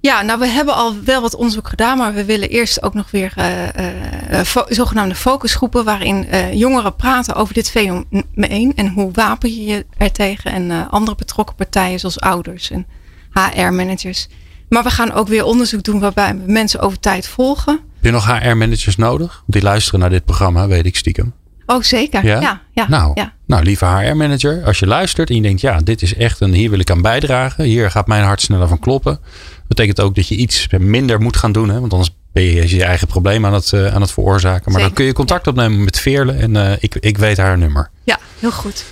Ja, 0.00 0.22
nou 0.22 0.38
we 0.38 0.46
hebben 0.46 0.74
al 0.74 0.94
wel 1.04 1.20
wat 1.20 1.34
onderzoek 1.36 1.68
gedaan, 1.68 1.98
maar 1.98 2.14
we 2.14 2.24
willen 2.24 2.48
eerst 2.48 2.82
ook 2.82 2.94
nog 2.94 3.10
weer 3.10 3.32
eh, 3.36 4.40
fo- 4.44 4.66
zogenaamde 4.68 5.14
focusgroepen 5.14 5.84
waarin 5.84 6.26
jongeren 6.52 6.96
praten 6.96 7.34
over 7.34 7.54
dit 7.54 7.70
fenomeen 7.70 8.72
en 8.74 8.88
hoe 8.88 9.10
wapen 9.12 9.50
je 9.54 9.64
je 9.64 9.86
er 9.96 10.12
tegen 10.12 10.52
en 10.52 10.90
andere 10.90 11.16
betrokken 11.16 11.54
partijen 11.56 11.98
zoals 12.00 12.20
ouders 12.20 12.70
en 12.70 12.86
HR-managers. 13.32 14.28
Maar 14.68 14.82
we 14.82 14.90
gaan 14.90 15.12
ook 15.12 15.28
weer 15.28 15.44
onderzoek 15.44 15.82
doen 15.82 16.00
waarbij 16.00 16.36
we 16.36 16.52
mensen 16.52 16.80
over 16.80 17.00
tijd 17.00 17.26
volgen. 17.28 17.80
Heb 18.00 18.04
je 18.04 18.10
nog 18.10 18.26
HR-managers 18.26 18.96
nodig? 18.96 19.32
Want 19.32 19.52
die 19.52 19.62
luisteren 19.62 20.00
naar 20.00 20.10
dit 20.10 20.24
programma, 20.24 20.66
weet 20.66 20.86
ik 20.86 20.96
stiekem. 20.96 21.32
Oh 21.66 21.82
zeker, 21.82 22.24
ja. 22.24 22.40
ja, 22.40 22.62
ja, 22.72 22.88
nou, 22.88 23.10
ja. 23.14 23.32
nou, 23.46 23.62
lieve 23.62 23.84
HR-manager, 23.86 24.64
als 24.64 24.78
je 24.78 24.86
luistert 24.86 25.28
en 25.28 25.34
je 25.34 25.42
denkt, 25.42 25.60
ja, 25.60 25.80
dit 25.80 26.02
is 26.02 26.14
echt 26.14 26.40
een, 26.40 26.52
hier 26.52 26.70
wil 26.70 26.78
ik 26.78 26.90
aan 26.90 27.02
bijdragen. 27.02 27.64
Hier 27.64 27.90
gaat 27.90 28.06
mijn 28.06 28.24
hart 28.24 28.40
sneller 28.40 28.68
van 28.68 28.78
kloppen. 28.78 29.20
betekent 29.66 30.00
ook 30.00 30.14
dat 30.14 30.28
je 30.28 30.36
iets 30.36 30.66
minder 30.78 31.20
moet 31.20 31.36
gaan 31.36 31.52
doen, 31.52 31.68
hè, 31.68 31.80
want 31.80 31.92
anders 31.92 32.16
ben 32.32 32.42
je 32.42 32.76
je 32.76 32.84
eigen 32.84 33.06
probleem 33.06 33.46
aan 33.46 33.54
het, 33.54 33.72
eh, 33.72 33.94
aan 33.94 34.00
het 34.00 34.12
veroorzaken. 34.12 34.72
Maar 34.72 34.80
dan 34.80 34.92
kun 34.92 35.04
je 35.04 35.12
contact 35.12 35.46
opnemen 35.46 35.84
met 35.84 35.98
Veerle 35.98 36.32
en 36.32 36.56
eh, 36.56 36.72
ik, 36.80 36.94
ik 36.94 37.18
weet 37.18 37.36
haar 37.36 37.58
nummer. 37.58 37.90
Ja, 38.04 38.18
heel 38.38 38.52
goed. 38.52 38.84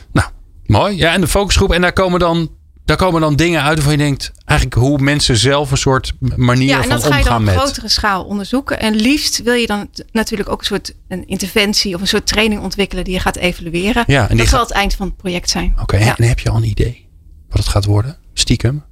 Mooi. 0.67 0.97
Ja, 0.97 1.13
en 1.13 1.21
de 1.21 1.29
focusgroep. 1.29 1.73
En 1.73 1.81
daar 1.81 1.93
komen 1.93 2.21
dan, 2.21 2.51
daar 2.87 2.97
komen 2.97 3.21
dan 3.21 3.37
dingen 3.37 3.63
uit 3.63 3.75
waarvan 3.75 3.93
je 3.93 3.99
denkt, 3.99 4.33
eigenlijk 4.45 4.81
hoe 4.81 4.99
mensen 4.99 5.37
zelf 5.37 5.71
een 5.71 5.77
soort 5.77 6.13
manier 6.37 6.69
Ja, 6.69 6.77
en 6.77 6.83
van 6.83 6.91
dat 6.91 7.03
ga 7.03 7.07
je 7.07 7.13
dan 7.13 7.21
omgaan 7.23 7.39
op 7.39 7.45
met. 7.45 7.55
grotere 7.55 7.89
schaal 7.89 8.25
onderzoeken. 8.25 8.81
En 8.81 8.95
liefst 8.95 9.43
wil 9.43 9.55
je 9.55 9.67
dan 9.67 9.89
natuurlijk 10.13 10.49
ook 10.49 10.59
een 10.61 10.67
soort 10.67 10.95
een 11.09 11.27
interventie 11.27 11.95
of 11.95 12.01
een 12.01 12.07
soort 12.07 12.27
training 12.27 12.63
ontwikkelen 12.63 13.05
die 13.05 13.13
je 13.13 13.21
gaat 13.21 13.37
evalueren. 13.37 14.05
Ja, 14.07 14.29
en 14.29 14.37
dat 14.37 14.49
zal 14.49 14.59
gaat- 14.59 14.69
het 14.69 14.77
eind 14.77 14.95
van 14.95 15.07
het 15.07 15.17
project 15.17 15.51
zijn. 15.51 15.75
Oké, 15.83 15.97
en 15.97 16.23
heb 16.25 16.39
je 16.39 16.51
al 16.51 16.57
een 16.57 16.65
idee 16.65 17.09
wat 17.49 17.59
het 17.59 17.69
gaat 17.69 17.85
worden? 17.85 18.17
Stiekem? 18.35 18.85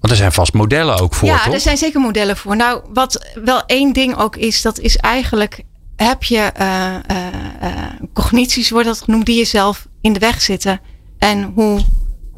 Want 0.00 0.12
er 0.12 0.16
zijn 0.18 0.32
vast 0.32 0.52
modellen 0.52 0.98
ook 0.98 1.14
voor, 1.14 1.28
ja, 1.28 1.42
toch? 1.44 1.52
er 1.54 1.60
zijn 1.60 1.76
zeker 1.76 2.00
modellen 2.00 2.36
voor. 2.36 2.56
Nou, 2.56 2.80
wat 2.92 3.26
wel 3.44 3.62
één 3.66 3.92
ding 3.92 4.16
ook 4.16 4.36
is, 4.36 4.62
dat 4.62 4.78
is 4.78 4.96
eigenlijk 4.96 5.62
heb 5.96 6.24
je 6.24 6.38
eh, 6.38 6.94
eh, 6.94 7.26
eh, 7.60 7.72
cognities, 8.12 8.70
wordt 8.70 8.86
dat 8.86 9.00
genoemd, 9.02 9.26
die 9.26 9.36
jezelf 9.36 9.88
in 10.00 10.12
de 10.12 10.18
weg 10.18 10.40
zitten. 10.42 10.80
En 11.18 11.42
hoe, 11.54 11.80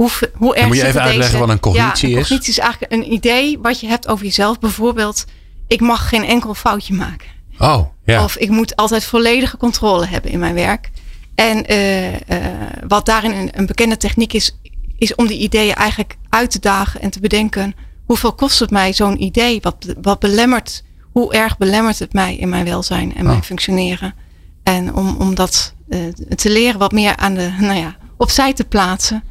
hoe, 0.01 0.11
hoe 0.35 0.57
erg 0.57 0.67
moet 0.67 0.77
je 0.77 0.87
even 0.87 1.01
uitleggen 1.01 1.31
deze- 1.33 1.39
wat 1.39 1.49
een 1.49 1.61
cognitie 1.61 2.09
ja, 2.09 2.15
een 2.15 2.21
is? 2.21 2.29
cognitie 2.29 2.51
is 2.53 2.59
eigenlijk 2.59 2.93
een 2.93 3.13
idee 3.13 3.59
wat 3.59 3.81
je 3.81 3.87
hebt 3.87 4.09
over 4.09 4.25
jezelf. 4.25 4.59
Bijvoorbeeld, 4.59 5.25
ik 5.67 5.81
mag 5.81 6.09
geen 6.09 6.25
enkel 6.25 6.55
foutje 6.55 6.95
maken. 6.95 7.29
Oh, 7.59 7.87
ja. 8.05 8.25
Of 8.25 8.37
ik 8.37 8.51
moet 8.51 8.77
altijd 8.77 9.05
volledige 9.05 9.57
controle 9.57 10.07
hebben 10.07 10.31
in 10.31 10.39
mijn 10.39 10.55
werk. 10.55 10.91
En 11.35 11.67
eh, 11.67 12.15
eh, 12.15 12.45
wat 12.89 13.07
daarin 13.07 13.33
een, 13.33 13.49
een 13.53 13.67
bekende 13.67 13.97
techniek 13.97 14.33
is, 14.33 14.57
is 14.99 15.15
om 15.15 15.27
die 15.27 15.39
ideeën 15.39 15.75
eigenlijk 15.75 16.17
uit 16.29 16.51
te 16.51 16.59
dagen 16.61 17.01
en 17.01 17.11
te 17.11 17.21
bedenken. 17.21 17.75
Hoeveel 18.07 18.33
kost 18.33 18.59
het 18.59 18.71
mij 18.71 18.93
zo'n 18.93 19.23
idee? 19.23 19.61
Wat, 19.61 19.95
wat 20.03 20.19
belemmert, 20.19 20.83
hoe 21.13 21.33
erg 21.33 21.59
belemmert 21.59 21.99
het 21.99 22.13
mij 22.13 22.37
in 22.37 22.49
mijn 22.49 22.65
welzijn 22.65 23.17
en 23.17 23.25
mijn 23.25 23.37
Oh. 23.39 23.43
functioneren? 23.45 24.15
En 24.63 24.95
om, 24.95 25.17
om 25.19 25.35
dat 25.35 25.75
eh, 25.89 25.99
te 26.35 26.51
leren 26.51 26.79
wat 26.79 26.93
meer 26.93 27.17
aan 27.17 27.35
de, 27.35 27.51
nou 27.59 27.79
ja, 27.79 27.97
opzij 28.17 28.53
te 28.53 28.65
plaatsen. 28.65 29.23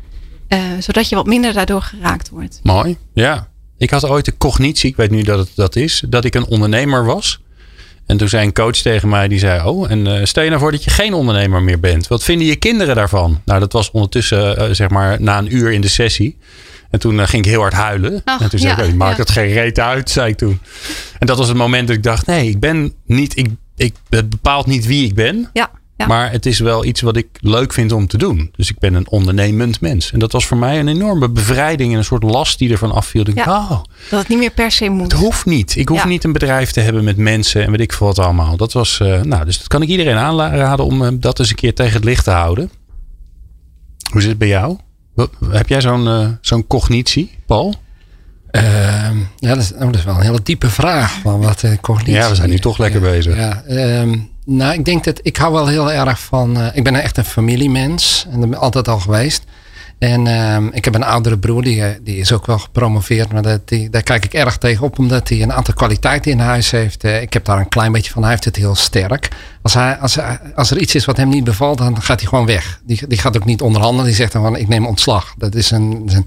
Eh, 0.49 0.61
zodat 0.79 1.09
je 1.09 1.15
wat 1.15 1.25
minder 1.25 1.53
daardoor 1.53 1.81
geraakt 1.81 2.29
wordt. 2.29 2.59
Mooi, 2.63 2.97
ja. 3.13 3.47
Ik 3.77 3.89
had 3.89 4.05
ooit 4.05 4.25
de 4.25 4.37
cognitie, 4.37 4.89
ik 4.89 4.95
weet 4.95 5.11
nu 5.11 5.21
dat 5.21 5.39
het 5.39 5.51
dat 5.55 5.75
is, 5.75 6.03
dat 6.07 6.25
ik 6.25 6.35
een 6.35 6.45
ondernemer 6.45 7.05
was. 7.05 7.41
En 8.05 8.17
toen 8.17 8.29
zei 8.29 8.45
een 8.45 8.53
coach 8.53 8.75
tegen 8.75 9.09
mij, 9.09 9.27
die 9.27 9.39
zei, 9.39 9.67
oh, 9.67 9.91
en 9.91 10.07
eh, 10.07 10.25
stel 10.25 10.43
je 10.43 10.49
nou 10.49 10.61
voor 10.61 10.71
dat 10.71 10.83
je 10.83 10.89
geen 10.89 11.13
ondernemer 11.13 11.61
meer 11.61 11.79
bent. 11.79 12.07
Wat 12.07 12.23
vinden 12.23 12.47
je 12.47 12.55
kinderen 12.55 12.95
daarvan? 12.95 13.41
Nou, 13.45 13.59
dat 13.59 13.73
was 13.73 13.91
ondertussen, 13.91 14.57
eh, 14.57 14.69
zeg 14.71 14.89
maar, 14.89 15.21
na 15.21 15.37
een 15.37 15.55
uur 15.55 15.71
in 15.71 15.81
de 15.81 15.87
sessie. 15.87 16.37
En 16.89 16.99
toen 16.99 17.27
ging 17.27 17.45
ik 17.45 17.51
heel 17.51 17.61
hard 17.61 17.73
huilen. 17.73 18.21
Ach, 18.25 18.41
en 18.41 18.49
toen 18.49 18.59
zei 18.59 18.75
ja, 18.75 18.83
ik, 18.83 18.91
oh, 18.91 18.95
maakt 18.95 19.17
ja. 19.17 19.21
het 19.21 19.31
geen 19.31 19.51
reet 19.51 19.79
uit, 19.79 20.09
zei 20.09 20.29
ik 20.29 20.37
toen. 20.37 20.59
En 21.19 21.27
dat 21.27 21.37
was 21.37 21.47
het 21.47 21.57
moment 21.57 21.87
dat 21.87 21.97
ik 21.97 22.03
dacht, 22.03 22.25
nee, 22.25 22.49
ik 22.49 22.59
ben 22.59 22.93
niet, 23.05 23.37
ik, 23.37 23.47
ik, 23.75 23.95
het 24.09 24.29
bepaalt 24.29 24.65
niet 24.65 24.85
wie 24.85 25.05
ik 25.05 25.15
ben. 25.15 25.49
Ja, 25.53 25.71
ja. 25.99 26.07
Maar 26.07 26.31
het 26.31 26.45
is 26.45 26.59
wel 26.59 26.85
iets 26.85 27.01
wat 27.01 27.17
ik 27.17 27.27
leuk 27.41 27.73
vind 27.73 27.91
om 27.91 28.07
te 28.07 28.17
doen. 28.17 28.51
Dus 28.55 28.69
ik 28.69 28.79
ben 28.79 28.93
een 28.93 29.09
ondernemend 29.09 29.81
mens. 29.81 30.11
En 30.11 30.19
dat 30.19 30.31
was 30.31 30.45
voor 30.45 30.57
mij 30.57 30.79
een 30.79 30.87
enorme 30.87 31.29
bevrijding 31.29 31.91
en 31.91 31.97
een 31.97 32.03
soort 32.03 32.23
last 32.23 32.59
die 32.59 32.71
ervan 32.71 32.91
afviel. 32.91 33.21
Ik 33.27 33.35
dacht, 33.35 33.47
Ja. 33.47 33.59
oh, 33.59 33.81
Dat 34.09 34.19
het 34.19 34.27
niet 34.27 34.37
meer 34.39 34.51
per 34.51 34.71
se 34.71 34.89
moet. 34.89 35.11
het 35.11 35.21
hoeft 35.21 35.45
niet. 35.45 35.75
Ik 35.75 35.87
hoef 35.89 35.97
Ja. 36.03 36.07
niet 36.07 36.23
een 36.23 36.31
bedrijf 36.31 36.71
te 36.71 36.79
hebben 36.79 37.03
met 37.03 37.17
mensen 37.17 37.63
en 37.63 37.71
weet 37.71 37.79
ik 37.79 37.93
veel 37.93 38.07
wat 38.07 38.19
allemaal. 38.19 38.57
Dat 38.57 38.73
was, 38.73 38.99
eh, 38.99 39.21
nou, 39.21 39.45
dus 39.45 39.57
dat 39.57 39.67
kan 39.67 39.81
ik 39.81 39.89
iedereen 39.89 40.17
aanraden 40.17 40.85
om 40.85 41.03
eh, 41.05 41.09
dat 41.13 41.39
eens 41.39 41.49
een 41.49 41.55
keer 41.55 41.73
tegen 41.75 41.93
het 41.93 42.03
licht 42.03 42.23
te 42.23 42.31
houden. 42.31 42.69
Hoe 44.11 44.21
zit 44.21 44.29
het 44.29 44.39
bij 44.39 44.47
jou? 44.47 44.77
Wat- 45.15 45.31
Heb 45.49 45.67
jij 45.69 45.81
zo'n 45.81 46.07
eh, 46.07 46.27
zo'n 46.41 46.67
cognitie, 46.67 47.31
Paul? 47.45 47.75
Ehm, 48.51 49.17
ja, 49.37 49.53
dat 49.55 49.57
is, 49.57 49.73
oh, 49.73 49.79
dat 49.79 49.95
is 49.95 50.03
wel 50.03 50.15
een 50.15 50.21
hele 50.21 50.39
diepe 50.43 50.69
vraag. 50.69 51.11
Van 51.23 51.39
wat 51.41 51.63
uh, 51.63 51.71
cognitie... 51.81 52.13
Ja, 52.13 52.29
we 52.29 52.35
zijn 52.35 52.49
nu 52.49 52.59
toch 52.59 52.77
lekker 52.77 53.01
bezig. 53.01 53.35
Ja, 53.35 53.63
ehm, 53.63 54.17
nou, 54.49 54.73
ik 54.73 54.85
denk 54.85 55.03
dat 55.03 55.19
ik 55.21 55.37
hou 55.37 55.53
wel 55.53 55.67
heel 55.67 55.91
erg 55.91 56.19
van. 56.19 56.57
Uh, 56.57 56.67
ik 56.73 56.83
ben 56.83 56.95
echt 56.95 57.17
een 57.17 57.25
familiemens 57.25 58.25
en 58.31 58.39
dat 58.39 58.49
ben 58.49 58.59
altijd 58.59 58.87
al 58.87 58.99
geweest. 58.99 59.43
En 59.99 60.27
ehm, 60.27 60.67
ik 60.67 60.85
heb 60.85 60.95
een 60.95 61.03
oudere 61.03 61.37
broer, 61.37 61.61
die, 61.61 61.83
eh, 61.83 61.89
die 62.01 62.17
is 62.17 62.31
ook 62.31 62.45
wel 62.45 62.59
gepromoveerd. 62.59 63.31
Maar 63.31 63.41
dat, 63.41 63.67
die, 63.67 63.89
daar 63.89 64.03
kijk 64.03 64.25
ik 64.25 64.33
erg 64.33 64.57
tegen 64.57 64.85
op, 64.85 64.99
omdat 64.99 65.29
hij 65.29 65.41
een 65.41 65.53
aantal 65.53 65.73
kwaliteiten 65.73 66.31
in 66.31 66.39
huis 66.39 66.71
heeft. 66.71 67.03
Uh, 67.03 67.21
ik 67.21 67.33
heb 67.33 67.45
daar 67.45 67.59
een 67.59 67.67
klein 67.67 67.91
beetje 67.91 68.11
van. 68.11 68.21
Hij 68.21 68.31
heeft 68.31 68.45
het 68.45 68.55
heel 68.55 68.75
sterk. 68.75 69.27
Als, 69.61 69.73
hij, 69.73 69.97
als, 69.97 70.17
als 70.55 70.71
er 70.71 70.77
iets 70.77 70.95
is 70.95 71.05
wat 71.05 71.17
hem 71.17 71.29
niet 71.29 71.43
bevalt, 71.43 71.77
dan 71.77 72.01
gaat 72.01 72.19
hij 72.19 72.29
gewoon 72.29 72.45
weg. 72.45 72.79
Die, 72.83 73.07
die 73.07 73.17
gaat 73.17 73.37
ook 73.37 73.45
niet 73.45 73.61
onderhandelen. 73.61 74.05
Die 74.05 74.15
zegt 74.15 74.31
dan 74.31 74.41
van, 74.41 74.55
ik 74.55 74.67
neem 74.67 74.85
ontslag. 74.85 75.33
Dat 75.37 75.55
is 75.55 75.71
een, 75.71 76.03
een 76.05 76.25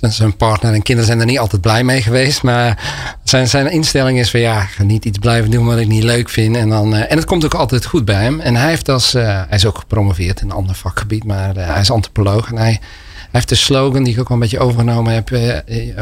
zijn 0.00 0.36
partner 0.36 0.74
en 0.74 0.82
kinderen 0.82 1.06
zijn 1.06 1.20
er 1.20 1.26
niet 1.26 1.38
altijd 1.38 1.62
blij 1.62 1.84
mee 1.84 2.02
geweest. 2.02 2.42
Maar 2.42 2.78
zijn, 3.24 3.48
zijn 3.48 3.70
instelling 3.70 4.18
is 4.18 4.30
van 4.30 4.40
ja, 4.40 4.60
ga 4.60 4.82
niet 4.82 5.04
iets 5.04 5.18
blijven 5.18 5.50
doen 5.50 5.66
wat 5.66 5.78
ik 5.78 5.86
niet 5.86 6.02
leuk 6.02 6.28
vind. 6.28 6.56
En, 6.56 6.68
dan, 6.68 6.94
uh, 6.94 7.10
en 7.10 7.16
het 7.16 7.24
komt 7.24 7.44
ook 7.44 7.54
altijd 7.54 7.84
goed 7.84 8.04
bij 8.04 8.22
hem. 8.22 8.40
En 8.40 8.56
hij, 8.56 8.68
heeft 8.68 8.88
als, 8.88 9.14
uh, 9.14 9.22
hij 9.22 9.56
is 9.56 9.66
ook 9.66 9.78
gepromoveerd 9.78 10.40
in 10.40 10.50
een 10.50 10.56
ander 10.56 10.74
vakgebied, 10.74 11.24
maar 11.24 11.56
uh, 11.56 11.66
hij 11.66 11.80
is 11.80 11.90
antropoloog. 11.90 12.50
En 12.50 12.56
hij, 12.56 12.66
hij, 12.66 12.80
heeft 13.30 13.48
de 13.48 13.54
slogan 13.54 14.04
die 14.04 14.12
ik 14.12 14.20
ook 14.20 14.28
wel 14.28 14.36
een 14.36 14.42
beetje 14.42 14.58
overgenomen 14.58 15.12
heb: 15.12 15.28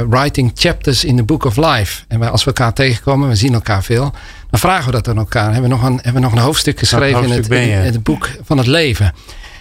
Writing 0.09 0.51
chapters 0.55 1.05
in 1.05 1.17
the 1.17 1.23
book 1.23 1.45
of 1.45 1.57
life. 1.57 2.05
En 2.09 2.19
wij, 2.19 2.29
als 2.29 2.45
we 2.45 2.51
elkaar 2.51 2.73
tegenkomen, 2.73 3.29
we 3.29 3.35
zien 3.35 3.55
elkaar 3.55 3.83
veel, 3.83 4.13
dan 4.51 4.61
vragen 4.61 4.87
we 4.87 4.93
dat 4.93 5.09
aan 5.09 5.17
elkaar. 5.17 5.53
Hebben 5.53 5.71
we 5.71 5.77
nog 5.77 5.85
een, 5.85 5.95
hebben 5.95 6.15
we 6.15 6.21
nog 6.21 6.33
een 6.33 6.39
hoofdstuk 6.39 6.79
geschreven 6.79 7.23
in, 7.23 7.31
het, 7.31 7.49
in, 7.51 7.69
in 7.69 7.79
het 7.79 8.03
boek 8.03 8.31
van 8.45 8.59
het 8.59 8.67
leven. 8.67 9.13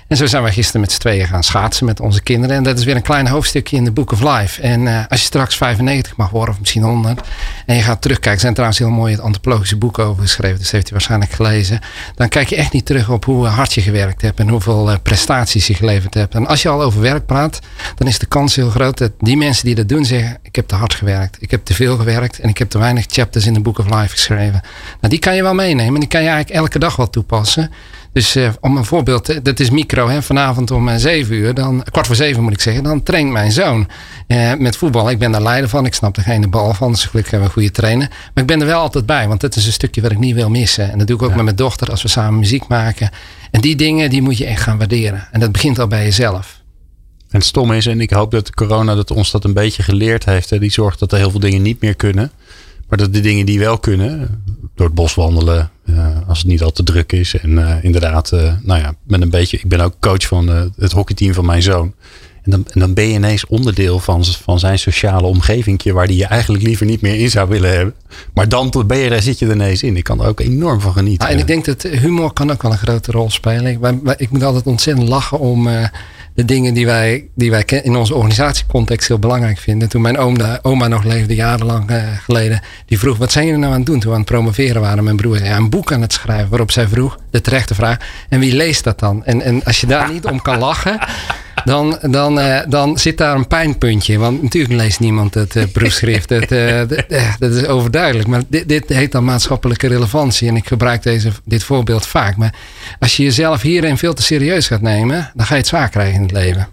En 0.08 0.18
zo 0.18 0.26
zijn 0.26 0.44
we 0.44 0.52
gisteren 0.52 0.82
met 0.82 0.91
z'n 0.91 1.00
tweeën 1.00 1.28
gaan 1.28 1.44
schaatsen 1.44 1.86
met 1.86 2.00
onze 2.00 2.22
kinderen. 2.22 2.56
En 2.56 2.63
dat 2.63 2.78
is 2.78 2.86
weer 2.86 2.96
een 2.96 3.02
klein 3.02 3.28
hoofdstukje 3.28 3.76
in 3.76 3.84
de 3.84 3.91
Book 3.91 4.12
of 4.12 4.22
Life. 4.22 4.62
En 4.62 4.82
uh, 4.82 5.00
als 5.10 5.20
je 5.20 5.26
straks 5.26 5.58
95 5.58 6.18
mag 6.18 6.30
worden, 6.30 6.54
of 6.54 6.60
misschien 6.60 6.82
100, 6.82 7.22
en 7.65 7.76
je 7.76 7.82
gaat 7.82 8.02
terugkijken, 8.02 8.34
er 8.34 8.39
zijn 8.39 8.54
trouwens 8.54 8.80
heel 8.80 8.89
mooie 8.89 9.22
antropologische 9.22 9.78
boeken 9.78 10.04
over 10.04 10.22
geschreven, 10.22 10.56
dus 10.58 10.65
dat 10.65 10.74
heeft 10.74 10.89
u 10.89 10.91
waarschijnlijk 10.91 11.32
gelezen. 11.32 11.80
Dan 12.15 12.30
kijk 12.30 12.50
je 12.50 12.56
echt 12.56 12.74
niet 12.74 12.86
terug 12.86 13.10
op 13.10 13.26
hoe 13.26 13.46
hard 13.46 13.74
je 13.74 13.82
gewerkt 13.82 14.22
hebt 14.22 14.39
en 14.39 14.50
hoeveel 14.50 14.91
uh, 14.91 14.96
prestaties 15.04 15.68
je 15.68 15.74
geleverd 15.74 16.13
hebt. 16.13 16.36
En 16.36 16.48
als 16.48 16.62
je 16.62 16.70
al 16.70 16.82
over 16.82 17.02
werk 17.02 17.26
praat, 17.26 17.60
dan 17.96 18.08
is 18.08 18.20
de 18.20 18.26
kans 18.26 18.56
heel 18.56 18.70
groot 18.70 18.98
dat 18.98 19.12
die 19.20 19.38
mensen 19.38 19.65
die 19.65 19.76
dat 19.76 19.89
doen 19.89 20.06
zeggen: 20.06 20.38
Ik 20.41 20.56
heb 20.56 20.68
te 20.68 20.76
hard 20.76 20.94
gewerkt, 20.94 21.38
ik 21.39 21.52
heb 21.52 21.65
te 21.65 21.74
veel 21.74 21.98
gewerkt 21.98 22.39
en 22.39 22.50
ik 22.50 22.58
heb 22.58 22.70
te 22.70 22.78
weinig 22.78 23.06
chapters 23.08 23.46
in 23.46 23.54
de 23.54 23.62
Book 23.62 23.80
of 23.80 23.86
Life 23.86 24.10
geschreven. 24.10 24.62
Nou, 25.00 25.10
die 25.10 25.20
kan 25.20 25.36
je 25.36 25.41
wel 25.41 25.54
meenemen 25.54 25.94
en 25.94 26.00
die 26.00 26.10
kan 26.10 26.22
je 26.22 26.30
eigenlijk 26.30 26.60
elke 26.60 26.80
dag 26.80 26.96
wel 26.96 27.10
toepassen. 27.10 27.72
Dus 28.15 28.36
uh, 28.36 28.49
om 28.60 28.78
een 28.78 28.86
voorbeeld, 28.86 29.45
dat 29.45 29.60
is 29.60 29.69
micro. 29.69 30.08
Hè, 30.08 30.21
vanavond 30.21 30.71
om 30.71 30.88
uh, 30.88 30.95
zeven 30.95 31.36
uur, 31.36 31.54
dan, 31.54 31.84
kwart 31.91 32.08
voor 32.08 32.15
zeven 32.15 32.43
moet 32.43 32.54
ik 32.54 32.62
zeggen, 32.62 32.84
dan 32.84 33.04
traint 33.04 33.32
mijn 33.32 33.51
zoon 33.51 33.88
uh, 34.28 34.54
met 34.54 34.78
voetbal. 34.78 35.10
Ik 35.10 35.19
ben 35.19 35.32
daar 35.32 35.41
leider 35.41 35.69
van, 35.69 35.86
ik 35.86 35.93
snap 35.93 36.17
er 36.17 36.23
geen 36.23 36.49
bal 36.49 36.73
van, 36.73 36.91
dus 36.91 37.06
gelukkig 37.06 37.32
hebben 37.32 37.49
we 37.49 37.56
een 37.56 37.62
goede 37.62 37.82
trainer. 37.82 38.08
Maar 38.10 38.43
ik 38.43 38.45
ben 38.45 38.60
er 38.60 38.65
wel 38.65 38.80
altijd 38.80 39.06
bij, 39.06 39.28
want 39.28 39.41
dat 39.41 39.56
is 39.56 39.65
een 39.65 39.71
stukje 39.71 40.01
wat 40.01 40.12
ik 40.12 40.19
niet 40.19 40.36
wil 40.36 40.49
missen. 40.49 40.91
En 40.91 40.97
dat 40.97 41.08
doe 41.08 41.15
ik 41.15 41.21
ook 41.21 41.30
ja. 41.30 41.36
met 41.36 41.45
mijn 41.45 41.56
dochter 41.56 41.89
als 41.89 42.01
we 42.01 42.08
samen 42.08 42.39
muziek 42.39 42.67
maken. 42.67 43.10
En 43.51 43.62
die 43.62 43.75
dingen, 43.75 44.10
die 44.10 44.21
moet 44.21 44.38
je 44.38 44.45
echt 44.45 44.62
gaan 44.62 44.78
waarderen. 44.78 45.28
En 45.32 45.39
dat 45.39 45.51
begint 45.51 45.80
al 45.80 45.88
bij 45.88 46.04
jezelf. 46.04 46.62
En 47.30 47.39
het 47.39 47.45
stom 47.45 47.71
is, 47.71 47.86
en 47.86 48.01
ik 48.01 48.12
hoop 48.12 48.32
dat 48.32 48.54
corona 48.54 48.95
dat 48.95 49.12
ons 49.12 49.32
dat 49.32 49.43
een 49.43 49.54
beetje 49.54 49.84
geleerd 49.84 50.25
heeft. 50.25 50.49
Hè, 50.49 50.60
die 50.60 50.71
zorgt 50.71 50.99
dat 50.99 51.12
er 51.12 51.17
heel 51.17 51.32
veel 51.32 51.39
dingen 51.39 51.62
niet 51.62 51.82
meer 51.82 51.95
kunnen. 51.95 52.32
Maar 52.88 52.97
dat 52.97 53.13
de 53.13 53.19
dingen 53.19 53.45
die 53.45 53.60
wel 53.60 53.78
kunnen, 53.78 54.43
door 54.76 54.86
het 54.86 54.96
bos 54.96 55.16
wandelen, 55.16 55.70
uh, 55.86 56.08
als 56.28 56.38
het 56.38 56.48
niet 56.48 56.64
al 56.64 56.72
te 56.72 56.84
druk 56.84 57.12
is. 57.12 57.38
En 57.38 57.52
uh, 57.52 57.76
inderdaad, 57.82 58.32
uh, 58.32 58.54
nou 58.62 58.80
ja, 58.80 58.96
met 59.04 59.22
een 59.22 59.30
beetje, 59.30 59.58
ik 59.58 59.68
ben 59.68 59.80
ook 59.80 59.94
coach 60.00 60.28
van 60.28 60.72
het 60.78 60.92
hockeyteam 60.92 61.34
van 61.34 61.46
mijn 61.46 61.62
zoon. 61.62 61.94
En 62.44 62.52
dan, 62.52 62.66
en 62.74 62.80
dan 62.80 62.94
ben 62.94 63.08
je 63.08 63.14
ineens 63.14 63.46
onderdeel 63.46 64.00
van, 64.00 64.26
van 64.26 64.60
zijn 64.60 64.80
sociale 64.80 65.28
omgeving, 65.28 65.92
waar 65.92 66.08
die 66.08 66.18
je 66.18 66.26
eigenlijk 66.26 66.64
liever 66.64 66.86
niet 66.86 67.02
meer 67.02 67.16
in 67.16 67.30
zou 67.30 67.50
willen 67.50 67.76
hebben. 67.76 67.94
Maar 68.34 68.50
dan 68.50 68.84
ben 68.88 68.98
je, 68.98 69.10
daar 69.10 69.22
zit 69.22 69.40
je 69.40 69.46
er 69.46 69.52
ineens 69.52 69.84
in. 69.84 69.98
Ik 69.98 70.04
kan 70.04 70.22
er 70.22 70.28
ook 70.28 70.40
enorm 70.40 70.82
van 70.82 70.94
genieten. 70.94 71.28
Ja, 71.28 71.34
en 71.34 71.40
ik 71.40 71.48
denk 71.48 71.66
dat 71.66 71.82
humor 71.82 72.34
kan 72.34 72.52
ook 72.52 72.62
wel 72.62 72.72
een 72.72 72.78
grote 72.78 73.12
rol 73.12 73.30
spelen. 73.30 73.66
Ik, 73.66 73.80
ik 74.18 74.30
moet 74.30 74.44
altijd 74.44 74.66
ontzettend 74.66 75.08
lachen 75.08 75.40
om 75.40 75.68
de 76.36 76.45
dingen 76.45 76.74
die 76.74 76.86
wij, 76.86 77.28
die 77.36 77.52
wij 77.52 77.63
in 77.65 77.95
onze 77.95 78.15
organisatiecontext 78.15 79.08
heel 79.08 79.19
belangrijk 79.19 79.58
vinden. 79.58 79.89
Toen 79.89 80.02
mijn 80.02 80.17
oom, 80.17 80.38
oma 80.62 80.88
nog 80.88 81.04
leefde, 81.04 81.36
jarenlang 81.36 81.91
uh, 81.91 81.98
geleden, 82.24 82.62
die 82.86 83.00
vroeg: 83.00 83.17
Wat 83.17 83.32
zijn 83.32 83.45
jullie 83.45 83.60
nou 83.60 83.71
aan 83.71 83.80
het 83.80 83.88
doen? 83.88 84.00
Toen 84.00 84.10
we 84.10 84.15
aan 84.15 84.24
het 84.24 84.32
promoveren 84.32 84.82
waren, 84.82 85.04
mijn 85.04 85.15
broer 85.15 85.41
Een 85.41 85.69
boek 85.69 85.91
aan 85.91 86.02
het 86.02 86.13
schrijven. 86.13 86.50
Waarop 86.50 86.71
zij 86.71 86.88
vroeg, 86.88 87.19
de 87.30 87.41
terechte 87.41 87.76
vraag: 87.76 87.98
En 88.30 88.39
wie 88.39 88.56
leest 88.56 88.84
dat 88.84 89.00
dan? 89.00 89.26
En, 89.26 89.41
en 89.41 89.63
als 89.63 89.82
je 89.82 89.88
daar 89.88 90.12
niet 90.12 90.26
om 90.26 90.41
kan 90.41 90.60
lachen, 90.60 91.00
dan, 91.63 91.98
dan, 92.02 92.39
uh, 92.39 92.60
dan 92.68 92.98
zit 92.98 93.18
daar 93.18 93.36
een 93.36 93.48
pijnpuntje. 93.48 94.18
Want 94.18 94.41
natuurlijk 94.41 94.74
leest 94.74 95.00
niemand 95.00 95.34
het 95.34 95.56
uh, 95.56 95.63
proefschrift. 95.72 96.30
dat, 96.30 96.50
dat 97.39 97.52
is 97.52 97.65
overduidelijk. 97.65 98.28
Maar 98.28 98.41
dit, 98.48 98.70
dit 98.70 98.89
heet 98.89 99.12
dan 99.12 99.24
maatschappelijke 99.24 99.88
relevantie. 99.88 100.48
En 100.48 100.56
ik 100.56 100.68
gebruik 100.68 101.04
deze, 101.04 101.32
dit 101.44 101.63
voorbeeld 101.63 102.06
vaak. 102.06 102.36
Maar 102.36 102.54
als 103.00 103.18
je 103.18 103.24
jezelf 103.24 103.62
hierin 103.62 103.98
veel 103.98 104.13
te 104.13 104.24
serieus 104.24 104.68
gaat 104.68 104.82
nemen, 104.82 105.32
dan 105.34 105.46
ga 105.46 105.54
je 105.54 105.60
het 105.60 105.70
zwaar 105.70 105.89
krijgen 105.89 106.15
in 106.15 106.22
het 106.22 106.32
leven. 106.32 106.68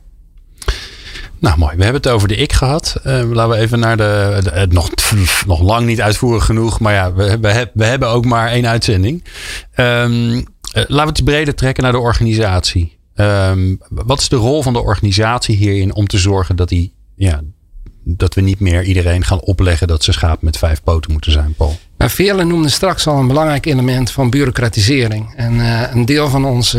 Nou, 1.39 1.59
mooi. 1.59 1.77
We 1.77 1.83
hebben 1.83 2.03
het 2.03 2.11
over 2.11 2.29
de 2.29 2.37
ik 2.37 2.53
gehad. 2.53 3.01
Laten 3.03 3.49
we 3.49 3.57
even 3.57 3.79
naar 3.79 3.97
de. 3.97 4.67
nog, 4.71 4.91
nog 5.47 5.61
lang 5.61 5.87
niet 5.87 6.01
uitvoerig 6.01 6.45
genoeg. 6.45 6.81
Maar 6.81 6.93
ja, 6.93 7.13
we, 7.13 7.39
we, 7.41 7.71
we 7.75 7.85
hebben 7.85 8.09
ook 8.09 8.25
maar 8.25 8.49
één 8.49 8.67
uitzending. 8.67 9.25
Uh, 9.77 10.85
laten 10.87 10.97
we 10.97 11.03
het 11.03 11.25
breder 11.25 11.55
trekken 11.55 11.83
naar 11.83 11.93
de 11.93 11.99
organisatie. 11.99 13.01
Um, 13.15 13.81
wat 13.89 14.21
is 14.21 14.29
de 14.29 14.37
rol 14.37 14.63
van 14.63 14.73
de 14.73 14.83
organisatie 14.83 15.57
hierin 15.57 15.95
om 15.95 16.07
te 16.07 16.19
zorgen 16.19 16.57
dat, 16.57 16.69
die, 16.69 16.95
ja, 17.15 17.41
dat 18.05 18.35
we 18.35 18.41
niet 18.41 18.61
meer 18.61 18.85
iedereen 18.85 19.25
gaan 19.25 19.41
opleggen 19.41 19.87
dat 19.87 20.05
ze 20.05 20.13
schaap 20.13 20.43
met 20.43 20.59
vijf 20.59 20.83
poten 20.83 21.13
moeten 21.13 21.33
zijn, 21.33 21.55
Paul? 21.57 21.79
Nou, 21.99 22.11
Veerle 22.11 22.45
noemde 22.45 22.69
straks 22.69 23.07
al 23.07 23.19
een 23.19 23.27
belangrijk 23.27 23.67
element 23.67 24.11
van 24.11 24.31
bureaucratisering. 24.31 25.33
En 25.37 25.55
uh, 25.55 25.83
een 25.91 26.05
deel 26.05 26.29
van 26.29 26.45
onze, 26.45 26.79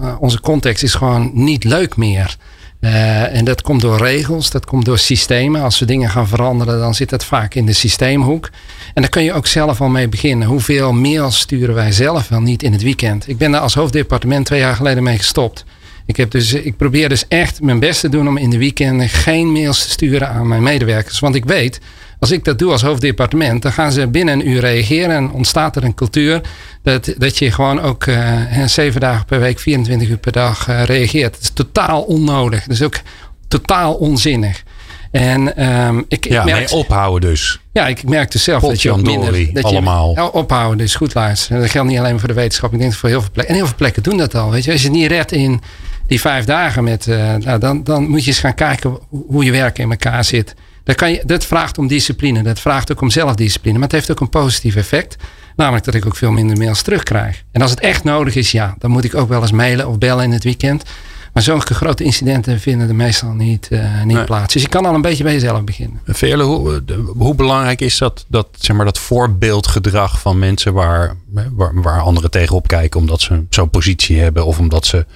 uh, 0.00 0.16
onze 0.20 0.40
context 0.40 0.82
is 0.82 0.94
gewoon 0.94 1.30
niet 1.34 1.64
leuk 1.64 1.96
meer. 1.96 2.36
Uh, 2.84 3.36
en 3.36 3.44
dat 3.44 3.62
komt 3.62 3.80
door 3.80 3.98
regels, 3.98 4.50
dat 4.50 4.64
komt 4.64 4.84
door 4.84 4.98
systemen. 4.98 5.62
Als 5.62 5.78
we 5.78 5.84
dingen 5.84 6.10
gaan 6.10 6.28
veranderen, 6.28 6.78
dan 6.78 6.94
zit 6.94 7.10
dat 7.10 7.24
vaak 7.24 7.54
in 7.54 7.66
de 7.66 7.72
systeemhoek. 7.72 8.50
En 8.94 9.02
daar 9.02 9.10
kun 9.10 9.22
je 9.22 9.32
ook 9.32 9.46
zelf 9.46 9.80
al 9.80 9.88
mee 9.88 10.08
beginnen. 10.08 10.48
Hoeveel 10.48 10.92
mails 10.92 11.38
sturen 11.38 11.74
wij 11.74 11.92
zelf 11.92 12.28
wel 12.28 12.40
niet 12.40 12.62
in 12.62 12.72
het 12.72 12.82
weekend? 12.82 13.28
Ik 13.28 13.38
ben 13.38 13.50
daar 13.50 13.60
als 13.60 13.74
hoofddepartement 13.74 14.46
twee 14.46 14.60
jaar 14.60 14.76
geleden 14.76 15.02
mee 15.02 15.16
gestopt. 15.16 15.64
Ik, 16.06 16.16
heb 16.16 16.30
dus, 16.30 16.52
ik 16.52 16.76
probeer 16.76 17.08
dus 17.08 17.28
echt 17.28 17.60
mijn 17.60 17.78
best 17.78 18.00
te 18.00 18.08
doen 18.08 18.28
om 18.28 18.36
in 18.36 18.50
de 18.50 18.58
weekenden 18.58 19.08
geen 19.08 19.52
mails 19.52 19.82
te 19.82 19.90
sturen 19.90 20.28
aan 20.28 20.48
mijn 20.48 20.62
medewerkers. 20.62 21.18
Want 21.18 21.34
ik 21.34 21.44
weet, 21.44 21.80
als 22.22 22.30
ik 22.30 22.44
dat 22.44 22.58
doe 22.58 22.72
als 22.72 22.82
hoofddepartement, 22.82 23.62
dan 23.62 23.72
gaan 23.72 23.92
ze 23.92 24.06
binnen 24.06 24.34
een 24.34 24.48
uur 24.48 24.60
reageren 24.60 25.16
en 25.16 25.30
ontstaat 25.30 25.76
er 25.76 25.84
een 25.84 25.94
cultuur 25.94 26.40
dat, 26.82 27.14
dat 27.18 27.38
je 27.38 27.52
gewoon 27.52 27.80
ook 27.80 28.06
uh, 28.06 28.66
zeven 28.66 29.00
dagen 29.00 29.24
per 29.24 29.40
week, 29.40 29.58
24 29.58 30.08
uur 30.08 30.16
per 30.16 30.32
dag 30.32 30.68
uh, 30.68 30.84
reageert. 30.84 31.32
Dat 31.32 31.42
is 31.42 31.50
totaal 31.50 32.02
onnodig. 32.02 32.60
Dat 32.60 32.76
is 32.76 32.82
ook 32.82 33.00
totaal 33.48 33.94
onzinnig. 33.94 34.62
En 35.10 35.70
um, 35.70 36.04
ik, 36.08 36.28
ja, 36.28 36.40
ik 36.40 36.44
merk, 36.44 36.70
ophouden 36.70 37.30
dus. 37.30 37.60
Ja, 37.72 37.86
ik 37.86 38.08
merkte 38.08 38.38
zelf 38.38 38.62
dat 38.62 38.82
je 38.82 38.90
ook 38.90 39.02
minder... 39.02 39.52
Dat 39.52 39.64
allemaal. 39.64 40.14
Je, 40.14 40.32
ophouden 40.32 40.78
dus 40.78 40.94
goed 40.94 41.14
luisteren. 41.14 41.60
Dat 41.60 41.70
geldt 41.70 41.88
niet 41.88 41.98
alleen 41.98 42.18
voor 42.18 42.28
de 42.28 42.34
wetenschap. 42.34 42.72
Ik 42.72 42.78
denk 42.78 42.92
voor 42.92 43.08
heel 43.08 43.20
veel 43.20 43.30
plekken. 43.32 43.54
En 43.54 43.60
heel 43.60 43.68
veel 43.68 43.78
plekken 43.78 44.02
doen 44.02 44.16
dat 44.16 44.34
al. 44.34 44.50
Weet 44.50 44.64
je. 44.64 44.72
Als 44.72 44.82
je 44.82 44.88
het 44.88 44.96
niet 44.96 45.10
redt 45.10 45.32
in 45.32 45.60
die 46.06 46.20
vijf 46.20 46.44
dagen, 46.44 46.84
met, 46.84 47.06
uh, 47.06 47.34
nou, 47.34 47.58
dan, 47.58 47.84
dan 47.84 48.08
moet 48.08 48.24
je 48.24 48.30
eens 48.30 48.38
gaan 48.38 48.54
kijken 48.54 48.98
hoe 49.08 49.44
je 49.44 49.50
werk 49.50 49.78
in 49.78 49.90
elkaar 49.90 50.24
zit. 50.24 50.54
Dat, 50.84 50.96
kan 50.96 51.10
je, 51.10 51.22
dat 51.26 51.44
vraagt 51.44 51.78
om 51.78 51.86
discipline. 51.86 52.42
Dat 52.42 52.60
vraagt 52.60 52.92
ook 52.92 53.00
om 53.00 53.10
zelfdiscipline. 53.10 53.74
Maar 53.74 53.88
het 53.88 53.96
heeft 53.96 54.10
ook 54.10 54.20
een 54.20 54.28
positief 54.28 54.76
effect. 54.76 55.16
Namelijk 55.56 55.84
dat 55.84 55.94
ik 55.94 56.06
ook 56.06 56.16
veel 56.16 56.30
minder 56.30 56.56
mails 56.56 56.82
terugkrijg. 56.82 57.44
En 57.52 57.62
als 57.62 57.70
het 57.70 57.80
echt 57.80 58.04
nodig 58.04 58.34
is, 58.34 58.50
ja, 58.50 58.74
dan 58.78 58.90
moet 58.90 59.04
ik 59.04 59.14
ook 59.14 59.28
wel 59.28 59.42
eens 59.42 59.52
mailen 59.52 59.88
of 59.88 59.98
bellen 59.98 60.24
in 60.24 60.32
het 60.32 60.44
weekend. 60.44 60.84
Maar 61.32 61.42
zulke 61.42 61.74
grote 61.74 62.04
incidenten 62.04 62.60
vinden 62.60 62.88
er 62.88 62.94
meestal 62.94 63.32
niet, 63.32 63.68
uh, 63.70 64.02
niet 64.02 64.16
nee. 64.16 64.24
plaats. 64.24 64.52
Dus 64.52 64.62
je 64.62 64.68
kan 64.68 64.86
al 64.86 64.94
een 64.94 65.02
beetje 65.02 65.24
bij 65.24 65.32
jezelf 65.32 65.64
beginnen. 65.64 66.00
Veerle, 66.06 66.42
hoe, 66.42 66.82
hoe 67.16 67.34
belangrijk 67.34 67.80
is 67.80 67.98
dat, 67.98 68.24
dat, 68.28 68.48
zeg 68.58 68.76
maar, 68.76 68.84
dat 68.84 68.98
voorbeeldgedrag 68.98 70.20
van 70.20 70.38
mensen 70.38 70.72
waar, 70.72 71.16
waar, 71.52 71.80
waar 71.82 72.00
anderen 72.00 72.30
tegenop 72.30 72.68
kijken 72.68 73.00
omdat 73.00 73.20
ze 73.20 73.44
zo'n 73.50 73.70
positie 73.70 74.20
hebben 74.20 74.46
of 74.46 74.58
omdat 74.58 74.86
ze, 74.86 75.06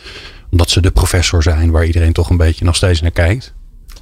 omdat 0.51 0.71
ze 0.71 0.81
de 0.81 0.91
professor 0.91 1.43
zijn 1.43 1.71
waar 1.71 1.85
iedereen 1.85 2.13
toch 2.13 2.31
een 2.31 2.37
beetje 2.37 2.65
nog 2.65 2.77
steeds 2.77 3.01
naar 3.01 3.11
kijkt? 3.11 3.55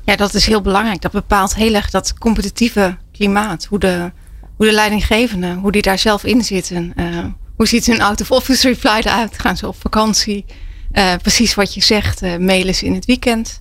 Ja, 0.05 0.17
dat 0.17 0.35
is 0.35 0.47
heel 0.47 0.61
belangrijk. 0.61 1.01
Dat 1.01 1.13
bepaalt 1.13 1.55
heel 1.55 1.75
erg 1.75 1.91
dat 1.91 2.19
competitieve 2.19 2.97
klimaat. 3.13 3.65
Hoe 3.65 3.79
de, 3.79 4.11
hoe 4.57 4.67
de 4.67 4.73
leidinggevenden, 4.73 5.59
hoe 5.59 5.73
die 5.73 5.83
daar 5.83 5.99
zelf 5.99 6.25
in 6.25 6.45
zitten. 6.45 6.93
Uh, 6.97 7.25
hoe 7.57 7.67
ziet 7.67 7.87
hun 7.87 8.03
out-of-office 8.03 8.69
reply 8.69 9.01
eruit? 9.05 9.39
Gaan 9.39 9.57
ze 9.57 9.69
op 9.69 9.77
vakantie? 9.81 10.45
Uh, 10.93 11.15
precies 11.23 11.55
wat 11.55 11.75
je 11.75 11.83
zegt, 11.83 12.23
uh, 12.23 12.37
mailen 12.37 12.75
ze 12.75 12.85
in 12.85 12.95
het 12.95 13.05
weekend. 13.05 13.59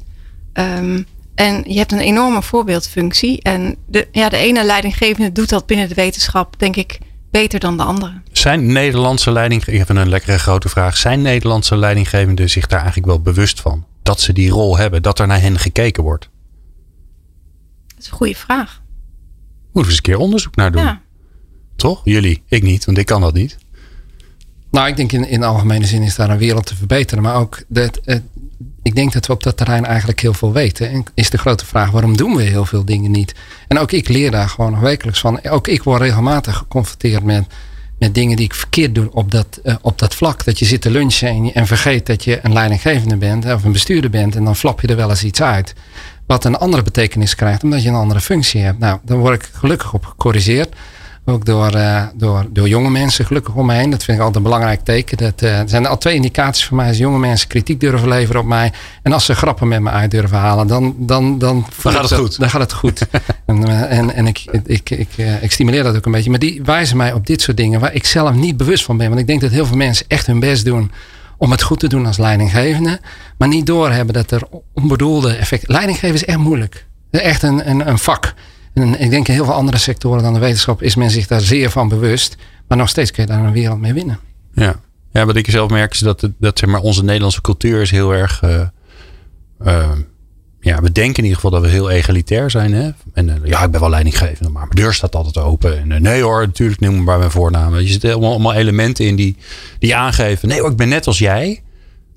Um, 0.54 1.06
en 1.36 1.64
je 1.68 1.78
hebt 1.78 1.92
een 1.92 2.00
enorme 2.00 2.42
voorbeeldfunctie. 2.42 3.42
En 3.42 3.76
de, 3.88 4.08
ja, 4.12 4.30
de 4.30 4.38
ene 4.38 4.64
leidinggevende 4.64 5.32
doet 5.32 5.50
dat 5.50 5.66
binnen 5.66 5.90
de 5.90 5.96
wetenschap, 5.96 6.60
denk 6.60 6.76
ik, 6.76 6.98
beter 7.32 7.60
dan 7.60 7.78
de 7.78 7.84
andere. 7.84 8.22
Zijn 8.32 8.72
Nederlandse 8.72 9.32
leidinggevenden, 9.32 9.82
even 9.82 9.96
een 9.96 10.10
lekkere 10.10 10.40
grote 10.40 10.70
vraag. 10.70 10.98
Zijn 10.98 11.22
Nederlandse 11.22 11.78
leidinggevenden 11.78 12.50
zich 12.50 12.68
daar 12.68 12.80
eigenlijk 12.80 13.08
wel 13.08 13.22
bewust 13.22 13.62
van? 13.62 13.86
Dat 14.04 14.22
ze 14.22 14.34
die 14.34 14.50
rol 14.50 14.78
hebben, 14.78 15.02
dat 15.02 15.20
er 15.20 15.28
naar 15.28 15.42
hen 15.42 15.60
gekeken 15.60 16.04
wordt? 16.04 16.30
Is 18.04 18.10
een 18.10 18.18
goede 18.18 18.36
vraag. 18.36 18.82
we 19.74 19.84
eens 19.84 19.96
een 19.96 20.02
keer 20.02 20.18
onderzoek 20.18 20.56
naar 20.56 20.72
doen. 20.72 20.82
Ja. 20.82 21.02
Toch? 21.76 22.02
Jullie. 22.04 22.44
Ik 22.48 22.64
niet, 22.64 22.86
want 22.86 22.98
ik 22.98 23.06
kan 23.06 23.22
dat 23.22 23.34
niet. 23.34 23.58
Nou, 24.72 24.88
ik 24.88 24.96
denk 24.96 25.12
in, 25.12 25.28
in 25.28 25.44
algemene 25.44 25.86
zin 25.86 26.02
is 26.02 26.16
daar 26.16 26.30
een 26.30 26.38
wereld 26.38 26.66
te 26.66 26.76
verbeteren. 26.76 27.24
Maar 27.24 27.36
ook, 27.36 27.64
dat, 27.68 27.98
eh, 27.98 28.18
ik 28.82 28.96
denk 28.96 29.14
dat 29.14 29.28
we 29.28 29.34
op 29.34 29.44
dat 29.44 29.58
terrein 29.58 29.86
eigenlijk 29.86 30.20
heel 30.20 30.34
veel 30.34 30.52
weten. 30.52 30.90
En 30.90 31.04
is 31.14 31.30
de 31.30 31.38
grote 31.38 31.66
vraag, 31.66 31.92
waarom 31.92 32.18
doen 32.18 32.36
we 32.36 32.42
heel 32.42 32.66
veel 32.66 32.86
dingen 32.86 33.12
niet? 33.12 33.36
En 33.68 33.80
ook 33.80 33.92
ik 33.92 34.08
leer 34.08 34.32
daar 34.32 34.50
gewoon 34.50 34.72
nog 34.72 34.80
wekelijks 34.80 35.20
van. 35.20 35.44
Ook 35.44 35.68
ik 35.68 35.84
word 35.84 36.02
regelmatig 36.02 36.58
geconfronteerd 36.58 37.24
met, 37.24 37.46
met 38.00 38.16
dingen 38.16 38.36
die 38.36 38.46
ik 38.46 38.54
verkeerd 38.54 38.96
doe 38.96 39.12
op 39.12 39.32
dat, 39.32 39.60
eh, 39.64 39.76
op 39.82 40.00
dat 40.00 40.16
vlak. 40.16 40.46
Dat 40.46 40.60
je 40.60 40.66
zit 40.66 40.82
te 40.82 40.92
lunchen 40.92 41.28
en, 41.28 41.54
en 41.54 41.68
vergeet 41.68 42.06
dat 42.06 42.24
je 42.24 42.40
een 42.42 42.54
leidinggevende 42.54 43.18
bent 43.18 43.46
of 43.46 43.64
een 43.64 43.72
bestuurder 43.72 44.10
bent. 44.10 44.36
En 44.36 44.44
dan 44.44 44.56
flap 44.56 44.82
je 44.82 44.88
er 44.88 44.96
wel 44.96 45.10
eens 45.10 45.24
iets 45.24 45.42
uit. 45.42 45.74
Wat 46.28 46.46
een 46.46 46.58
andere 46.58 46.84
betekenis 46.84 47.36
krijgt 47.36 47.64
omdat 47.64 47.84
je 47.84 47.90
een 47.90 47.96
andere 47.96 48.20
functie 48.22 48.62
hebt. 48.62 48.80
Nou, 48.80 49.00
daar 49.04 49.18
word 49.18 49.44
ik 49.44 49.50
gelukkig 49.54 49.94
op 49.94 50.06
gecorrigeerd. 50.06 50.76
Ook 51.26 51.46
door, 51.46 51.70
eh, 51.70 52.04
door, 52.16 52.46
door 52.50 52.68
jonge 52.68 52.90
mensen 52.90 53.26
gelukkig 53.26 53.54
om 53.54 53.66
me 53.66 53.74
heen. 53.74 53.90
Dat 53.90 54.04
vind 54.04 54.18
ik 54.18 54.24
altijd 54.24 54.36
een 54.36 54.52
belangrijk 54.52 54.82
teken. 54.84 55.18
Dat, 55.18 55.42
eh, 55.42 55.60
er 55.60 55.70
zijn 55.70 55.86
al 55.86 55.98
twee 55.98 56.16
indicaties 56.16 56.66
voor 56.66 56.78
mij. 56.78 56.88
Als 56.88 56.98
jonge 56.98 57.20
mensen 57.20 57.48
kritiek 57.48 57.80
durven 57.80 58.08
leveren 58.08 58.42
op 58.42 58.48
mij. 58.48 58.72
En 59.04 59.14
als 59.14 59.26
ze 59.26 59.36
grappen 59.36 59.68
met 59.68 59.82
me 59.82 59.90
uit 59.90 60.12
durven 60.12 60.38
halen. 60.38 60.68
Dan, 60.68 60.96
dan, 60.98 61.38
dan, 61.40 61.66
voel 61.70 61.92
gaat 61.92 62.02
het 62.02 62.10
dat- 62.10 62.20
goed. 62.20 62.40
Dan 62.40 62.50
gaat 62.50 62.62
het 62.62 62.74
goed. 62.74 63.08
en 63.46 63.68
eh, 63.68 63.98
en, 63.98 64.14
en 64.14 64.28
ik, 64.28 64.46
ik, 64.66 64.90
ik, 64.90 65.10
ik 65.42 65.52
stimuleer 65.52 65.84
dat 65.84 65.96
ook 65.96 66.06
een 66.06 66.12
beetje. 66.12 66.30
Maar 66.30 66.40
die 66.40 66.62
wijzen 66.64 66.98
mij 66.98 67.14
op 67.14 67.28
dit 67.28 67.42
soort 67.42 67.58
dingen. 67.58 67.80
Waar 67.80 67.94
ik 67.94 68.06
zelf 68.06 68.34
niet 68.36 68.58
bewust 68.58 68.84
van 68.84 68.98
ben. 68.98 69.08
Want 69.08 69.20
ik 69.20 69.28
denk 69.28 69.42
dat 69.42 69.52
heel 69.52 69.66
veel 69.66 69.78
mensen 69.78 70.06
echt 70.08 70.26
hun 70.26 70.40
best 70.40 70.66
doen. 70.66 70.92
Om 71.44 71.52
het 71.52 71.62
goed 71.62 71.80
te 71.80 71.88
doen 71.88 72.06
als 72.06 72.18
leidinggevende. 72.18 73.00
Maar 73.38 73.48
niet 73.48 73.66
doorhebben 73.66 74.14
dat 74.14 74.32
er 74.32 74.42
onbedoelde 74.74 75.34
effecten. 75.36 75.72
Leidinggeven 75.72 76.16
is 76.16 76.26
echt 76.26 76.38
moeilijk. 76.38 76.86
Echt 77.12 77.44
een, 77.44 77.70
een, 77.70 77.88
een 77.88 77.98
vak. 77.98 78.34
En 78.74 79.02
ik 79.02 79.10
denk 79.10 79.28
in 79.28 79.34
heel 79.34 79.46
veel 79.46 79.54
andere 79.54 79.78
sectoren 79.78 80.24
dan 80.24 80.34
de 80.34 80.40
wetenschap 80.40 80.82
is 80.82 80.96
men 80.96 81.12
zich 81.12 81.28
daar 81.28 81.42
zeer 81.42 81.70
van 81.70 81.88
bewust. 81.88 82.36
Maar 82.68 82.78
nog 82.78 82.90
steeds 82.90 83.12
kun 83.12 83.24
je 83.24 83.30
daar 83.30 83.44
een 83.44 83.52
wereld 83.52 83.80
mee 83.80 83.94
winnen. 83.94 84.20
Ja. 84.54 84.76
ja, 85.12 85.26
wat 85.26 85.36
ik 85.36 85.50
zelf 85.50 85.70
merk 85.70 85.94
is 85.94 86.00
dat, 86.00 86.30
dat 86.38 86.60
zeg 86.60 86.70
maar, 86.70 86.82
onze 86.82 87.04
Nederlandse 87.04 87.42
cultuur 87.42 87.82
is 87.82 87.92
heel 87.92 88.14
erg. 88.14 88.42
eh, 88.42 88.62
eh, 89.64 89.92
ja, 90.64 90.82
we 90.82 90.92
denken 90.92 91.18
in 91.18 91.24
ieder 91.24 91.36
geval 91.36 91.52
dat 91.52 91.62
we 91.62 91.68
heel 91.68 91.90
egalitair 91.90 92.52
zijn. 92.52 92.74
Hè? 92.74 92.90
En 93.14 93.30
eh, 93.30 93.36
ja, 93.44 93.64
ik 93.64 93.72
ben 93.72 93.80
wel 93.80 93.90
leidinggevende, 93.90 94.52
maar 94.52 94.68
mijn 94.68 94.76
deur 94.76 94.94
staat 94.94 95.16
altijd 95.16 95.38
open. 95.38 95.80
En 95.80 95.92
eh, 95.92 96.00
nee 96.00 96.22
hoor, 96.22 96.46
natuurlijk 96.46 96.80
noem 96.80 96.98
me 96.98 97.04
bij 97.04 97.18
mijn 97.18 97.32
voornaam. 97.32 97.76
Je 97.76 97.88
zit 97.88 98.06
allemaal, 98.06 98.30
allemaal 98.30 98.54
elementen 98.54 99.06
in 99.06 99.16
die, 99.16 99.38
die 99.80 99.96
aangeven. 99.96 100.48
Nee 100.48 100.60
hoor, 100.60 100.72
ik 100.72 100.78
ben 100.78 100.90
net 100.90 101.08
als 101.08 101.18
jij. 101.18 101.62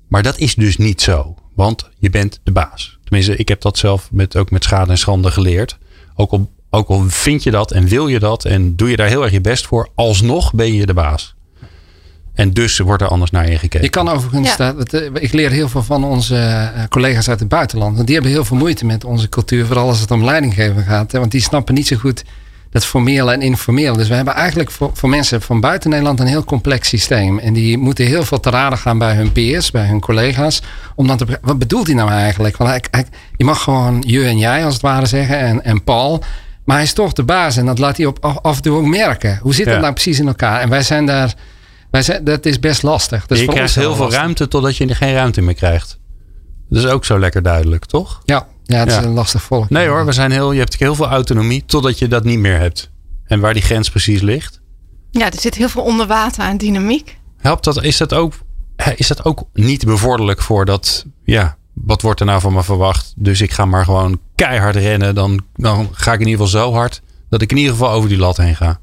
Maar 0.07 0.23
dat 0.23 0.37
is 0.37 0.55
dus 0.55 0.77
niet 0.77 1.01
zo. 1.01 1.35
Want 1.53 1.89
je 1.97 2.09
bent 2.09 2.39
de 2.43 2.51
baas. 2.51 2.97
Tenminste, 3.03 3.35
ik 3.35 3.47
heb 3.47 3.61
dat 3.61 3.77
zelf 3.77 4.09
met, 4.11 4.35
ook 4.35 4.51
met 4.51 4.63
schade 4.63 4.91
en 4.91 4.97
schande 4.97 5.31
geleerd. 5.31 5.77
Ook 6.15 6.31
al, 6.31 6.51
ook 6.69 6.87
al 6.87 7.03
vind 7.07 7.43
je 7.43 7.51
dat 7.51 7.71
en 7.71 7.87
wil 7.87 8.07
je 8.07 8.19
dat 8.19 8.45
en 8.45 8.75
doe 8.75 8.89
je 8.89 8.95
daar 8.95 9.07
heel 9.07 9.23
erg 9.23 9.31
je 9.31 9.41
best 9.41 9.67
voor. 9.67 9.89
Alsnog 9.95 10.53
ben 10.53 10.73
je 10.73 10.85
de 10.85 10.93
baas. 10.93 11.35
En 12.37 12.53
dus 12.53 12.77
wordt 12.79 13.01
er 13.01 13.07
anders 13.07 13.31
naar 13.31 13.49
je 13.51 13.57
gekeken. 13.57 13.81
Je 13.83 13.89
kan 13.89 14.09
overigens, 14.09 14.55
Ja. 14.55 14.73
dat, 14.73 14.93
eh, 14.93 15.01
ik 15.13 15.33
leer 15.33 15.51
heel 15.51 15.69
veel 15.69 15.83
van 15.83 16.03
onze 16.03 16.35
eh, 16.37 16.83
collega's 16.89 17.29
uit 17.29 17.39
het 17.39 17.49
buitenland. 17.49 17.93
Want 17.95 18.05
die 18.05 18.15
hebben 18.15 18.33
heel 18.33 18.45
veel 18.45 18.57
moeite 18.57 18.85
met 18.85 19.03
onze 19.05 19.29
cultuur, 19.29 19.65
vooral 19.65 19.87
als 19.87 19.99
het 19.99 20.11
om 20.11 20.23
leidinggeven 20.23 20.83
gaat. 20.83 21.11
Hè, 21.11 21.19
want 21.19 21.31
die 21.31 21.41
snappen 21.41 21.73
niet 21.73 21.87
zo 21.87 21.95
goed 21.97 22.23
dat 22.71 22.85
formele 22.85 23.31
en 23.33 23.41
informele. 23.41 23.97
Dus 23.97 24.07
we 24.07 24.15
hebben 24.15 24.33
eigenlijk 24.33 24.71
voor, 24.71 24.89
voor 24.93 25.09
mensen 25.09 25.41
van 25.41 25.59
buiten 25.59 25.89
Nederland 25.89 26.19
een 26.19 26.27
heel 26.27 26.43
complex 26.43 26.87
systeem. 26.89 27.39
En 27.39 27.53
die 27.53 27.77
moeten 27.77 28.05
heel 28.05 28.23
veel 28.23 28.39
te 28.39 28.49
raden 28.49 28.77
gaan 28.77 28.97
bij 28.97 29.15
hun 29.15 29.31
peers, 29.31 29.71
bij 29.71 29.85
hun 29.85 29.99
collega's. 29.99 30.61
Om 30.95 31.07
dan 31.07 31.17
te 31.17 31.25
wat 31.41 31.59
bedoelt 31.59 31.87
hij 31.87 31.95
nou 31.95 32.09
eigenlijk? 32.11 32.57
Want 32.57 32.69
hij, 32.69 32.83
hij- 32.91 33.05
je 33.37 33.45
mag 33.45 33.61
gewoon 33.63 34.03
je 34.07 34.23
en 34.23 34.37
jij 34.37 34.65
als 34.65 34.73
het 34.73 34.81
ware 34.83 35.05
zeggen 35.05 35.37
en, 35.39 35.63
en 35.63 35.83
Paul. 35.83 36.23
Maar 36.63 36.75
hij 36.75 36.85
is 36.85 36.93
toch 36.93 37.13
de 37.13 37.23
baas 37.23 37.57
en 37.57 37.65
dat 37.65 37.79
laat 37.79 37.97
hij 37.97 38.05
op, 38.05 38.17
af, 38.25 38.37
af 38.41 38.55
en 38.55 38.61
toe 38.61 38.77
ook 38.77 38.85
merken. 38.85 39.39
Hoe 39.41 39.53
zit 39.53 39.65
Ja. 39.65 39.71
dat 39.71 39.81
nou 39.81 39.93
precies 39.93 40.19
in 40.19 40.27
elkaar? 40.27 40.61
En 40.61 40.69
wij 40.69 40.81
zijn 40.83 41.05
daar, 41.05 41.33
wij 42.05 42.05
zijn, 42.15 42.23
dat 42.23 42.45
is 42.45 42.59
best 42.59 42.83
lastig. 42.83 43.25
Dus 43.27 43.39
je 43.39 43.45
krijgt 43.47 43.75
heel 43.75 43.93
veel 43.95 44.03
lastig. 44.03 44.19
ruimte 44.21 44.47
totdat 44.47 44.77
je 44.77 44.87
er 44.87 44.95
geen 44.95 45.13
ruimte 45.13 45.41
meer 45.41 45.53
krijgt. 45.53 45.99
Dat 46.69 46.83
is 46.83 46.89
ook 46.89 47.05
zo 47.05 47.19
lekker 47.19 47.41
duidelijk, 47.43 47.85
toch? 47.85 48.21
Ja, 48.25 48.47
ja 48.63 48.77
het 48.79 48.89
Ja. 48.91 48.99
is 48.99 49.05
een 49.05 49.11
lastig 49.13 49.41
volk. 49.41 49.69
Nee 49.69 49.87
hoor, 49.87 50.05
we 50.05 50.11
zijn 50.11 50.31
heel, 50.31 50.51
je 50.51 50.59
hebt 50.59 50.77
heel 50.77 50.95
veel 50.95 51.07
autonomie 51.07 51.63
totdat 51.65 51.99
je 51.99 52.07
dat 52.07 52.23
niet 52.23 52.39
meer 52.39 52.59
hebt. 52.59 52.89
En 53.25 53.39
waar 53.39 53.53
die 53.53 53.61
grens 53.63 53.89
precies 53.89 54.21
ligt. 54.21 54.61
Ja, 55.11 55.25
er 55.31 55.39
zit 55.39 55.55
heel 55.55 55.69
veel 55.69 55.83
onder 55.83 56.07
water 56.07 56.43
aan 56.43 56.57
dynamiek. 56.57 57.17
Helpt 57.37 57.63
dat, 57.63 57.83
is 57.83 57.97
dat 57.97 58.13
ook, 58.13 58.33
is 58.95 59.07
dat 59.07 59.25
ook 59.25 59.43
niet 59.53 59.85
bevorderlijk 59.85 60.41
voor 60.41 60.65
dat, 60.65 61.05
ja, 61.23 61.57
wat 61.73 62.01
wordt 62.01 62.19
er 62.19 62.25
nou 62.25 62.41
van 62.41 62.53
me 62.53 62.63
verwacht? 62.63 63.13
Dus 63.15 63.41
ik 63.41 63.51
ga 63.51 63.65
maar 63.65 63.83
gewoon 63.85 64.19
keihard 64.35 64.75
rennen. 64.75 65.15
Dan, 65.15 65.43
dan 65.55 65.89
ga 65.91 66.13
ik 66.13 66.19
in 66.19 66.27
ieder 66.27 66.45
geval 66.45 66.61
zo 66.61 66.73
hard 66.73 67.01
dat 67.29 67.41
ik 67.41 67.51
in 67.51 67.57
ieder 67.57 67.71
geval 67.71 67.91
over 67.91 68.09
die 68.09 68.17
lat 68.17 68.37
heen 68.37 68.55
ga. 68.55 68.79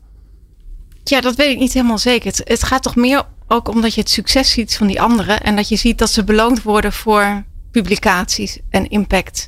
Ja, 1.05 1.21
dat 1.21 1.35
weet 1.37 1.51
ik 1.51 1.59
niet 1.59 1.73
helemaal 1.73 1.99
zeker. 1.99 2.27
Het, 2.31 2.41
het 2.45 2.63
gaat 2.63 2.83
toch 2.83 2.97
meer 2.97 3.23
ook 3.49 3.69
omdat 3.69 3.95
je 3.95 4.01
het 4.01 4.11
succes 4.11 4.51
ziet 4.51 4.77
van 4.77 4.87
die 4.87 5.01
anderen. 5.01 5.41
En 5.41 5.57
dat 5.57 5.69
je 5.69 5.77
ziet 5.77 5.99
dat 5.99 6.11
ze 6.11 6.25
beloond 6.25 6.63
worden 6.63 6.93
voor 6.93 7.45
publicaties 7.71 8.59
en 8.71 8.89
impact. 8.89 9.47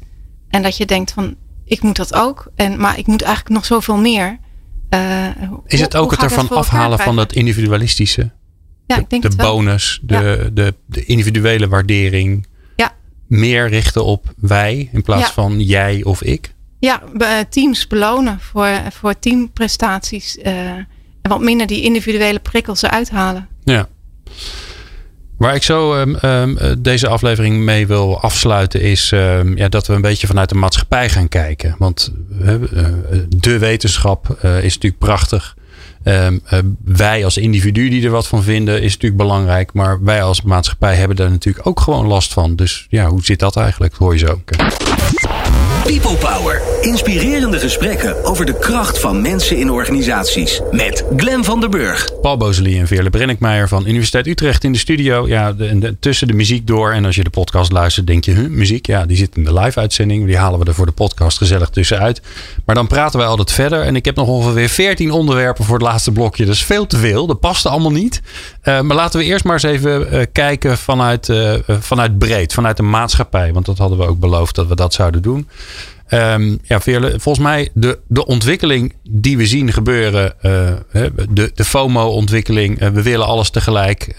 En 0.49 0.63
dat 0.63 0.77
je 0.77 0.87
denkt 0.87 1.13
van, 1.13 1.35
ik 1.65 1.83
moet 1.83 1.97
dat 1.97 2.15
ook. 2.15 2.51
En, 2.55 2.81
maar 2.81 2.99
ik 2.99 3.07
moet 3.07 3.23
eigenlijk 3.23 3.55
nog 3.55 3.65
zoveel 3.65 3.97
meer. 3.97 4.39
Eh, 4.89 5.27
Is 5.67 5.81
het 5.81 5.97
ook 5.97 6.11
het 6.11 6.23
ervan 6.23 6.49
afhalen 6.49 6.99
van 6.99 7.17
dat 7.17 7.33
individualistische? 7.33 8.31
Ja, 8.87 8.97
ik 8.97 9.11
denk 9.11 9.23
de 9.23 9.29
het 9.29 9.37
wel. 9.37 9.55
bonus, 9.57 10.01
de, 10.03 10.51
de, 10.53 10.75
de 10.87 11.05
individuele 11.05 11.69
waardering. 11.69 12.47
Ja. 12.77 12.93
Meer 13.27 13.69
richten 13.69 14.05
op 14.05 14.35
wij 14.37 14.89
in 14.93 15.03
plaats 15.03 15.27
Ja. 15.27 15.33
van 15.33 15.61
jij 15.61 16.05
of 16.05 16.23
ik. 16.23 16.55
Ja, 16.79 17.03
be- 17.15 17.47
teams 17.51 17.87
belonen 17.87 18.41
voor, 18.41 18.69
voor 18.93 19.19
teamprestaties. 19.19 20.39
eh, 20.39 20.73
en 21.27 21.33
wat 21.33 21.47
minder 21.47 21.67
die 21.67 21.83
individuele 21.83 22.39
prikkels 22.39 22.83
eruit 22.83 23.11
halen. 23.11 23.49
Ja. 23.65 23.89
Waar 25.39 25.55
ik 25.55 25.63
zo 25.63 25.95
ehm, 25.95 26.15
ehm, 26.15 26.57
eh, 26.57 26.73
deze 26.79 27.09
aflevering 27.09 27.65
mee 27.65 27.87
wil 27.87 28.21
afsluiten 28.21 28.81
is 28.81 29.13
ehm, 29.13 29.57
ja, 29.57 29.69
dat 29.69 29.87
we 29.87 29.95
een 29.95 30.01
beetje 30.01 30.27
vanuit 30.27 30.49
de 30.49 30.55
maatschappij 30.55 31.09
gaan 31.09 31.29
kijken. 31.29 31.75
Want 31.79 32.13
eh, 32.45 32.55
de 33.29 33.59
wetenschap 33.59 34.37
eh, 34.41 34.57
is 34.57 34.75
natuurlijk 34.75 34.99
prachtig. 34.99 35.57
Eh, 36.03 36.29
wij 36.85 37.25
als 37.25 37.37
individu 37.37 37.89
die 37.89 38.05
er 38.05 38.11
wat 38.11 38.27
van 38.27 38.43
vinden 38.43 38.83
is 38.83 38.93
natuurlijk 38.93 39.23
belangrijk. 39.23 39.73
Maar 39.73 40.05
wij 40.05 40.23
als 40.23 40.43
maatschappij 40.43 40.95
hebben 40.95 41.17
daar 41.17 41.31
natuurlijk 41.31 41.67
ook 41.67 41.81
gewoon 41.81 42.07
last 42.07 42.33
van. 42.33 42.57
Dus 42.57 42.87
ja, 42.91 43.09
hoe 43.09 43.25
zit 43.25 43.39
dat 43.39 43.57
eigenlijk? 43.57 43.95
Hoor 43.95 44.13
je 44.13 44.19
zo. 44.19 44.41
People 45.87 46.17
Power. 46.17 46.63
Inspirerende 46.81 47.59
gesprekken 47.59 48.25
over 48.25 48.47
de 48.47 48.59
kracht 48.59 48.99
van 48.99 49.23
mensen 49.23 49.57
in 49.57 49.71
organisaties. 49.71 50.61
Met 50.71 51.05
Glen 51.17 51.45
van 51.45 51.61
der 51.61 51.69
Burg. 51.69 52.21
Paul 52.21 52.37
Bozelie 52.37 52.79
en 52.79 52.87
Veerle 52.87 53.11
Brenninkmeijer 53.11 53.69
van 53.69 53.87
Universiteit 53.87 54.27
Utrecht 54.27 54.65
in 54.65 54.73
de 54.73 54.79
studio. 54.79 55.29
Ja, 55.29 55.53
de- 55.53 55.97
tussen 56.01 56.27
de 56.27 56.33
muziek 56.33 56.67
door. 56.67 56.93
En 56.93 57.05
als 57.05 57.17
je 57.17 57.25
de 57.25 57.31
podcast 57.31 57.73
luistert, 57.73 58.07
denk 58.07 58.25
je, 58.25 58.33
huh, 58.33 58.49
muziek? 58.49 58.87
Ja, 58.87 59.07
die 59.07 59.17
zit 59.17 59.37
in 59.37 59.45
de 59.45 59.53
live-uitzending. 59.53 60.27
Die 60.27 60.37
halen 60.37 60.59
we 60.59 60.65
er 60.65 60.75
voor 60.75 60.87
de 60.87 60.93
podcast 60.93 61.39
gezellig 61.39 61.69
tussenuit. 61.69 62.21
Maar 62.65 62.75
dan 62.75 62.87
praten 62.87 63.19
wij 63.19 63.29
altijd 63.29 63.53
verder. 63.53 63.83
En 63.83 63.97
ik 63.97 64.05
heb 64.05 64.17
nog 64.17 64.29
ongeveer 64.29 64.69
14 64.69 65.11
onderwerpen 65.11 65.65
voor 65.65 65.75
het 65.75 65.87
laatste 65.87 66.13
blokje. 66.13 66.45
Dat 66.45 66.55
is 66.55 66.65
veel 66.65 66.87
te 66.87 66.97
veel. 66.97 67.27
Dat 67.27 67.41
past 67.41 67.67
allemaal 67.67 67.93
niet. 67.93 68.21
Eh, 68.67 68.81
maar 68.81 68.97
laten 68.97 69.19
we 69.21 69.25
eerst 69.25 69.45
maar 69.45 69.53
eens 69.53 69.63
even 69.63 70.11
eh, 70.11 70.27
kijken 70.33 70.79
vanuit, 70.79 71.29
eh, 71.29 71.55
vanuit 71.67 72.19
breed. 72.19 72.53
Vanuit 72.53 72.77
de 72.77 72.83
maatschappij. 72.83 73.53
Want 73.53 73.67
dat 73.67 73.79
hadden 73.79 73.99
we 73.99 74.07
ook 74.07 74.19
beloofd 74.19 74.55
dat 74.55 74.67
we 74.67 74.75
dat 74.75 74.95
zouden 74.95 75.23
doen. 75.23 75.49
Ehm, 76.07 76.57
ja, 76.63 76.81
volgens 76.81 77.39
mij 77.39 77.71
de, 77.75 77.99
de 78.09 78.27
ontwikkeling 78.27 78.95
die 79.11 79.37
we 79.37 79.47
zien 79.47 79.73
gebeuren, 79.73 80.35
de, 80.41 81.51
de 81.55 81.65
FOMO-ontwikkeling, 81.65 82.79
we 82.79 83.03
willen 83.03 83.27
alles 83.27 83.51
tegelijk, 83.51 84.17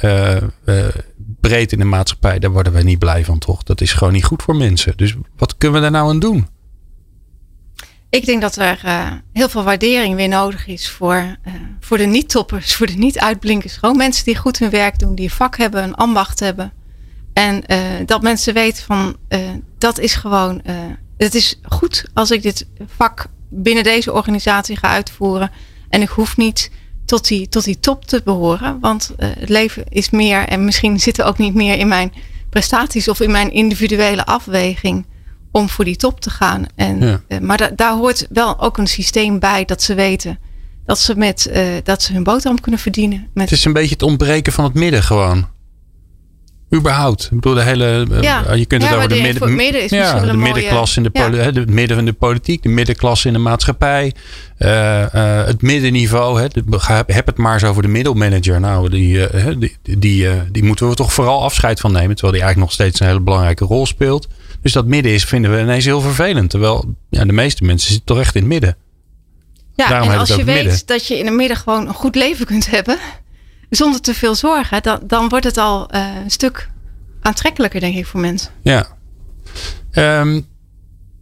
breed 1.41 1.71
in 1.71 1.79
de 1.79 1.85
maatschappij, 1.85 2.39
daar 2.39 2.51
worden 2.51 2.73
wij 2.73 2.83
niet 2.83 2.99
blij 2.99 3.25
van, 3.25 3.39
toch? 3.39 3.63
Dat 3.63 3.81
is 3.81 3.93
gewoon 3.93 4.13
niet 4.13 4.25
goed 4.25 4.43
voor 4.43 4.55
mensen. 4.55 4.93
Dus 4.95 5.15
wat 5.37 5.57
kunnen 5.57 5.77
we 5.77 5.83
daar 5.83 5.99
nou 5.99 6.09
aan 6.09 6.19
doen? 6.19 6.47
Ik 8.09 8.25
denk 8.25 8.41
dat 8.41 8.55
er 8.55 8.79
eh, 8.83 9.11
heel 9.33 9.49
veel 9.49 9.63
waardering 9.63 10.15
weer 10.15 10.27
nodig 10.27 10.67
is 10.67 10.89
voor, 10.89 11.37
eh, 11.43 11.53
voor 11.79 11.97
de 11.97 12.05
niet-toppers, 12.05 12.75
voor 12.75 12.87
de 12.87 12.93
niet-uitblinkers. 12.93 13.77
Gewoon 13.77 13.97
mensen 13.97 14.25
die 14.25 14.37
goed 14.37 14.59
hun 14.59 14.69
werk 14.69 14.99
doen, 14.99 15.15
die 15.15 15.25
een 15.25 15.31
vak 15.31 15.57
hebben, 15.57 15.83
een 15.83 15.95
ambacht 15.95 16.39
hebben. 16.39 16.73
En 17.33 17.65
eh, 17.65 17.79
dat 18.05 18.21
mensen 18.21 18.53
weten 18.53 18.83
van, 18.83 19.17
dat 19.77 19.99
is 19.99 20.15
gewoon, 20.15 20.61
het 21.17 21.35
is 21.35 21.59
goed 21.63 22.05
als 22.13 22.31
ik 22.31 22.41
dit 22.41 22.67
vak 22.95 23.27
binnen 23.49 23.83
deze 23.83 24.13
organisatie 24.13 24.77
ga 24.77 24.87
uitvoeren. 24.87 25.51
En 25.89 26.01
ik 26.01 26.09
hoef 26.09 26.37
niet 26.37 26.71
tot 27.05 27.27
die, 27.27 27.49
tot 27.49 27.63
die 27.63 27.79
top 27.79 28.05
te 28.05 28.21
behoren, 28.25 28.79
want 28.79 29.13
het 29.17 29.49
leven 29.49 29.83
is 29.89 30.09
meer 30.09 30.47
en 30.47 30.65
misschien 30.65 30.99
zit 30.99 31.17
er 31.17 31.25
ook 31.25 31.37
niet 31.37 31.53
meer 31.53 31.77
in 31.77 31.87
mijn 31.87 32.13
prestaties 32.49 33.07
of 33.07 33.19
in 33.19 33.31
mijn 33.31 33.51
individuele 33.51 34.25
afweging 34.25 35.05
om 35.57 35.69
voor 35.69 35.85
die 35.85 35.95
top 35.95 36.19
te 36.21 36.29
gaan. 36.29 36.65
En, 36.75 36.99
Ja. 36.99 37.21
eh, 37.27 37.39
maar 37.39 37.57
da- 37.57 37.71
daar 37.75 37.93
hoort 37.93 38.27
wel 38.29 38.59
ook 38.61 38.77
een 38.77 38.87
systeem 38.87 39.39
bij 39.39 39.65
dat 39.65 39.81
ze 39.83 39.93
weten 39.93 40.39
dat 40.85 40.99
ze, 40.99 41.15
met, 41.15 41.45
eh, 41.45 41.63
dat 41.83 42.01
ze 42.01 42.13
hun 42.13 42.23
boterham 42.23 42.59
kunnen 42.61 42.79
verdienen. 42.79 43.27
Met, 43.33 43.49
Het 43.49 43.59
is 43.59 43.65
een 43.65 43.73
beetje 43.73 43.93
het 43.93 44.03
ontbreken 44.03 44.53
van 44.53 44.63
het 44.63 44.73
midden 44.73 45.03
gewoon. 45.03 45.47
Überhaupt. 46.75 47.23
Ik 47.23 47.29
bedoel, 47.29 47.53
de 47.53 47.61
hele. 47.63 48.07
eh, 48.11 48.21
Ja. 48.21 48.53
Je 48.53 48.65
kunt 48.65 48.81
het 48.81 48.91
Ja, 48.91 48.97
over 48.97 49.09
de 49.09 49.15
die- 49.15 49.23
midden, 49.23 49.55
midden 49.55 49.83
is 49.83 49.89
ja, 49.89 50.19
de 50.19 50.33
middenklasse 50.37 50.97
in 50.97 51.03
de, 51.03 51.09
Ja. 51.13 51.51
de 51.51 51.65
midden 51.67 51.95
van 51.97 52.05
de 52.05 52.13
politiek, 52.13 52.63
de 52.63 52.69
middenklasse 52.69 53.27
in 53.27 53.33
de 53.33 53.39
maatschappij, 53.39 54.13
het 54.57 55.61
middenniveau. 55.61 56.41
Hè, 56.41 56.47
de- 56.47 57.03
heb 57.07 57.25
het 57.25 57.37
maar 57.37 57.53
eens 57.53 57.63
over 57.63 57.81
de 57.81 57.87
middelmanager. 57.87 58.59
Nou, 58.59 58.89
die, 58.89 59.27
die, 59.57 59.77
die, 59.99 60.27
die 60.51 60.63
moeten 60.63 60.89
we 60.89 60.95
toch 60.95 61.13
vooral 61.13 61.43
afscheid 61.43 61.79
van 61.79 61.91
nemen, 61.91 62.15
terwijl 62.15 62.33
die 62.33 62.41
eigenlijk 62.43 62.57
nog 62.57 62.71
steeds 62.71 62.99
een 62.99 63.07
hele 63.07 63.19
belangrijke 63.19 63.65
rol 63.65 63.85
speelt. 63.85 64.27
Dus 64.61 64.71
dat 64.73 64.85
midden 64.85 65.11
is, 65.11 65.23
vinden 65.23 65.51
we 65.51 65.61
ineens 65.61 65.85
heel 65.85 66.01
vervelend. 66.01 66.49
Terwijl 66.49 66.95
ja, 67.09 67.25
de 67.25 67.33
meeste 67.33 67.63
mensen 67.63 67.87
zitten 67.87 68.05
toch 68.05 68.19
echt 68.19 68.35
in 68.35 68.41
het 68.41 68.49
midden. 68.49 68.77
Ja, 69.75 69.89
Daarom 69.89 70.11
en 70.11 70.17
als 70.17 70.29
je 70.29 70.43
weet 70.43 70.63
midden. 70.63 70.81
dat 70.85 71.07
je 71.07 71.17
in 71.17 71.25
het 71.25 71.35
midden 71.35 71.57
gewoon 71.57 71.87
een 71.87 71.93
goed 71.93 72.15
leven 72.15 72.45
kunt 72.45 72.69
hebben, 72.69 72.97
zonder 73.69 74.01
te 74.01 74.13
veel 74.13 74.35
zorgen, 74.35 74.83
dan, 74.83 74.99
dan 75.03 75.29
wordt 75.29 75.45
het 75.45 75.57
al 75.57 75.89
eh, 75.89 76.15
een 76.23 76.31
stuk 76.31 76.69
aantrekkelijker, 77.21 77.79
denk 77.79 77.95
ik, 77.95 78.05
voor 78.05 78.19
mensen. 78.19 78.51
Ja. 78.61 78.87
Ehm, 79.91 80.41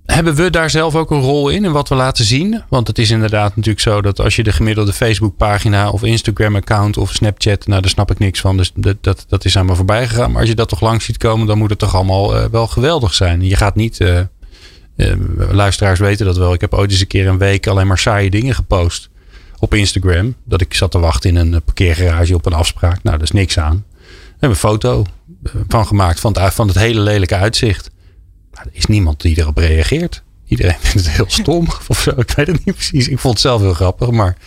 hebben 0.06 0.36
we 0.36 0.50
daar 0.50 0.70
zelf 0.70 0.96
ook 0.96 1.12
een 1.12 1.22
rol 1.22 1.50
in, 1.50 1.66
in 1.66 1.72
wat 1.72 1.90
we 1.90 1.96
laten 1.96 2.26
zien? 2.26 2.64
Want 2.70 2.88
het 2.88 2.98
is 2.98 3.10
inderdaad 3.10 3.56
natuurlijk 3.56 3.84
zo 3.84 4.02
dat 4.02 4.20
als 4.20 4.36
je 4.36 4.44
de 4.44 4.52
gemiddelde 4.52 4.94
Facebookpagina 4.94 5.90
of 5.90 6.04
Instagram-account 6.04 6.98
of 6.98 7.12
Snapchat, 7.12 7.68
nou 7.68 7.82
daar 7.82 7.90
snap 7.90 8.12
ik 8.12 8.20
niks 8.20 8.40
van, 8.40 8.58
dus 8.58 8.72
dat, 8.76 8.98
dat, 9.02 9.26
dat 9.28 9.46
is 9.46 9.58
aan 9.58 9.66
me 9.66 9.76
voorbij 9.76 10.08
gegaan. 10.08 10.32
Maar 10.32 10.40
als 10.40 10.50
je 10.50 10.56
dat 10.56 10.70
toch 10.70 10.82
langs 10.82 11.06
ziet 11.06 11.18
komen, 11.18 11.48
dan 11.48 11.58
moet 11.58 11.70
het 11.70 11.80
toch 11.80 11.96
allemaal 11.96 12.36
eh, 12.36 12.46
wel 12.46 12.68
geweldig 12.68 13.14
zijn. 13.14 13.42
Je 13.42 13.56
gaat 13.56 13.76
niet, 13.76 14.00
eh, 14.00 14.20
eh, 14.20 14.28
luisteraars 15.52 16.00
weten 16.00 16.26
dat 16.26 16.38
wel, 16.38 16.54
ik 16.54 16.62
heb 16.62 16.74
ooit 16.74 16.92
eens 16.92 17.02
een 17.02 17.08
keer 17.08 17.28
een 17.28 17.38
week 17.38 17.68
alleen 17.68 17.88
maar 17.88 17.98
saaie 17.98 18.30
dingen 18.30 18.56
gepost 18.56 19.10
op 19.60 19.74
Instagram. 19.74 20.36
Dat 20.44 20.62
ik 20.62 20.74
zat 20.74 20.92
te 20.92 21.00
wachten 21.00 21.30
in 21.30 21.54
een 21.54 21.64
parkeergarage 21.64 22.36
op 22.36 22.46
een 22.46 22.54
afspraak. 22.54 23.04
Nou, 23.04 23.18
daar 23.18 23.22
is 23.22 23.32
niks 23.32 23.60
aan. 23.60 23.86
Daar 23.98 24.24
hebben 24.30 24.40
we 24.40 24.48
een 24.48 24.56
foto 24.56 25.06
van 25.68 25.88
gemaakt 25.88 26.20
van 26.20 26.38
het, 26.38 26.54
van 26.54 26.68
het 26.68 26.78
hele 26.78 27.00
lelijke 27.00 27.36
uitzicht. 27.36 27.90
Maar 28.56 28.66
er 28.66 28.72
is 28.74 28.86
niemand 28.86 29.22
die 29.22 29.38
erop 29.38 29.58
reageert. 29.58 30.24
Iedereen 30.48 30.78
vindt 30.92 31.08
het 31.08 31.16
heel 31.16 31.26
stom 31.28 31.68
of 31.88 32.00
zo. 32.00 32.12
Ik 32.18 32.32
weet 32.32 32.48
het 32.48 32.66
niet 32.66 32.76
precies. 32.76 33.08
Ik 33.08 33.20
vond 33.20 33.34
het 33.34 33.44
zelf 33.44 33.62
heel 33.62 33.74
grappig. 33.74 34.10
Maar 34.12 34.38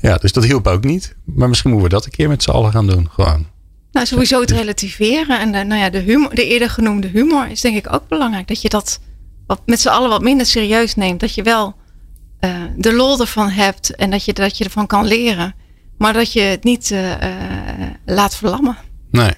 ja, 0.00 0.16
dus 0.16 0.32
dat 0.32 0.44
hielp 0.44 0.66
ook 0.66 0.84
niet. 0.84 1.14
Maar 1.24 1.48
misschien 1.48 1.70
moeten 1.70 1.88
we 1.88 1.94
dat 1.94 2.04
een 2.04 2.12
keer 2.12 2.28
met 2.28 2.42
z'n 2.42 2.50
allen 2.50 2.72
gaan 2.72 2.86
doen. 2.86 3.08
Gewoon. 3.10 3.46
Nou, 3.92 4.06
sowieso 4.06 4.40
het 4.40 4.50
relativeren 4.50 5.40
en 5.40 5.52
de, 5.52 5.64
nou 5.64 5.80
ja, 5.80 5.90
de, 5.90 5.98
humor, 5.98 6.34
de 6.34 6.46
eerder 6.46 6.70
genoemde 6.70 7.08
humor 7.08 7.50
is 7.50 7.60
denk 7.60 7.76
ik 7.76 7.92
ook 7.92 8.08
belangrijk. 8.08 8.48
Dat 8.48 8.62
je 8.62 8.68
dat 8.68 9.00
wat, 9.46 9.60
met 9.66 9.80
z'n 9.80 9.88
allen 9.88 10.08
wat 10.08 10.22
minder 10.22 10.46
serieus 10.46 10.94
neemt. 10.94 11.20
Dat 11.20 11.34
je 11.34 11.42
wel 11.42 11.74
eh, 12.40 12.62
de 12.76 12.92
lol 12.92 13.20
ervan 13.20 13.50
hebt 13.50 13.94
en 13.94 14.10
dat 14.10 14.24
je, 14.24 14.32
dat 14.32 14.58
je 14.58 14.64
ervan 14.64 14.86
kan 14.86 15.06
leren. 15.06 15.54
Maar 15.98 16.12
dat 16.12 16.32
je 16.32 16.40
het 16.40 16.64
niet 16.64 16.90
eh, 16.90 17.12
eh, 17.12 17.90
laat 18.04 18.36
verlammen. 18.36 18.76
Nee. 19.10 19.32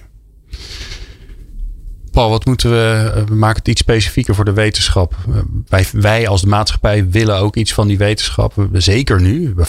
Paul, 2.17 2.29
wat 2.29 2.45
moeten 2.45 2.69
we. 2.71 3.11
eh, 3.15 3.23
We 3.27 3.35
maken 3.35 3.57
het 3.59 3.67
iets 3.67 3.81
specifieker 3.81 4.35
voor 4.35 4.45
de 4.45 4.53
wetenschap. 4.53 5.15
Eh, 5.29 5.35
Wij, 5.67 5.85
wij 5.91 6.27
als 6.27 6.41
de 6.41 6.47
maatschappij 6.47 7.09
willen 7.09 7.37
ook 7.39 7.55
iets 7.55 7.73
van 7.73 7.87
die 7.87 7.97
wetenschap. 7.97 8.53
We- 8.55 8.79
Zeker 8.81 9.21
nu. 9.21 9.53
Eh, 9.57 9.65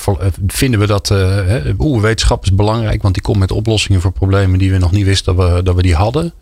vinden 0.47 0.81
we 0.81 0.87
dat. 0.87 1.11
eh, 1.11 1.65
Oeh, 1.79 2.03
wetenschap 2.03 2.43
is 2.45 2.55
belangrijk, 2.55 3.03
want 3.03 3.15
die 3.15 3.23
komt 3.23 3.39
met 3.39 3.51
oplossingen 3.51 4.01
voor 4.01 4.13
problemen 4.13 4.59
die 4.59 4.71
we 4.71 4.79
nog 4.79 4.93
niet 4.93 5.05
wisten 5.05 5.37
dat 5.37 5.53
we, 5.53 5.63
dat 5.63 5.75
we 5.75 5.83
die 5.83 5.95
hadden. 5.95 6.33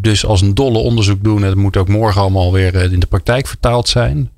Dus 0.00 0.24
als 0.26 0.40
een 0.40 0.54
dolle 0.54 0.78
onderzoek 0.78 1.24
doen, 1.24 1.42
het 1.42 1.54
moet 1.54 1.76
ook 1.76 1.88
morgen 1.88 2.20
allemaal 2.20 2.52
weer 2.52 2.92
in 2.92 3.00
de 3.00 3.06
praktijk 3.06 3.46
vertaald 3.46 3.88
zijn. 3.88 4.30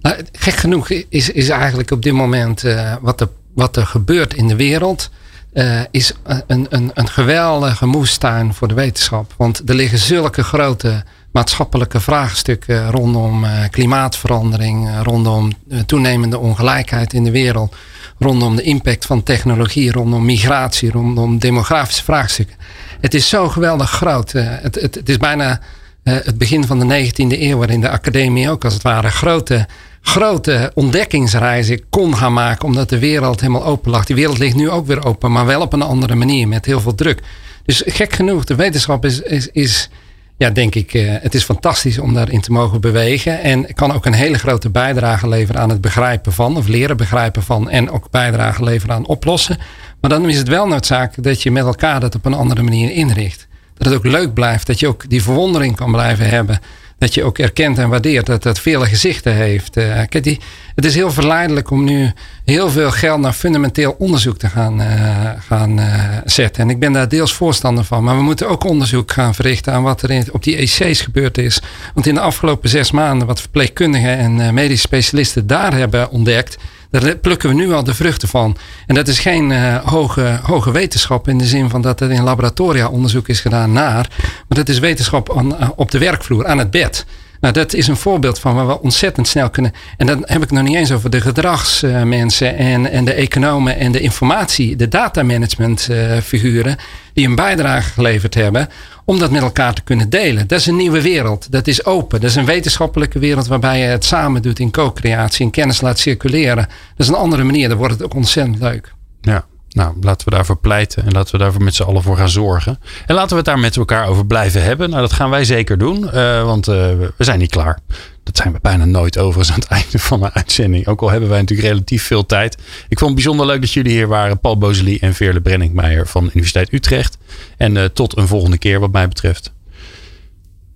Nou, 0.00 0.16
gek 0.32 0.54
genoeg 0.54 0.88
is, 0.90 1.30
is 1.30 1.48
eigenlijk 1.48 1.90
op 1.90 2.02
dit 2.02 2.12
moment 2.12 2.64
wat, 3.00 3.28
wat 3.54 3.76
er 3.76 3.86
gebeurt 3.86 4.34
in 4.34 4.48
de 4.48 4.56
wereld. 4.56 5.10
Eh, 5.52 5.80
is 5.90 6.12
een, 6.46 6.66
een, 6.70 6.90
een 6.94 7.08
geweldige 7.08 7.86
moestuin 7.86 8.54
voor 8.54 8.68
de 8.68 8.74
wetenschap. 8.74 9.34
Want 9.36 9.68
er 9.68 9.74
liggen 9.74 9.98
zulke 9.98 10.42
grote 10.42 11.04
maatschappelijke 11.30 12.00
vraagstukken 12.00 12.90
rondom 12.90 13.44
eh, 13.44 13.50
klimaatverandering, 13.70 14.88
eh, 14.88 15.00
rondom 15.02 15.52
toenemende 15.86 16.38
ongelijkheid 16.38 17.12
in 17.12 17.24
de 17.24 17.30
wereld, 17.30 17.76
rondom 18.18 18.56
de 18.56 18.62
impact 18.62 19.06
van 19.06 19.22
technologie, 19.22 19.92
rondom 19.92 20.24
migratie, 20.24 20.90
rondom 20.90 21.38
demografische 21.38 22.04
vraagstukken. 22.04 22.56
Het 23.00 23.14
is 23.14 23.28
zo 23.28 23.48
geweldig 23.48 23.90
groot. 23.90 24.32
het, 24.32 24.74
het, 24.74 25.08
is 25.08 25.16
bijna 25.16 25.60
het 26.08 26.38
begin 26.38 26.64
van 26.64 26.78
de 26.78 27.10
19e 27.10 27.40
eeuw, 27.40 27.58
waarin 27.58 27.80
de 27.80 27.88
academie 27.88 28.50
ook 28.50 28.64
als 28.64 28.74
het 28.74 28.82
ware 28.82 29.10
grote, 29.10 29.66
grote 30.00 30.70
ontdekkingsreizen 30.74 31.88
kon 31.90 32.16
gaan 32.16 32.32
maken, 32.32 32.64
omdat 32.64 32.88
de 32.88 32.98
wereld 32.98 33.40
helemaal 33.40 33.64
open 33.64 33.90
lag. 33.90 34.04
Die 34.04 34.16
wereld 34.16 34.38
ligt 34.38 34.56
nu 34.56 34.70
ook 34.70 34.86
weer 34.86 35.04
open, 35.04 35.32
maar 35.32 35.46
wel 35.46 35.60
op 35.60 35.72
een 35.72 35.82
andere 35.82 36.14
manier, 36.14 36.48
met 36.48 36.64
heel 36.64 36.80
veel 36.80 36.94
druk. 36.94 37.22
Dus 37.64 37.82
gek 37.86 38.12
genoeg, 38.12 38.44
de 38.44 38.54
wetenschap 38.54 39.04
is, 39.04 39.20
is, 39.20 39.48
is 39.48 39.90
ja, 40.38 40.50
denk 40.50 40.74
ik, 40.74 40.94
eh, 40.94 41.14
het 41.20 41.34
is 41.34 41.44
fantastisch 41.44 41.98
om 41.98 42.14
daarin 42.14 42.40
te 42.40 42.52
mogen 42.52 42.80
bewegen. 42.80 43.40
En 43.42 43.74
kan 43.74 43.92
ook 43.92 44.06
een 44.06 44.12
hele 44.12 44.38
grote 44.38 44.70
bijdrage 44.70 45.28
leveren 45.28 45.60
aan 45.60 45.70
het 45.70 45.80
begrijpen 45.80 46.32
van, 46.32 46.56
of 46.56 46.66
leren 46.66 46.96
begrijpen 46.96 47.42
van, 47.42 47.70
en 47.70 47.90
ook 47.90 48.10
bijdrage 48.10 48.64
leveren 48.64 48.94
aan 48.94 49.06
oplossen. 49.06 49.58
Maar 50.00 50.10
dan 50.10 50.28
is 50.28 50.38
het 50.38 50.48
wel 50.48 50.66
noodzakelijk 50.66 51.28
dat 51.28 51.42
je 51.42 51.50
met 51.50 51.64
elkaar 51.64 52.00
dat 52.00 52.14
op 52.14 52.24
een 52.24 52.34
andere 52.34 52.62
manier 52.62 52.90
inricht. 52.90 53.47
Dat 53.78 53.86
het 53.86 53.96
ook 53.96 54.12
leuk 54.12 54.34
blijft, 54.34 54.66
dat 54.66 54.80
je 54.80 54.86
ook 54.86 55.08
die 55.08 55.22
verwondering 55.22 55.76
kan 55.76 55.92
blijven 55.92 56.28
hebben. 56.28 56.60
Dat 56.98 57.14
je 57.14 57.24
ook 57.24 57.38
erkent 57.38 57.78
en 57.78 57.88
waardeert 57.88 58.26
dat 58.26 58.44
het 58.44 58.58
vele 58.58 58.86
gezichten 58.86 59.34
heeft. 59.34 59.76
Eh, 59.76 59.84
kijk, 60.08 60.22
die, 60.22 60.40
het 60.74 60.84
is 60.84 60.94
heel 60.94 61.12
verleidelijk 61.12 61.70
om 61.70 61.84
nu 61.84 62.12
heel 62.44 62.70
veel 62.70 62.90
geld 62.90 63.20
naar 63.20 63.32
fundamenteel 63.32 63.96
onderzoek 63.98 64.38
te 64.38 64.48
gaan, 64.48 64.80
eh, 64.80 65.30
gaan 65.38 65.78
eh, 65.78 66.04
zetten. 66.24 66.62
En 66.62 66.70
ik 66.70 66.78
ben 66.78 66.92
daar 66.92 67.08
deels 67.08 67.32
voorstander 67.32 67.84
van. 67.84 68.04
Maar 68.04 68.16
we 68.16 68.22
moeten 68.22 68.48
ook 68.48 68.64
onderzoek 68.64 69.12
gaan 69.12 69.34
verrichten 69.34 69.72
aan 69.72 69.82
wat 69.82 70.02
er 70.02 70.10
in, 70.10 70.32
op 70.32 70.42
die 70.42 70.56
EC's 70.56 71.00
gebeurd 71.00 71.38
is. 71.38 71.60
Want 71.94 72.06
in 72.06 72.14
de 72.14 72.20
afgelopen 72.20 72.68
zes 72.68 72.90
maanden, 72.90 73.26
wat 73.26 73.40
verpleegkundigen 73.40 74.18
en 74.18 74.54
medische 74.54 74.86
specialisten 74.86 75.46
daar 75.46 75.74
hebben 75.74 76.10
ontdekt. 76.10 76.56
Daar 76.90 77.16
plukken 77.16 77.48
we 77.48 77.54
nu 77.54 77.72
al 77.72 77.84
de 77.84 77.94
vruchten 77.94 78.28
van. 78.28 78.56
En 78.86 78.94
dat 78.94 79.08
is 79.08 79.18
geen 79.18 79.52
eh, 79.52 79.76
hoge, 79.76 80.40
hoge 80.42 80.70
wetenschap 80.70 81.28
in 81.28 81.38
de 81.38 81.46
zin 81.46 81.70
van 81.70 81.82
dat 81.82 82.00
er 82.00 82.10
in 82.10 82.22
laboratoria 82.22 82.88
onderzoek 82.88 83.28
is 83.28 83.40
gedaan 83.40 83.72
naar. 83.72 84.08
Maar 84.18 84.58
dat 84.58 84.68
is 84.68 84.78
wetenschap 84.78 85.36
aan, 85.36 85.58
eh, 85.58 85.68
op 85.76 85.90
de 85.90 85.98
werkvloer, 85.98 86.46
aan 86.46 86.58
het 86.58 86.70
bed. 86.70 87.06
Nou, 87.40 87.54
dat 87.54 87.74
is 87.74 87.88
een 87.88 87.96
voorbeeld 87.96 88.38
van 88.38 88.54
waar 88.54 88.66
we 88.66 88.80
ontzettend 88.80 89.28
snel 89.28 89.50
kunnen. 89.50 89.72
En 89.96 90.06
dan 90.06 90.22
heb 90.26 90.42
ik 90.42 90.50
nog 90.50 90.62
niet 90.62 90.76
eens 90.76 90.92
over 90.92 91.10
de 91.10 91.20
gedragsmensen 91.20 92.56
en, 92.56 92.90
en 92.90 93.04
de 93.04 93.12
economen 93.12 93.76
en 93.76 93.92
de 93.92 94.00
informatie, 94.00 94.76
de 94.76 94.88
datamanagement 94.88 95.88
eh, 95.88 96.16
figuren 96.16 96.76
die 97.12 97.26
een 97.26 97.34
bijdrage 97.34 97.90
geleverd 97.90 98.34
hebben 98.34 98.68
om 99.04 99.18
dat 99.18 99.30
met 99.30 99.42
elkaar 99.42 99.74
te 99.74 99.82
kunnen 99.82 100.10
delen. 100.10 100.46
Dat 100.46 100.58
is 100.58 100.66
een 100.66 100.76
nieuwe 100.76 101.02
wereld. 101.02 101.52
Dat 101.52 101.66
is 101.66 101.84
open. 101.84 102.20
Dat 102.20 102.30
is 102.30 102.36
een 102.36 102.44
wetenschappelijke 102.44 103.18
wereld 103.18 103.46
waarbij 103.46 103.78
je 103.78 103.84
het 103.84 104.04
samen 104.04 104.42
doet 104.42 104.58
in 104.58 104.70
co-creatie 104.70 105.44
en 105.44 105.50
kennis 105.50 105.80
laat 105.80 105.98
circuleren. 105.98 106.66
Dat 106.66 107.06
is 107.06 107.08
een 107.08 107.14
andere 107.14 107.44
manier. 107.44 107.68
Dan 107.68 107.78
wordt 107.78 107.92
het 107.92 108.02
ook 108.02 108.14
ontzettend 108.14 108.58
leuk. 108.58 108.92
Ja, 109.20 109.44
nou 109.78 109.96
laten 110.00 110.28
we 110.28 110.34
daarvoor 110.34 110.56
pleiten 110.56 111.04
en 111.04 111.12
laten 111.12 111.32
we 111.32 111.38
daarvoor 111.38 111.62
met 111.62 111.74
z'n 111.74 111.82
allen 111.82 112.02
voor 112.02 112.16
gaan 112.16 112.28
zorgen. 112.28 112.78
En 113.06 113.14
laten 113.14 113.30
we 113.30 113.36
het 113.36 113.44
daar 113.44 113.58
met 113.58 113.76
elkaar 113.76 114.06
over 114.06 114.26
blijven 114.26 114.62
hebben. 114.62 114.90
Nou, 114.90 115.02
dat 115.02 115.12
gaan 115.12 115.30
wij 115.30 115.44
zeker 115.44 115.78
doen, 115.78 116.10
eh, 116.10 116.44
want 116.44 116.68
eh, 116.68 116.74
we 117.16 117.24
zijn 117.24 117.38
niet 117.38 117.50
klaar. 117.50 117.78
Dat 118.22 118.36
zijn 118.36 118.52
we 118.52 118.58
bijna 118.62 118.84
nooit 118.84 119.18
overigens 119.18 119.50
aan 119.50 119.60
het 119.60 119.68
einde 119.68 119.98
van 119.98 120.22
een 120.22 120.32
uitzending. 120.32 120.86
Ook 120.86 121.00
al 121.00 121.10
hebben 121.10 121.28
wij 121.28 121.40
natuurlijk 121.40 121.68
relatief 121.68 122.02
veel 122.02 122.26
tijd. 122.26 122.54
Ik 122.88 122.98
vond 122.98 123.10
het 123.10 123.14
bijzonder 123.14 123.46
leuk 123.46 123.60
dat 123.60 123.72
jullie 123.72 123.92
hier 123.92 124.08
waren. 124.08 124.40
Paul 124.40 124.58
Bozeli 124.58 124.98
en 124.98 125.14
Veerle 125.14 125.40
Brenningmeijer 125.40 126.06
van 126.06 126.24
Universiteit 126.24 126.72
Utrecht. 126.72 127.18
En 127.56 127.76
eh, 127.76 127.84
tot 127.84 128.16
een 128.16 128.28
volgende 128.28 128.58
keer 128.58 128.80
wat 128.80 128.92
mij 128.92 129.08
betreft. 129.08 129.52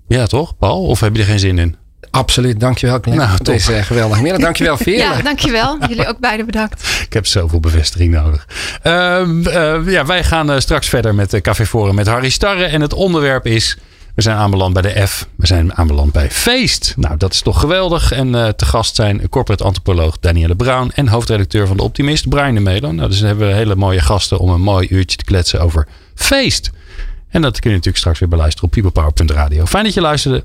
Ja 0.08 0.26
toch, 0.26 0.56
Paul? 0.58 0.84
Of 0.84 1.00
heb 1.00 1.14
je 1.14 1.22
er 1.22 1.28
geen 1.28 1.38
zin 1.38 1.58
in? 1.58 1.76
Absoluut, 2.12 2.60
dankjewel 2.60 2.98
Glenn 3.00 3.16
Nou, 3.16 3.28
voor 3.28 3.38
top. 3.38 3.54
deze 3.54 3.72
geweldige 3.82 4.22
middag. 4.22 4.40
Dankjewel 4.40 4.76
Veerle. 4.86 4.98
Ja, 5.02 5.22
dankjewel. 5.22 5.78
Jullie 5.88 6.08
ook 6.08 6.18
beiden 6.18 6.46
bedankt. 6.46 7.02
Ik 7.06 7.12
heb 7.12 7.26
zoveel 7.26 7.60
bevestiging 7.60 8.14
nodig. 8.14 8.46
Ehm, 8.82 9.46
eh, 9.46 9.78
ja, 9.86 10.06
wij 10.06 10.24
gaan 10.24 10.50
eh, 10.50 10.58
straks 10.58 10.88
verder 10.88 11.14
met 11.14 11.30
de 11.30 11.40
Café 11.40 11.66
Forum 11.66 11.94
met 11.94 12.06
Harry 12.06 12.28
Starre. 12.30 12.64
En 12.64 12.80
het 12.80 12.92
onderwerp 12.94 13.46
is... 13.46 13.76
We 14.14 14.22
zijn 14.22 14.36
aanbeland 14.36 14.72
bij 14.72 14.82
de 14.82 15.06
F. 15.06 15.26
We 15.36 15.46
zijn 15.46 15.74
aanbeland 15.74 16.12
bij 16.12 16.30
Feest. 16.30 16.94
Nou, 16.96 17.16
dat 17.16 17.32
is 17.32 17.40
toch 17.40 17.60
geweldig. 17.60 18.12
En 18.12 18.34
eh, 18.34 18.48
te 18.48 18.64
gast 18.64 18.94
zijn 18.94 19.28
corporate 19.28 19.64
antropoloog 19.64 20.18
Danielle 20.18 20.54
Brown... 20.56 20.90
en 20.94 21.08
hoofdredacteur 21.08 21.66
van 21.66 21.76
De 21.76 21.82
Optimist, 21.82 22.28
Brian 22.28 22.54
de 22.54 22.60
Melo. 22.60 22.92
Nou, 22.92 23.08
dus 23.08 23.18
dan 23.18 23.26
hebben 23.26 23.48
we 23.48 23.54
hele 23.54 23.74
mooie 23.74 24.00
gasten 24.00 24.38
om 24.38 24.50
een 24.50 24.60
mooi 24.60 24.86
uurtje 24.90 25.16
te 25.16 25.24
kletsen 25.24 25.60
over 25.60 25.86
Feest. 26.14 26.70
En 27.28 27.42
dat 27.42 27.52
kun 27.52 27.70
je 27.70 27.76
natuurlijk 27.76 27.96
straks 27.96 28.18
weer 28.18 28.28
beluisteren 28.28 28.64
op 28.64 28.70
peoplepower.radio. 28.70 29.64
Fijn 29.66 29.84
dat 29.84 29.94
je 29.94 30.00
luisterde. 30.00 30.44